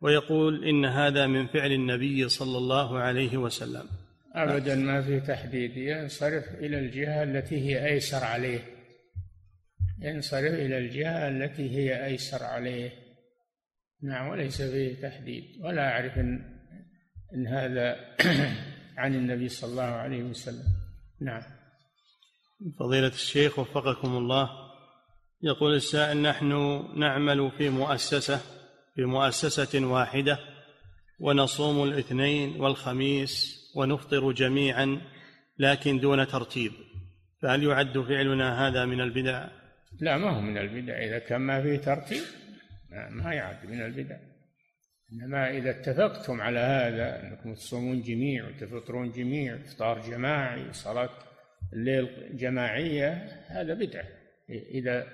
ويقول 0.00 0.64
إن 0.64 0.84
هذا 0.84 1.26
من 1.26 1.46
فعل 1.46 1.72
النبي 1.72 2.28
صلى 2.28 2.58
الله 2.58 2.98
عليه 2.98 3.36
وسلم. 3.36 4.01
ابدا 4.34 4.74
ما 4.74 5.02
في 5.02 5.20
تحديد. 5.20 5.76
ينصرف 5.76 6.54
إلى 6.54 6.78
الجهة 6.78 7.22
التي 7.22 7.56
هي 7.56 7.86
أيسر 7.86 8.24
عليه. 8.24 8.60
ينصرف 9.98 10.54
إلى 10.54 10.78
الجهة 10.78 11.28
التي 11.28 11.70
هي 11.76 12.06
أيسر 12.06 12.44
عليه. 12.44 12.90
نعم 14.02 14.28
وليس 14.28 14.62
فيه 14.62 15.08
تحديد. 15.08 15.44
ولا 15.60 15.88
أعرف 15.88 16.18
ان 16.18 16.52
إن 17.34 17.46
هذا 17.46 17.96
عن 19.02 19.14
النبي 19.14 19.48
صلى 19.48 19.70
الله 19.70 19.82
عليه 19.82 20.22
وسلم. 20.22 20.66
نعم. 21.20 21.42
فضيلة 22.78 23.08
الشيخ 23.08 23.58
وفقكم 23.58 24.16
الله. 24.16 24.50
يقول 25.42 25.74
السائل 25.74 26.22
نحن 26.22 26.84
نعمل 26.98 27.50
في 27.58 27.70
مؤسسة 27.70 28.40
في 28.94 29.04
مؤسسة 29.04 29.86
واحدة 29.86 30.38
ونصوم 31.20 31.82
الاثنين 31.82 32.60
والخميس 32.60 33.61
ونفطر 33.76 34.32
جميعا 34.32 35.00
لكن 35.58 35.98
دون 35.98 36.26
ترتيب. 36.26 36.72
فهل 37.42 37.62
يعد 37.62 37.98
فعلنا 37.98 38.68
هذا 38.68 38.84
من 38.84 39.00
البدع؟ 39.00 39.48
لا 40.00 40.18
ما 40.18 40.30
هو 40.30 40.40
من 40.40 40.58
البدع. 40.58 40.98
إذا 40.98 41.18
كان 41.18 41.40
ما 41.40 41.62
فيه 41.62 41.76
ترتيب 41.76 42.22
ما 43.10 43.34
يعد 43.34 43.66
من 43.66 43.82
البدع. 43.82 44.16
إنما 45.12 45.50
إذا 45.50 45.70
اتفقتم 45.70 46.40
على 46.40 46.58
هذا 46.58 47.22
أنكم 47.22 47.54
تصومون 47.54 48.02
جميع 48.02 48.48
وتفطرون 48.48 49.10
جميع 49.10 49.54
إفطار 49.54 50.00
جماعي 50.00 50.72
صلاة 50.72 51.10
الليل 51.72 52.36
جماعية 52.36 53.10
هذا 53.46 53.74
بدعة 53.74 54.04
إذا 54.50 55.06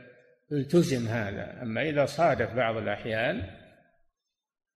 التزم 0.52 1.08
هذا. 1.08 1.62
أما 1.62 1.82
إذا 1.82 2.06
صادف 2.06 2.54
بعض 2.54 2.76
الأحيان 2.76 3.50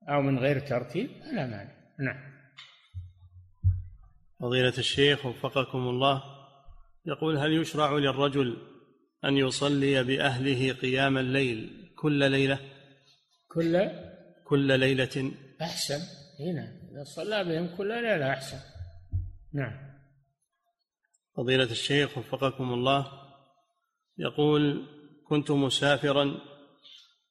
أو 0.08 0.22
من 0.22 0.38
غير 0.38 0.58
ترتيب 0.58 1.10
فلا 1.22 1.46
مانع. 1.46 1.72
نعم. 1.98 2.32
فضيلة 4.43 4.78
الشيخ 4.78 5.26
وفقكم 5.26 5.78
الله 5.78 6.22
يقول 7.07 7.38
هل 7.38 7.53
يشرع 7.53 7.93
للرجل 7.93 8.57
أن 9.24 9.36
يصلي 9.36 10.05
بأهله 10.05 10.72
قيام 10.72 11.18
الليل 11.18 11.90
كل 11.99 12.30
ليلة؟ 12.30 12.59
كل؟ 13.49 13.90
كل 14.47 14.80
ليلة. 14.80 15.32
أحسن. 15.62 16.01
هنا 16.40 16.80
إذا 16.93 17.05
صلى 17.05 17.45
بهم 17.45 17.76
كل 17.76 17.88
ليلة 17.88 18.30
أحسن. 18.30 18.59
نعم. 19.55 19.72
فضيلة 21.36 21.70
الشيخ 21.70 22.18
وفقكم 22.18 22.72
الله 22.72 23.12
يقول 24.18 24.86
كنت 25.28 25.51
مسافرا 25.51 26.38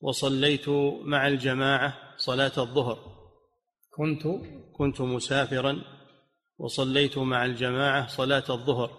وصليت 0.02 0.70
مع 1.04 1.28
الجماعة 1.28 1.98
صلاة 2.18 2.54
الظهر. 2.58 2.98
كنت؟ 3.90 4.24
كنت 4.74 5.02
مسافرا 5.02 6.01
وصليت 6.62 7.18
مع 7.18 7.46
الجماعة 7.46 8.08
صلاة 8.08 8.44
الظهر. 8.50 8.92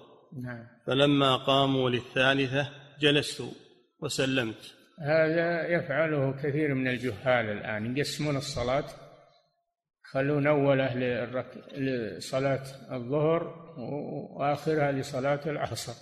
نعم. 0.43 0.67
فلما 0.87 1.37
قاموا 1.37 1.91
للثالثة 1.91 2.69
جلست 3.01 3.43
وسلمت. 4.01 4.75
هذا 5.01 5.69
يفعله 5.69 6.43
كثير 6.43 6.75
من 6.75 6.89
الجهال 6.89 7.47
الآن. 7.51 7.97
يقسمون 7.97 8.37
الصلاة. 8.37 8.85
يخلون 10.05 10.47
أوله 10.47 10.95
لصلاة 11.77 12.65
الظهر 12.93 13.43
وآخرها 14.39 14.93
لصلاة 14.93 15.41
العصر. 15.47 15.93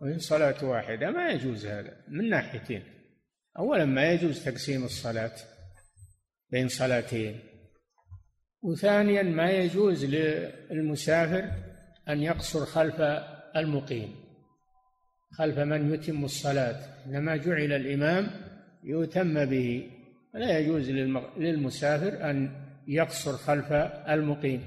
وهي 0.00 0.18
صلاة 0.18 0.64
واحدة. 0.64 1.10
ما 1.10 1.30
يجوز 1.30 1.66
هذا. 1.66 1.96
من 2.08 2.28
ناحيتين. 2.28 2.82
أولا 3.58 3.84
ما 3.84 4.12
يجوز 4.12 4.44
تقسيم 4.44 4.84
الصلاة 4.84 5.34
بين 6.50 6.68
صلاتين. 6.68 7.40
وثانيا 8.62 9.22
ما 9.22 9.50
يجوز 9.50 10.04
للمسافر 10.04 11.44
أن 12.08 12.22
يقصر 12.22 12.66
خلف 12.66 13.00
المقيم 13.56 14.22
خلف 15.32 15.58
من 15.58 15.94
يتم 15.94 16.24
الصلاة. 16.24 16.76
إنما 17.06 17.36
جعل 17.36 17.72
الإمام 17.72 18.30
يؤتم 18.84 19.44
به. 19.44 19.90
لا 20.34 20.58
يجوز 20.58 20.90
للمسافر 21.36 22.30
أن 22.30 22.50
يقصر 22.88 23.32
خلف 23.32 23.72
المقيم. 24.08 24.62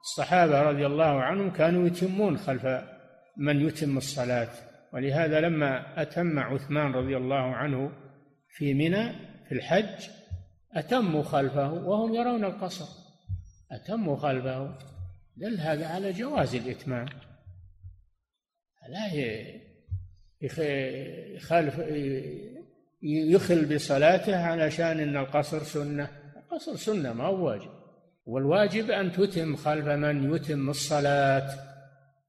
الصحابة 0.00 0.62
رضي 0.62 0.86
الله 0.86 1.22
عنهم 1.22 1.50
كانوا 1.50 1.86
يتمون 1.86 2.38
خلف 2.38 2.66
من 3.36 3.60
يتم 3.60 3.96
الصلاة. 3.96 4.48
ولهذا 4.92 5.40
لما 5.40 6.02
أتم 6.02 6.38
عثمان 6.38 6.92
رضي 6.92 7.16
الله 7.16 7.54
عنه 7.54 7.92
في 8.48 8.74
منى 8.74 9.12
في 9.48 9.54
الحج 9.54 10.08
أتموا 10.74 11.22
خلفه 11.22 11.72
وهم 11.72 12.14
يرون 12.14 12.44
القصر. 12.44 12.99
أتموا 13.70 14.16
خلفه 14.16 14.78
دل 15.36 15.60
هذا 15.60 15.86
على 15.86 16.12
جواز 16.12 16.54
الإتمام. 16.54 17.06
لا 18.88 19.12
يخالف 21.34 21.78
يخل 23.02 23.74
بصلاته 23.74 24.36
علشان 24.36 25.00
أن 25.00 25.16
القصر 25.16 25.62
سنة. 25.62 26.10
القصر 26.36 26.76
سنة 26.76 27.12
ما 27.12 27.24
هو 27.24 27.46
واجب. 27.46 27.70
والواجب 28.26 28.90
أن 28.90 29.12
تتم 29.12 29.56
خلف 29.56 29.86
من 29.86 30.34
يتم 30.34 30.70
الصلاة 30.70 31.58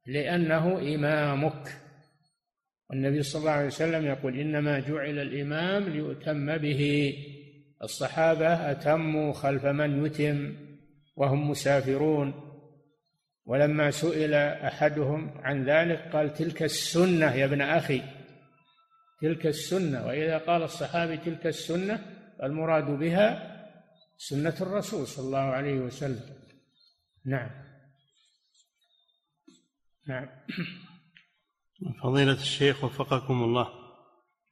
لأنه 0.07 0.79
إمامك. 0.95 1.77
والنبي 2.89 3.23
صلى 3.23 3.39
الله 3.39 3.51
عليه 3.51 3.67
وسلم 3.67 4.05
يقول 4.05 4.39
إنما 4.39 4.79
جعل 4.79 5.19
الإمام 5.19 5.83
ليؤتم 5.83 6.57
به. 6.57 7.13
الصحابة 7.83 8.71
أتموا 8.71 9.33
خلف 9.33 9.65
من 9.65 10.05
يتم. 10.05 10.55
وهم 11.15 11.49
مسافرون. 11.49 12.47
ولما 13.45 13.91
سئل 13.91 14.33
أحدهم 14.33 15.37
عن 15.37 15.65
ذلك 15.65 15.99
قال 16.13 16.33
تلك 16.33 16.63
السنة 16.63 17.31
يا 17.35 17.45
ابن 17.45 17.61
أخي 17.61 18.01
تلك 19.21 19.47
السنة. 19.47 20.05
وإذا 20.05 20.37
قال 20.37 20.63
الصحابي 20.63 21.17
تلك 21.17 21.47
السنة 21.47 22.05
المراد 22.43 22.85
بها 22.85 23.51
سنة 24.17 24.55
الرسول 24.61 25.07
صلى 25.07 25.25
الله 25.25 25.39
عليه 25.39 25.79
وسلم. 25.79 26.41
نعم. 27.25 27.49
نعم. 30.07 30.29
فضيلة 32.03 32.33
الشيخ 32.33 32.83
وفقكم 32.83 33.43
الله 33.43 33.67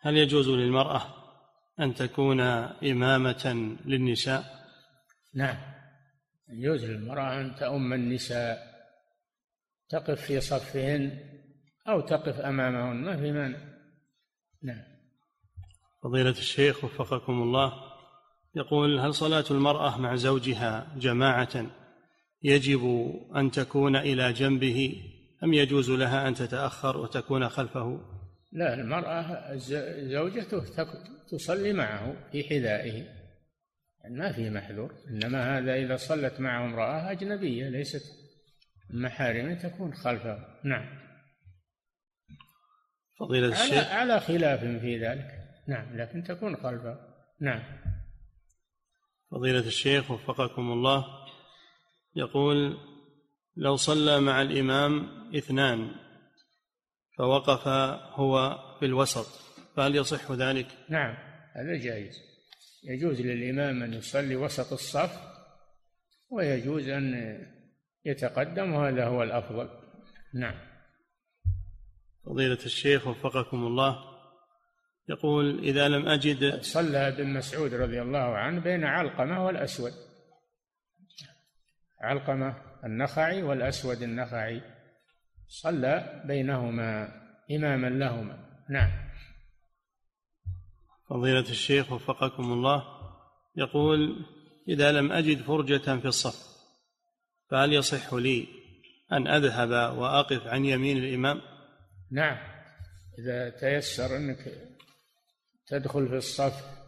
هل 0.02 0.18
يجوز 0.18 0.50
للمرأة 0.50 1.02
أن 1.80 1.94
تكون 1.94 2.40
إمامة 2.40 3.76
للنساء؟ 3.86 4.44
نعم. 5.36 5.79
يجوز 6.50 6.86
للمرأة 6.86 7.42
أن 7.42 7.56
تؤم 7.56 7.94
النساء. 7.94 8.70
تقف 9.90 10.22
في 10.22 10.42
صفهن 10.42 11.20
أو 11.88 12.02
تقف 12.02 12.40
أمامهن 12.40 12.96
ما 12.96 13.18
في 13.18 13.32
مانع. 13.32 13.58
نعم. 14.64 14.84
فضيلة 16.04 16.30
الشيخ 16.30 16.84
وفقكم 16.84 17.42
الله 17.42 17.74
يقول 18.56 19.00
هل 19.00 19.14
صلاة 19.14 19.46
المرأة 19.52 19.98
مع 19.98 20.16
زوجها 20.16 20.96
جماعة 20.98 21.66
يجب 22.44 23.14
أن 23.36 23.52
تكون 23.52 23.96
إلى 23.96 24.34
جنبه 24.34 25.04
أم 25.44 25.54
يجوز 25.54 25.92
لها 25.92 26.28
أن 26.28 26.34
تتأخر 26.34 26.98
وتكون 26.98 27.50
خلفه؟ 27.50 28.02
لا 28.52 28.74
المرأة 28.74 29.56
زوجته 29.98 30.64
تصلي 31.32 31.74
معه 31.74 32.16
في 32.32 32.44
حذائه. 32.44 33.19
ما 34.06 34.32
في 34.32 34.50
محذور 34.50 34.94
إنما 35.10 35.58
هذا 35.58 35.76
إذا 35.76 35.96
صلت 35.96 36.40
معه 36.40 36.66
امرأة 36.66 37.12
أجنبية 37.12 37.70
ليست 37.70 38.04
محارم 38.90 39.58
تكون 39.58 39.94
خلفه 39.94 40.38
نعم. 40.64 41.00
فضيلة 43.20 43.48
الشيخ. 43.48 43.88
على, 43.88 44.12
على 44.12 44.20
خلاف 44.20 44.60
في 44.60 45.06
ذلك. 45.06 45.40
نعم 45.68 45.98
لكن 45.98 46.24
تكون 46.24 46.56
خلفه 46.56 47.00
نعم. 47.42 47.64
فضيلة 49.32 49.68
الشيخ 49.68 50.12
وفقكم 50.12 50.72
الله 50.72 51.06
يقول 52.16 52.78
لو 53.56 53.76
صلى 53.76 54.20
مع 54.20 54.42
الإمام 54.42 55.08
اثنان 55.36 55.92
فوقف 57.18 57.68
هو 58.14 58.58
في 58.80 58.86
الوسط 58.86 59.26
فهل 59.76 59.96
يصح 59.96 60.32
ذلك؟ 60.32 60.68
نعم 60.90 61.16
هذا 61.56 61.78
جائز. 61.84 62.29
يجوز 62.84 63.22
للإمام 63.22 63.84
أن 63.84 63.94
يصلي 63.94 64.36
وسط 64.36 64.74
الصف 64.74 65.30
ويجوز 66.30 66.88
أن 66.88 67.38
يتقدم 68.06 68.74
وهذا 68.74 69.06
هو 69.06 69.24
الأفضل. 69.24 69.70
نعم. 70.34 70.56
فضيلة 72.26 72.66
الشيخ 72.66 73.08
وفقكم 73.08 73.58
الله. 73.58 74.10
يقول 75.10 75.60
إذا 75.60 75.88
لم 75.88 76.08
أجد 76.08 76.62
صلى 76.62 77.08
ابن 77.08 77.34
مسعود 77.34 77.74
رضي 77.74 78.02
الله 78.02 78.38
عنه 78.38 78.62
بين 78.62 78.84
علقمة 78.84 79.46
والأسود. 79.46 79.92
علقمة 82.02 82.56
النخعي 82.84 83.44
والأسود 83.44 84.02
النخعي. 84.02 84.62
صلى 85.48 86.24
بينهما 86.26 87.08
إماما 87.52 87.88
لهما. 87.88 88.64
نعم. 88.70 89.09
فضيلة 91.10 91.40
الشيخ 91.40 91.92
وفقكم 91.92 92.54
الله 92.54 92.84
يقول 93.56 94.26
إذا 94.68 94.92
لم 94.92 95.12
أجد 95.12 95.42
فرجة 95.42 96.00
في 96.00 96.06
الصف 96.06 96.50
فهل 97.50 97.74
يصح 97.74 98.14
لي 98.14 98.48
أن 99.12 99.28
أذهب 99.28 99.98
وأقف 99.98 100.48
عن 100.48 100.66
يمين 100.66 100.98
الإمام؟ 100.98 101.42
نعم 102.12 102.38
إذا 103.20 103.50
تيسر 103.50 104.18
أنك 104.18 104.54
تدخل 105.68 106.08
في 106.08 106.16
الصف 106.16 106.80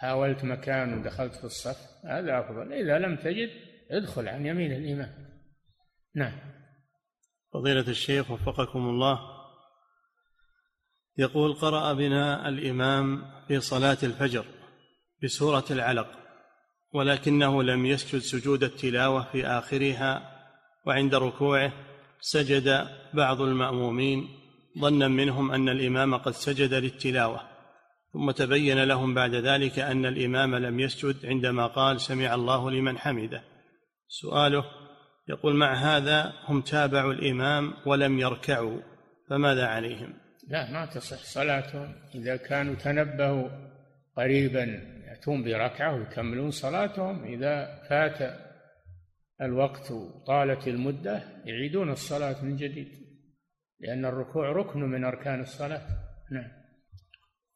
حاولت 0.00 0.44
مكان 0.44 0.98
ودخلت 0.98 1.34
في 1.34 1.44
الصف 1.44 2.04
هذا 2.04 2.40
أفضل. 2.40 2.72
إذا 2.72 2.98
لم 2.98 3.16
تجد 3.16 3.50
ادخل 3.90 4.28
عن 4.28 4.46
يمين 4.46 4.72
الإمام. 4.72 5.30
نعم. 6.14 6.38
فضيلة 7.52 7.88
الشيخ 7.88 8.30
وفقكم 8.30 8.78
الله 8.78 9.29
يقول 11.20 11.52
قرأ 11.52 11.92
بنا 11.92 12.48
الإمام 12.48 13.22
في 13.48 13.60
صلاة 13.60 13.98
الفجر 14.02 14.44
بسورة 15.22 15.64
العلق 15.70 16.08
ولكنه 16.94 17.62
لم 17.62 17.86
يسجد 17.86 18.20
سجود 18.20 18.64
التلاوة 18.64 19.22
في 19.32 19.46
آخرها 19.46 20.22
وعند 20.86 21.14
ركوعه 21.14 21.72
سجد 22.20 22.88
بعض 23.14 23.40
المأمومين 23.40 24.28
ظنا 24.78 25.08
منهم 25.08 25.50
أن 25.50 25.68
الإمام 25.68 26.16
قد 26.16 26.32
سجد 26.32 26.74
للتلاوة. 26.74 27.40
ثم 28.12 28.30
تبين 28.30 28.84
لهم 28.84 29.14
بعد 29.14 29.34
ذلك 29.34 29.78
أن 29.78 30.06
الإمام 30.06 30.56
لم 30.56 30.80
يسجد 30.80 31.26
عندما 31.26 31.66
قال 31.66 32.00
سمع 32.00 32.34
الله 32.34 32.70
لمن 32.70 32.98
حمده 32.98 33.42
سؤاله 34.08 34.64
يقول 35.28 35.56
مع 35.56 35.74
هذا 35.74 36.32
هم 36.44 36.60
تابعوا 36.60 37.12
الإمام 37.12 37.74
ولم 37.86 38.18
يركعوا 38.18 38.80
فماذا 39.30 39.66
عليهم؟ 39.66 40.29
لا 40.50 40.70
ما 40.70 40.86
تصح. 40.86 41.16
صلاتهم 41.16 41.94
إذا 42.14 42.36
كانوا 42.36 42.74
تنبهوا 42.74 43.48
قريبا 44.16 44.64
يأتون 45.06 45.44
بركعة 45.44 45.94
ويكملون 45.94 46.50
صلاتهم. 46.50 47.24
إذا 47.24 47.82
فات 47.88 48.38
الوقت 49.40 49.90
وطالت 49.90 50.68
المدة 50.68 51.22
يعيدون 51.44 51.90
الصلاة 51.90 52.44
من 52.44 52.56
جديد 52.56 52.88
لأن 53.80 54.04
الركوع 54.04 54.52
ركن 54.52 54.80
من 54.80 55.04
أركان 55.04 55.40
الصلاة. 55.40 55.82
نعم. 56.30 56.50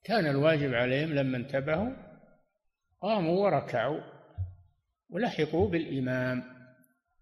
كان 0.04 0.26
الواجب 0.26 0.74
عليهم 0.74 1.12
لما 1.12 1.36
انتبهوا 1.36 1.90
قاموا 3.02 3.44
وركعوا 3.44 4.00
ولحقوا 5.10 5.70
بالإمام. 5.70 6.42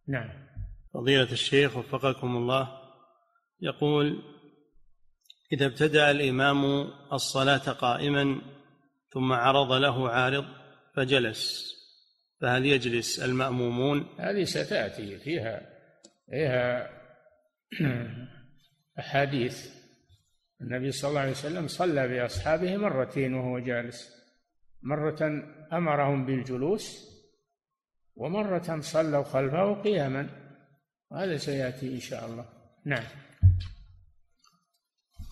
نعم. 0.09 0.31
فضيلة 0.95 1.33
الشيخ 1.33 1.77
وفقكم 1.77 2.37
الله 2.37 2.68
يقول 3.61 4.32
إذا 5.53 5.66
ابتدأ 5.66 6.11
الإمام 6.11 6.64
الصلاة 7.12 7.72
قائما 7.72 8.40
ثم 9.12 9.32
عرض 9.32 9.72
له 9.72 10.09
عارض 10.09 10.44
فجلس 10.96 11.72
فهل 12.40 12.66
يجلس 12.66 13.20
المأمومون؟ 13.20 14.07
هذه 14.18 14.44
ستأتي 14.44 15.18
فيها 15.18 15.62
فيها 16.30 16.90
أحاديث. 18.98 19.68
النبي 20.61 20.92
صلى 20.92 21.09
الله 21.09 21.20
عليه 21.20 21.30
وسلم 21.30 21.68
صلى 21.68 22.09
بأصحابه 22.09 22.76
مرتين 22.76 23.34
وهو 23.34 23.59
جالس. 23.59 24.11
مرة 24.82 25.42
أمرهم 25.72 26.26
بالجلوس 26.26 27.12
ومرة 28.14 28.80
صلوا 28.80 29.22
خلفه 29.22 29.82
قياما 29.82 30.28
وهذا 31.11 31.36
سيأتي 31.36 31.94
إن 31.94 32.00
شاء 32.00 32.26
الله. 32.26 32.44
نعم. 32.86 33.05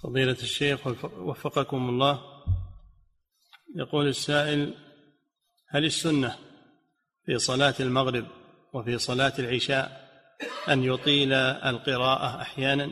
فضيلة 0.02 0.32
الشيخ 0.32 0.86
وفقكم 1.04 1.88
الله. 1.88 2.20
يقول 3.76 4.08
السائل 4.08 4.74
هل 5.68 5.84
السنة 5.84 6.36
في 7.24 7.38
صلاة 7.38 7.74
المغرب 7.80 8.26
وفي 8.72 8.98
صلاة 8.98 9.32
العشاء 9.38 10.10
أن 10.68 10.84
يطيل 10.84 11.32
القراءة 11.32 12.42
أحيانا؟ 12.42 12.90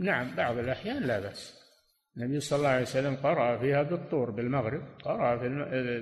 نعم 0.00 0.36
بعض 0.36 0.58
الأحيان 0.58 1.02
لا 1.02 1.20
بأس. 1.20 1.60
النبي 2.16 2.40
صلى 2.40 2.56
الله 2.56 2.68
عليه 2.68 2.82
وسلم 2.82 3.16
قرأ 3.16 3.58
فيها 3.58 3.82
بالطور 3.82 4.30
بالمغرب 4.30 4.82
قرأ 5.04 5.36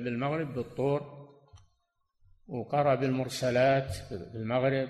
بالمغرب 0.04 0.54
بالطور 0.54 1.28
وقرأ 2.46 2.94
بالمرسلات 2.94 3.96
بالمغرب 4.10 4.88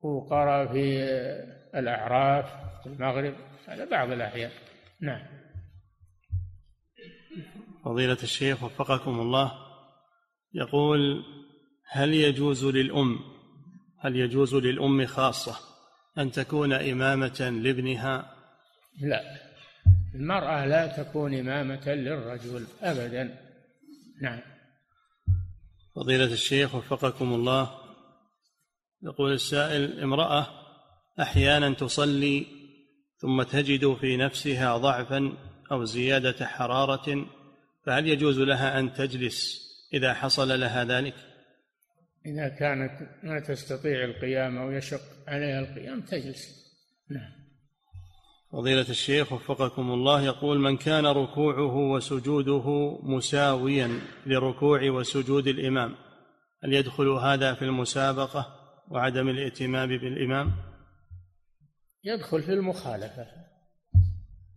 وقرأ 0.00 0.66
في 0.72 1.02
الأعراف. 1.74 2.67
المغرب 2.92 3.34
هذا 3.66 3.84
بعض 3.84 4.10
الأحيان. 4.10 4.50
نعم. 5.00 5.26
فضيلة 7.84 8.18
الشيخ 8.22 8.62
وفقكم 8.62 9.20
الله 9.20 9.52
يقول 10.54 11.24
هل 11.90 12.14
يجوز 12.14 12.64
للأم 12.64 13.20
هل 13.98 14.16
يجوز 14.16 14.54
للأم 14.54 15.06
خاصة 15.06 15.56
أن 16.18 16.30
تكون 16.30 16.72
إمامة 16.72 17.60
لابنها؟ 17.62 18.34
لا. 19.00 19.20
المرأة 20.14 20.66
لا 20.66 20.86
تكون 20.86 21.34
إمامة 21.34 21.88
للرجل 21.88 22.66
أبدا. 22.82 23.38
نعم. 24.22 24.40
فضيلة 25.96 26.32
الشيخ 26.32 26.74
وفقكم 26.74 27.34
الله 27.34 27.78
يقول 29.02 29.32
السائل 29.32 30.00
امرأة 30.00 30.46
أحيانا 31.20 31.74
تصلي 31.74 32.46
ثم 33.20 33.42
تجد 33.42 33.94
في 33.94 34.16
نفسها 34.16 34.76
ضعفا 34.76 35.32
أو 35.72 35.84
زيادة 35.84 36.46
حرارة 36.46 37.26
فهل 37.86 38.06
يجوز 38.08 38.38
لها 38.38 38.80
أن 38.80 38.92
تجلس 38.92 39.68
إذا 39.94 40.14
حصل 40.14 40.60
لها 40.60 40.84
ذلك؟ 40.84 41.14
إذا 42.26 42.48
كانت 42.48 42.92
ما 43.22 43.40
تستطيع 43.40 44.04
القيام 44.04 44.58
أو 44.58 44.70
يشق 44.70 45.00
عليها 45.26 45.60
القيام 45.60 46.00
تجلس 46.00 46.68
نعم 47.10 47.38
فضيلة 48.52 48.86
الشيخ 48.90 49.32
وفقكم 49.32 49.90
الله 49.90 50.22
يقول 50.22 50.58
من 50.58 50.76
كان 50.76 51.06
ركوعه 51.06 51.76
وسجوده 51.76 52.98
مساويا 53.02 54.00
لركوع 54.26 54.90
وسجود 54.90 55.46
الإمام 55.46 55.94
هل 56.64 56.72
يدخل 56.72 57.08
هذا 57.08 57.54
في 57.54 57.64
المسابقة 57.64 58.46
وعدم 58.90 59.28
الائتمام 59.28 59.88
بالإمام؟ 59.88 60.52
يدخل 62.04 62.42
في 62.42 62.52
المخالفة. 62.52 63.26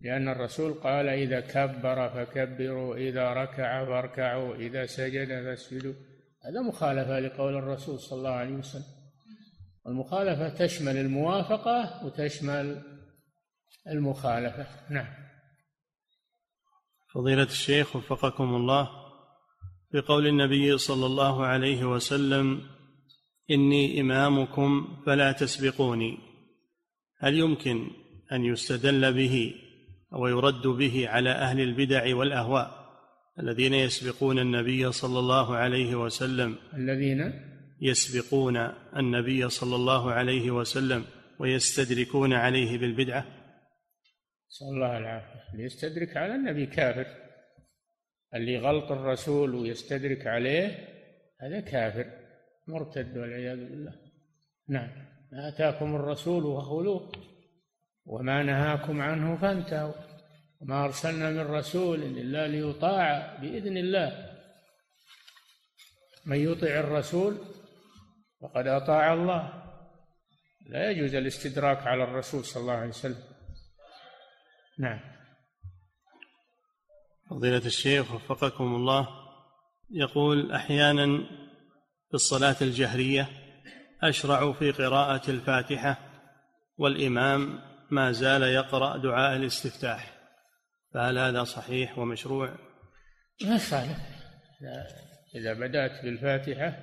لأن 0.00 0.28
الرسول 0.28 0.74
قال 0.74 1.08
إذا 1.08 1.40
كبر 1.40 2.08
فكبروا 2.08 2.96
إذا 2.96 3.32
ركع 3.32 3.84
فاركعوا 3.84 4.54
إذا 4.54 4.86
سجد 4.86 5.28
فاسجدوا. 5.28 5.94
هذا 6.44 6.60
مخالفة 6.68 7.20
لقول 7.20 7.56
الرسول 7.56 8.00
صلى 8.00 8.18
الله 8.18 8.30
عليه 8.30 8.54
وسلم. 8.54 8.84
والمخالفة 9.84 10.48
تشمل 10.48 10.96
الموافقة 10.96 12.06
وتشمل 12.06 12.82
المخالفة. 13.88 14.66
نعم. 14.90 15.14
فضيلة 17.14 17.42
الشيخ 17.42 17.96
وفقكم 17.96 18.54
الله 18.54 18.90
في 19.90 20.00
قول 20.00 20.26
النبي 20.26 20.78
صلى 20.78 21.06
الله 21.06 21.46
عليه 21.46 21.84
وسلم 21.84 22.60
إني 23.50 24.00
إمامكم 24.00 25.02
فلا 25.06 25.32
تسبقوني. 25.32 26.31
هل 27.22 27.38
يمكن 27.38 27.90
أن 28.32 28.44
يستدل 28.44 29.12
به 29.12 29.54
ويرد 30.12 30.66
به 30.66 31.08
على 31.08 31.30
أهل 31.30 31.60
البدع 31.60 32.16
والأهواء 32.16 32.82
الذين 33.38 33.74
يسبقون 33.74 34.38
النبي 34.38 34.92
صلى 34.92 35.18
الله 35.18 35.56
عليه 35.56 35.94
وسلم؟ 35.94 36.56
الذين 36.74 37.32
يسبقون 37.80 38.56
النبي 38.96 39.48
صلى 39.48 39.76
الله 39.76 40.12
عليه 40.12 40.50
وسلم 40.50 41.04
ويستدركون 41.38 42.32
عليه 42.32 42.78
بالبدعة؟ 42.78 43.26
نسأل 44.50 44.66
الله 44.74 44.98
العافية. 44.98 45.52
اللي 45.52 45.64
يستدرك 45.64 46.16
على 46.16 46.34
النبي 46.34 46.66
كافر. 46.66 47.06
اللي 48.34 48.58
غلط 48.58 48.92
الرسول 48.92 49.54
ويستدرك 49.54 50.26
عليه 50.26 50.88
هذا 51.40 51.60
كافر. 51.60 52.10
مرتد 52.68 53.18
والعياذ 53.18 53.56
بالله. 53.56 53.94
نعم. 54.68 55.11
ما 55.32 55.48
آتاكم 55.48 55.96
الرسول 55.96 56.42
فخذوه 56.42 57.12
وما 58.06 58.42
نهاكم 58.42 59.00
عنه 59.00 59.36
فانتهوا 59.36 59.94
وما 60.60 60.84
أرسلنا 60.84 61.30
من 61.30 61.40
رسول 61.40 62.02
إلا 62.02 62.48
ليطاع 62.48 63.36
بإذن 63.40 63.76
الله. 63.76 64.38
من 66.26 66.36
يطع 66.36 66.66
الرسول 66.66 67.38
فقد 68.42 68.66
أطاع 68.66 69.12
الله. 69.12 69.62
لا 70.66 70.90
يجوز 70.90 71.14
الاستدراك 71.14 71.86
على 71.86 72.04
الرسول 72.04 72.44
صلى 72.44 72.60
الله 72.60 72.72
عليه 72.72 72.88
وسلم. 72.88 73.22
نعم. 74.78 75.00
فضيلة 77.30 77.66
الشيخ 77.66 78.14
وفقكم 78.14 78.74
الله 78.74 79.08
يقول 79.90 80.52
أحيانا 80.52 81.06
في 82.08 82.14
الصلاة 82.14 82.56
الجهرية 82.62 83.41
أشرع 84.02 84.52
في 84.52 84.70
قراءة 84.70 85.30
الفاتحة 85.30 85.98
والإمام 86.78 87.60
ما 87.90 88.12
زال 88.12 88.42
يقرأ 88.42 88.96
دعاء 88.96 89.36
الاستفتاح. 89.36 90.12
فهل 90.94 91.18
هذا 91.18 91.44
صحيح 91.44 91.98
ومشروع؟ 91.98 92.48
ما 93.44 93.54
يخالف 93.54 93.98
إذا 95.34 95.52
بدأت 95.52 96.04
بالفاتحة 96.04 96.78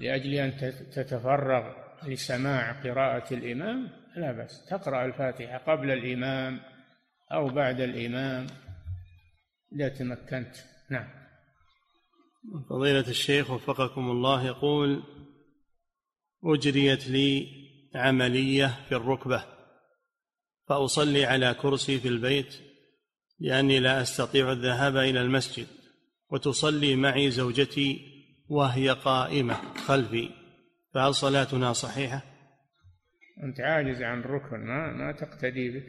لأجل 0.00 0.34
أن 0.34 0.56
تتفرغ 0.92 1.72
لسماع 2.02 2.72
قراءة 2.72 3.34
الإمام 3.34 3.90
لا 4.16 4.32
بأس. 4.32 4.66
تقرأ 4.70 5.04
الفاتحة 5.04 5.58
قبل 5.58 5.90
الإمام 5.90 6.60
أو 7.32 7.48
بعد 7.48 7.80
الإمام 7.80 8.46
إذا 9.72 9.88
تمكنت. 9.88 10.56
نعم. 10.90 11.08
فضيلة 12.70 13.08
الشيخ 13.08 13.50
وفقكم 13.50 14.10
الله 14.10 14.46
يقول 14.46 15.02
أجريت 16.46 17.08
لي 17.08 17.48
عملية 17.94 18.66
في 18.88 18.94
الركبة 18.94 19.44
فأصلي 20.68 21.24
على 21.24 21.54
كرسي 21.54 21.98
في 21.98 22.08
البيت 22.08 22.54
لأني 23.40 23.80
لا 23.80 24.02
أستطيع 24.02 24.52
الذهاب 24.52 24.96
إلى 24.96 25.20
المسجد 25.20 25.66
وتصلي 26.30 26.96
معي 26.96 27.30
زوجتي 27.30 28.16
وهي 28.48 28.90
قائمة 28.90 29.54
خلفي. 29.86 30.30
فهل 30.94 31.14
صلاتنا 31.14 31.72
صحيحة؟ 31.72 32.22
أنت 33.42 33.60
عاجز 33.60 34.02
عن 34.02 34.22
ركن 34.22 34.56
ما 34.56 34.92
ما 34.92 35.12
تقتدي 35.12 35.70
بك. 35.70 35.86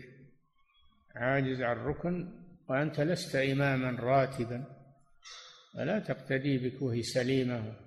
عاجز 1.16 1.62
عن 1.62 1.78
ركن 1.78 2.30
وأنت 2.70 3.00
لست 3.00 3.36
إماما 3.36 3.92
راتبا 4.00 4.64
فلا 5.74 6.00
تقتدي 6.00 6.58
بك 6.58 6.82
وهي 6.82 7.04
سليمة. 7.04 7.86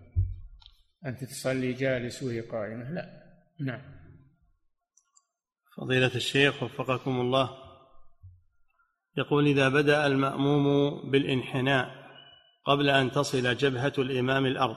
انت 1.07 1.25
تصلي 1.25 1.73
جالس 1.73 2.23
وهي 2.23 2.41
قائمة. 2.41 2.91
لا. 2.91 3.23
نعم. 3.61 3.83
فضيلة 5.77 6.15
الشيخ 6.15 6.63
وفقكم 6.63 7.21
الله. 7.21 7.51
يقول 9.19 9.47
إذا 9.47 9.69
بدأ 9.69 10.07
المأموم 10.07 11.11
بالانحناء 11.11 12.01
قبل 12.65 12.89
أن 12.91 13.11
تصل 13.11 13.57
جبهة 13.57 13.93
الإمام 13.99 14.47
الأرض 14.47 14.77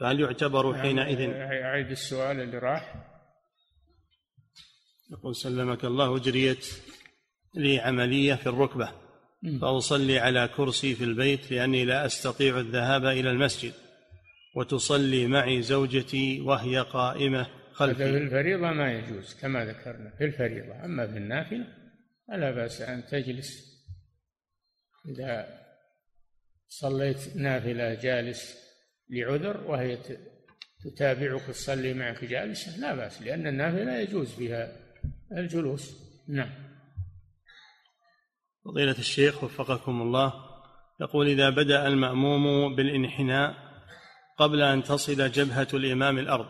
فهل 0.00 0.20
يعتبر 0.20 0.76
يعني 0.76 0.82
حينئذ؟ 0.82 1.30
أعيد 1.62 1.90
السؤال 1.90 2.40
اللي 2.40 2.58
راح. 2.58 2.94
يقول 5.10 5.36
سلمك 5.36 5.84
الله 5.84 6.18
جريت 6.18 6.66
لي 7.54 7.80
عملية 7.80 8.34
في 8.34 8.46
الركبة 8.46 8.92
فأصلي 9.60 10.18
على 10.18 10.48
كرسي 10.56 10.94
في 10.94 11.04
البيت 11.04 11.52
لأني 11.52 11.84
لا 11.84 12.06
أستطيع 12.06 12.58
الذهاب 12.58 13.04
إلى 13.04 13.30
المسجد. 13.30 13.72
وتصلي 14.54 15.26
معي 15.26 15.62
زوجتي 15.62 16.40
وهي 16.40 16.78
قائمة 16.78 17.46
خلفي. 17.72 18.02
هذا 18.02 18.12
في 18.12 18.24
الفريضة 18.24 18.70
ما 18.72 18.92
يجوز 18.92 19.34
كما 19.40 19.64
ذكرنا 19.64 20.10
في 20.18 20.24
الفريضة. 20.24 20.84
أما 20.84 21.06
في 21.06 21.16
النافلة 21.16 21.66
فلا 22.28 22.50
بأس 22.50 22.80
أن 22.80 23.06
تجلس. 23.06 23.70
إذا 25.08 25.46
صليت 26.68 27.36
نافلة 27.36 27.94
جالس 27.94 28.56
لعذر 29.10 29.60
وهي 29.66 29.98
تتابعك 30.84 31.42
تصلي 31.42 31.94
معك 31.94 32.24
جالسة 32.24 32.80
لا 32.80 32.94
بأس 32.94 33.22
لأن 33.22 33.46
النافلة 33.46 33.98
يجوز 33.98 34.34
بها 34.34 34.72
الجلوس. 35.32 36.10
نعم. 36.28 36.70
فضيلة 38.64 38.98
الشيخ 38.98 39.44
وفقكم 39.44 40.02
الله 40.02 40.32
يقول 41.00 41.28
إذا 41.28 41.50
بدأ 41.50 41.86
المأموم 41.86 42.76
بالانحناء 42.76 43.69
قبل 44.40 44.62
أن 44.62 44.82
تصل 44.82 45.30
جبهة 45.30 45.68
الإمام 45.74 46.18
الأرض 46.18 46.46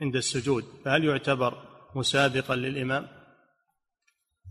عند 0.00 0.16
السجود 0.16 0.64
فهل 0.84 1.04
يعتبر 1.04 1.62
مسابقا 1.94 2.56
للإمام؟ 2.56 3.06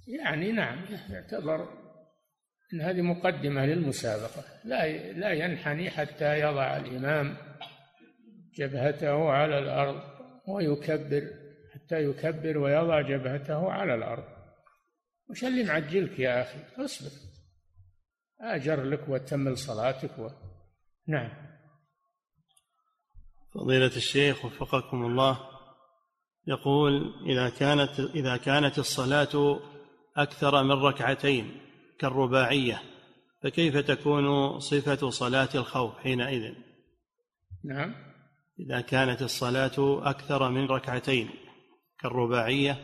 يعني 0.08 0.52
نعم 0.52 0.86
يعتبر 1.10 1.68
أن 2.74 2.82
هذه 2.82 3.02
مقدمة 3.02 3.66
للمسابقة. 3.66 4.44
لا 4.66 5.12
لا 5.12 5.32
ينحني 5.32 5.90
حتى 5.90 6.40
يضع 6.40 6.78
الإمام 6.78 7.38
جبهته 8.56 9.30
على 9.30 9.60
الأرض 9.60 10.02
ويكبر 10.48 11.28
حتى 11.74 12.04
يكبر 12.04 12.58
ويضع 12.58 13.02
جبهته 13.02 13.72
على 13.72 13.96
الأرض. 13.96 14.24
وش 15.30 15.44
اللي 15.44 15.64
معجلك 15.64 16.20
يا 16.20 16.42
أخي؟ 16.42 16.60
اصبر. 16.78 17.12
أجر 18.42 18.84
لك 18.84 19.10
وتمل 19.10 19.58
صلاتك 19.58 20.20
و... 20.20 20.30
نعم. 21.08 21.49
فضيلة 23.54 23.96
الشيخ 23.96 24.46
وفقكم 24.46 25.06
الله 25.06 25.40
يقول 26.48 27.14
إذا 27.26 27.50
كانت 27.50 28.00
إذا 28.00 28.38
كانت 28.38 28.80
الصلاة 28.80 29.60
أكثر 30.18 30.64
من 30.64 30.72
ركعتين 30.72 31.62
كالرباعية 32.00 32.82
فكيف 33.44 33.78
تكون 33.78 34.60
صفة 34.60 35.10
صلاة 35.10 35.50
الخوف 35.56 35.98
حينئذ؟ 35.98 36.54
نعم 37.64 37.96
إذا 38.60 38.82
كانت 38.82 39.22
الصلاة 39.22 40.10
أكثر 40.10 40.50
من 40.50 40.66
ركعتين 40.66 41.30
كالرباعية 42.00 42.78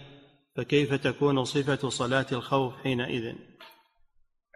فكيف 0.55 0.93
تكون 0.93 1.43
صفة 1.43 1.89
صلاة 1.89 2.25
الخوف 2.31 2.73
حينئذ؟ 2.83 3.35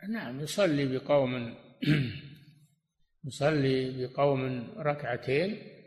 نعم 0.09 0.39
يصلي 0.39 0.97
بقوم 0.97 1.55
يصلي 3.25 4.07
بقوم 4.07 4.73
ركعتين 4.77 5.78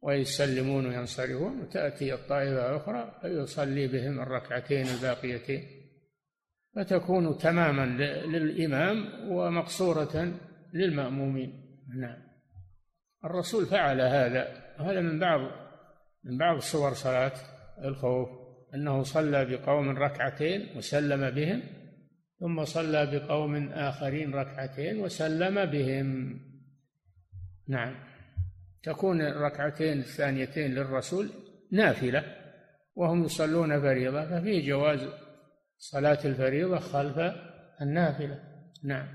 ويسلمون 0.00 0.86
وينصرفون 0.86 1.60
وتأتي 1.60 2.14
الطائفة 2.14 2.70
الأخرى 2.70 3.18
فيصلي 3.22 3.88
بهم 3.88 4.20
الركعتين 4.20 4.86
الباقيتين. 4.86 5.62
فتكون 6.76 7.38
تماما 7.38 7.86
للإمام 8.26 8.96
ومقصورة 9.30 10.32
للمأمومين. 10.74 11.68
نعم. 12.00 12.28
الرسول 13.24 13.66
فعل 13.66 14.00
هذا 14.00 14.74
وهذا 14.80 15.00
من 15.00 15.18
بعض 15.18 15.40
من 16.24 16.38
بعض 16.38 16.58
صور 16.58 16.94
صلاة 16.94 17.32
الخوف 17.84 18.28
أنه 18.74 19.02
صلى 19.02 19.44
بقوم 19.44 19.88
ركعتين 19.88 20.76
وسلم 20.76 21.30
بهم 21.30 21.62
ثم 22.40 22.64
صلى 22.64 23.06
بقوم 23.06 23.68
آخرين 23.72 24.34
ركعتين 24.34 25.00
وسلم 25.00 25.64
بهم. 25.64 26.40
نعم. 27.68 28.07
تكون 28.82 29.20
الركعتين 29.20 29.98
الثانيتين 29.98 30.74
للرسول 30.74 31.30
نافلة 31.72 32.36
وهم 32.94 33.24
يصلون 33.24 33.80
فريضة 33.80 34.24
ففي 34.24 34.60
جواز 34.60 35.08
صلاة 35.78 36.18
الفريضة 36.24 36.78
خلف 36.78 37.34
النافلة. 37.82 38.40
نعم. 38.84 39.08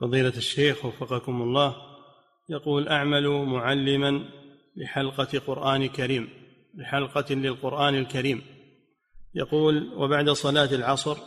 فضيلة 0.00 0.36
الشيخ 0.36 0.84
وفقكم 0.84 1.42
الله 1.42 1.76
يقول 2.48 2.88
أعمل 2.88 3.28
معلما 3.28 4.24
لحلقة 4.76 5.38
قرآن 5.38 5.88
كريم 5.88 6.28
لحلقة 6.74 7.34
للقرآن 7.34 7.94
الكريم. 7.94 8.42
يقول 9.34 9.92
وبعد 9.94 10.30
صلاة 10.30 10.74
العصر 10.74 11.18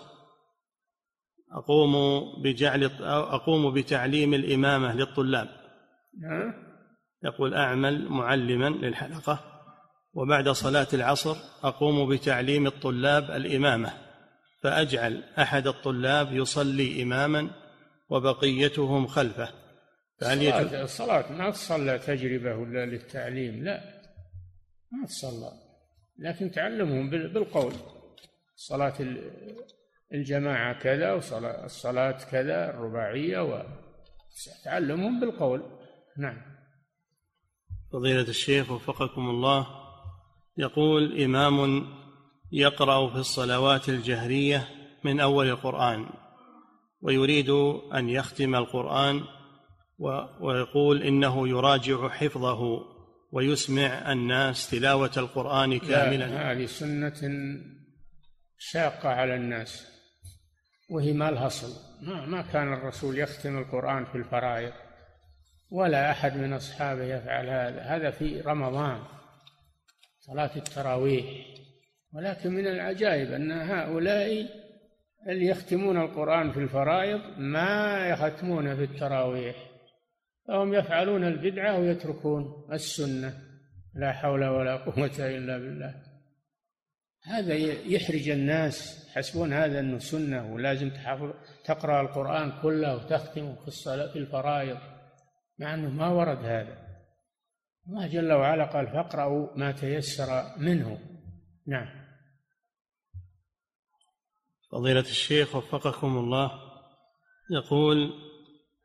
أقوم 1.51 1.93
بجعل 2.43 2.83
أقوم 3.03 3.73
بتعليم 3.73 4.33
الإمامة 4.33 4.95
للطلاب. 4.95 5.60
نعم. 6.19 6.53
يقول 7.23 7.53
أعمل 7.53 8.07
معلما 8.09 8.69
للحلقة 8.69 9.39
وبعد 10.13 10.49
صلاة 10.49 10.87
العصر 10.93 11.35
أقوم 11.63 12.09
بتعليم 12.09 12.67
الطلاب 12.67 13.31
الإمامة 13.31 13.93
فأجعل 14.63 15.23
أحد 15.39 15.67
الطلاب 15.67 16.33
يصلي 16.33 17.03
إماما 17.03 17.49
وبقيتهم 18.09 19.07
خلفه. 19.07 19.49
فهل 20.19 20.47
الصلاة, 20.47 20.83
الصلاة 20.83 21.31
ما 21.31 21.49
تصلى 21.49 21.99
تجربة 21.99 22.55
ولا 22.55 22.85
للتعليم 22.85 23.63
لا 23.63 23.81
ما 24.91 25.07
تصلى 25.07 25.51
لكن 26.19 26.51
تعلمهم 26.51 27.09
بالقول. 27.09 27.73
صلاة 28.55 28.93
الجماعة 30.13 30.79
كذا 30.79 31.13
وصلاة 31.13 31.65
الصلاة 31.65 32.17
كذا 32.31 32.69
الرباعية 32.69 33.65
وتعلمهم 34.65 35.19
بالقول. 35.19 35.80
نعم. 36.17 36.41
فضيلة 37.93 38.21
الشيخ 38.21 38.71
وفقكم 38.71 39.29
الله 39.29 39.67
يقول 40.57 41.21
إمام 41.21 41.87
يقرأ 42.51 43.09
في 43.09 43.15
الصلوات 43.15 43.89
الجهرية 43.89 44.67
من 45.03 45.19
أول 45.19 45.49
القرآن 45.49 46.09
ويريد 47.01 47.49
أن 47.93 48.09
يختم 48.09 48.55
القرآن 48.55 49.23
ويقول 50.39 51.03
إنه 51.03 51.47
يراجع 51.47 52.09
حفظه 52.09 52.91
ويسمع 53.31 54.11
الناس 54.11 54.69
تلاوة 54.69 55.11
القرآن 55.17 55.79
كاملا. 55.79 56.51
هذه 56.51 56.65
سنة 56.65 57.21
شاقة 58.57 59.09
على 59.09 59.35
الناس 59.35 59.87
وهي 60.89 61.13
ما 61.13 61.31
لها 61.31 61.49
صل 61.49 61.73
ما 62.01 62.41
كان 62.41 62.73
الرسول 62.73 63.19
يختم 63.19 63.57
القرآن 63.57 64.05
في 64.05 64.15
الفرائض. 64.15 64.73
ولا 65.71 66.11
أحد 66.11 66.37
من 66.37 66.53
أصحابه 66.53 67.03
يفعل 67.03 67.49
هذا. 67.49 67.81
هذا 67.81 68.11
في 68.11 68.41
رمضان 68.41 69.03
صلاة 70.19 70.51
التراويح. 70.55 71.25
ولكن 72.13 72.51
من 72.51 72.67
العجائب 72.67 73.31
أن 73.31 73.51
هؤلاء 73.51 74.47
اللي 75.27 75.45
يختمون 75.45 75.97
القرآن 75.97 76.51
في 76.51 76.59
الفرائض 76.59 77.21
ما 77.37 78.07
يختمون 78.07 78.75
في 78.75 78.83
التراويح. 78.83 79.55
فهم 80.47 80.73
يفعلون 80.73 81.23
البدعة 81.23 81.79
ويتركون 81.79 82.67
السنة. 82.71 83.33
لا 83.95 84.11
حول 84.11 84.45
ولا 84.45 84.75
قوة 84.75 85.11
إلا 85.19 85.57
بالله. 85.57 85.95
هذا 87.23 87.53
يحرج 87.85 88.29
الناس. 88.29 89.07
يحسبون 89.11 89.53
هذا 89.53 89.79
أنه 89.79 89.97
سنة 89.97 90.53
ولازم 90.53 90.89
تحفظ 90.89 91.33
تقرأ 91.65 92.01
القرآن 92.01 92.51
كله 92.61 92.95
وتختمه 92.95 93.55
في 93.55 93.67
الصلاه 93.67 94.07
في 94.07 94.19
الفرائض. 94.19 94.77
مع 95.61 95.73
أنه 95.73 95.89
ما 95.89 96.07
ورد 96.07 96.37
هذا. 96.37 96.77
الله 97.87 98.07
جل 98.07 98.31
وعلا 98.31 98.65
قال 98.65 98.87
فاقرأوا 98.87 99.57
ما 99.57 99.71
تيسر 99.71 100.57
منه. 100.57 100.99
نعم. 101.67 101.87
فضيلة 104.71 104.99
الشيخ 104.99 105.55
وفقكم 105.55 106.17
الله 106.17 106.51
يقول 107.51 108.13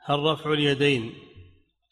هل 0.05 0.19
رفع 0.19 0.53
اليدين 0.53 1.13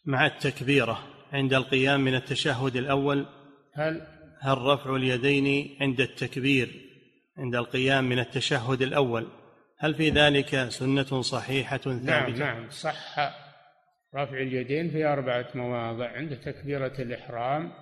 مع 0.04 0.26
التكبيرة 0.26 0.98
عند 1.32 1.54
القيام 1.54 2.00
من 2.00 2.14
التشهد 2.14 2.76
الأول؟ 2.76 3.26
هل؟ 3.72 4.06
هل 4.40 4.58
رفع 4.58 4.96
اليدين 4.96 5.76
عند 5.80 6.00
التكبير 6.00 6.90
عند 7.38 7.54
القيام 7.54 8.04
من 8.04 8.18
التشهد 8.18 8.82
الأول؟ 8.82 9.28
هل 9.78 9.94
في 9.94 10.10
ذلك 10.10 10.68
سنة 10.68 11.22
صحيحة 11.22 11.76
ثابتة؟ 11.76 12.04
نعم 12.04 12.30
نعم 12.30 12.70
صح. 12.70 13.43
رفع 14.16 14.42
اليدين 14.42 14.90
في 14.90 15.04
أربعة 15.04 15.46
مواضع 15.54 16.08
عند 16.08 16.36
تكبيرة 16.36 16.92
الإحرام 16.98 17.72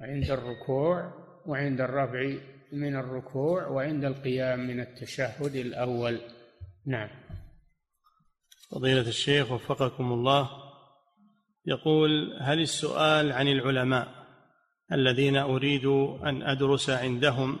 وعند 0.00 0.30
الركوع 0.30 1.12
وعند 1.46 1.80
الرفع 1.80 2.34
من 2.72 2.96
الركوع 2.96 3.66
وعند 3.66 4.04
القيام 4.04 4.66
من 4.66 4.80
التشهد 4.80 5.56
الأول. 5.56 6.20
نعم. 6.86 7.08
فضيلة 8.70 9.08
الشيخ 9.08 9.52
وفقكم 9.52 10.12
الله 10.12 10.50
يقول 11.66 12.38
هل 12.40 12.60
السؤال 12.60 13.32
عن 13.32 13.48
العلماء 13.48 14.08
الذين 14.92 15.36
أريد 15.36 15.86
أن 16.24 16.42
أدرس 16.42 16.90
عندهم 16.90 17.58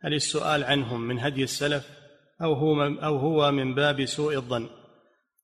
هل 0.00 0.14
السؤال 0.14 0.64
عنهم 0.64 1.00
من 1.00 1.18
هدي 1.18 1.42
السلف 1.42 1.90
أو 2.42 2.52
هو 2.52 2.82
أو 2.82 3.16
هو 3.16 3.52
من 3.52 3.74
باب 3.74 4.04
سوء 4.04 4.34
الظن؟ 4.34 4.68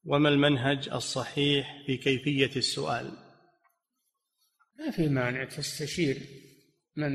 وما 0.04 0.28
المنهج 0.28 0.88
الصحيح 0.88 1.82
في 1.86 1.96
كيفية 1.96 2.56
السؤال؟ 2.56 3.10
ما 4.78 4.90
في 4.90 5.08
مانع 5.08 5.44
تستشير 5.44 6.16
من 6.96 7.12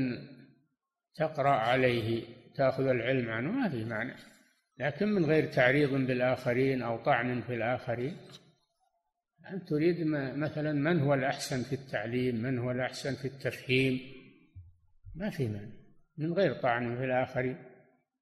تقرأ 1.16 1.50
عليه 1.50 2.24
تأخذ 2.54 2.86
العلم 2.86 3.30
عنه 3.30 3.50
ما 3.50 3.68
في 3.68 3.84
مانع. 3.84 4.16
لكن 4.78 5.08
من 5.08 5.24
غير 5.24 5.52
تعريض 5.52 5.90
بالآخرين 5.90 6.82
أو 6.82 7.04
طعن 7.04 7.42
في 7.42 7.54
الآخرين 7.54 8.16
أنت 9.50 9.68
تريد 9.68 10.06
مثلا 10.36 10.72
من 10.72 11.00
هو 11.00 11.14
الأحسن 11.14 11.62
في 11.62 11.74
التعليم؟ 11.74 12.36
من 12.36 12.58
هو 12.58 12.70
الأحسن 12.70 13.14
في 13.14 13.24
التفهيم؟ 13.24 14.00
ما 15.14 15.30
في 15.30 15.48
مانع. 15.48 15.72
من 16.18 16.32
غير 16.32 16.54
طعن 16.54 16.96
في 16.96 17.04
الآخرين. 17.04 17.56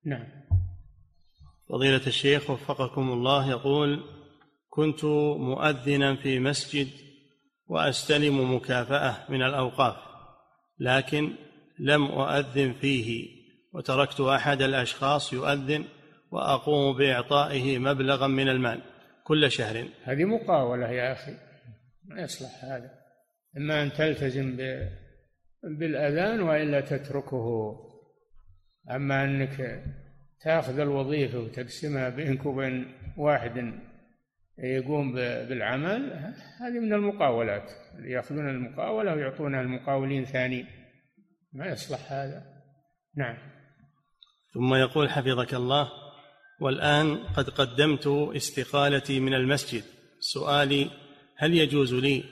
نعم. 0.05 0.27
فضيلة 1.69 2.07
الشيخ 2.07 2.51
وفقكم 2.51 3.12
الله 3.12 3.51
يقول 3.51 4.05
كنت 4.75 5.05
مؤذنا 5.39 6.17
في 6.17 6.39
مسجد 6.39 6.89
وأستلم 7.67 8.55
مكافأة 8.55 9.17
من 9.29 9.43
الأوقاف 9.43 9.97
لكن 10.79 11.33
لم 11.79 12.05
أؤذن 12.05 12.73
فيه 12.73 13.29
وتركت 13.73 14.21
أحد 14.21 14.63
الأشخاص 14.63 15.33
يؤذن 15.33 15.85
وأقوم 16.31 16.97
بإعطائه 16.97 17.79
مبلغا 17.79 18.27
من 18.27 18.49
المال 18.49 18.81
كل 19.25 19.51
شهر. 19.51 19.89
هذه 20.05 20.25
مقاولة 20.25 20.91
يا 20.91 21.13
أخي 21.13 21.33
ما 22.05 22.23
يصلح 22.23 22.65
هذا. 22.65 22.91
إما 23.57 23.83
أن 23.83 23.93
تلتزم 23.93 24.57
بالأذان 25.79 26.41
وإلا 26.41 26.81
تتركه. 26.81 27.77
أما 28.91 29.25
أنك 29.25 29.85
تأخذ 30.41 30.79
الوظيفة 30.79 31.39
وتقسمها 31.39 32.09
بينك 32.09 32.47
وبين 32.47 32.93
واحد 33.17 33.81
يقوم 34.59 35.15
بالعمل 35.15 36.33
هذه 36.61 36.81
من 36.81 36.93
المقاولات. 36.93 37.71
يأخذون 38.05 38.49
المقاولة 38.49 39.15
ويعطونها 39.15 39.61
المقاولين 39.61 40.25
ثانيين 40.25 40.67
ما 41.53 41.67
يصلح 41.67 42.13
هذا. 42.13 42.43
نعم. 43.17 43.37
ثم 44.55 44.75
يقول 44.75 45.11
حفظك 45.11 45.55
الله 45.55 45.89
والآن 46.61 47.17
قد 47.17 47.51
قدمت 47.51 48.07
استقالتي 48.37 49.21
من 49.21 49.35
المسجد. 49.35 49.83
سؤالي 50.21 50.91
هل 51.37 51.55
يجوز 51.55 51.95
لي 51.95 52.25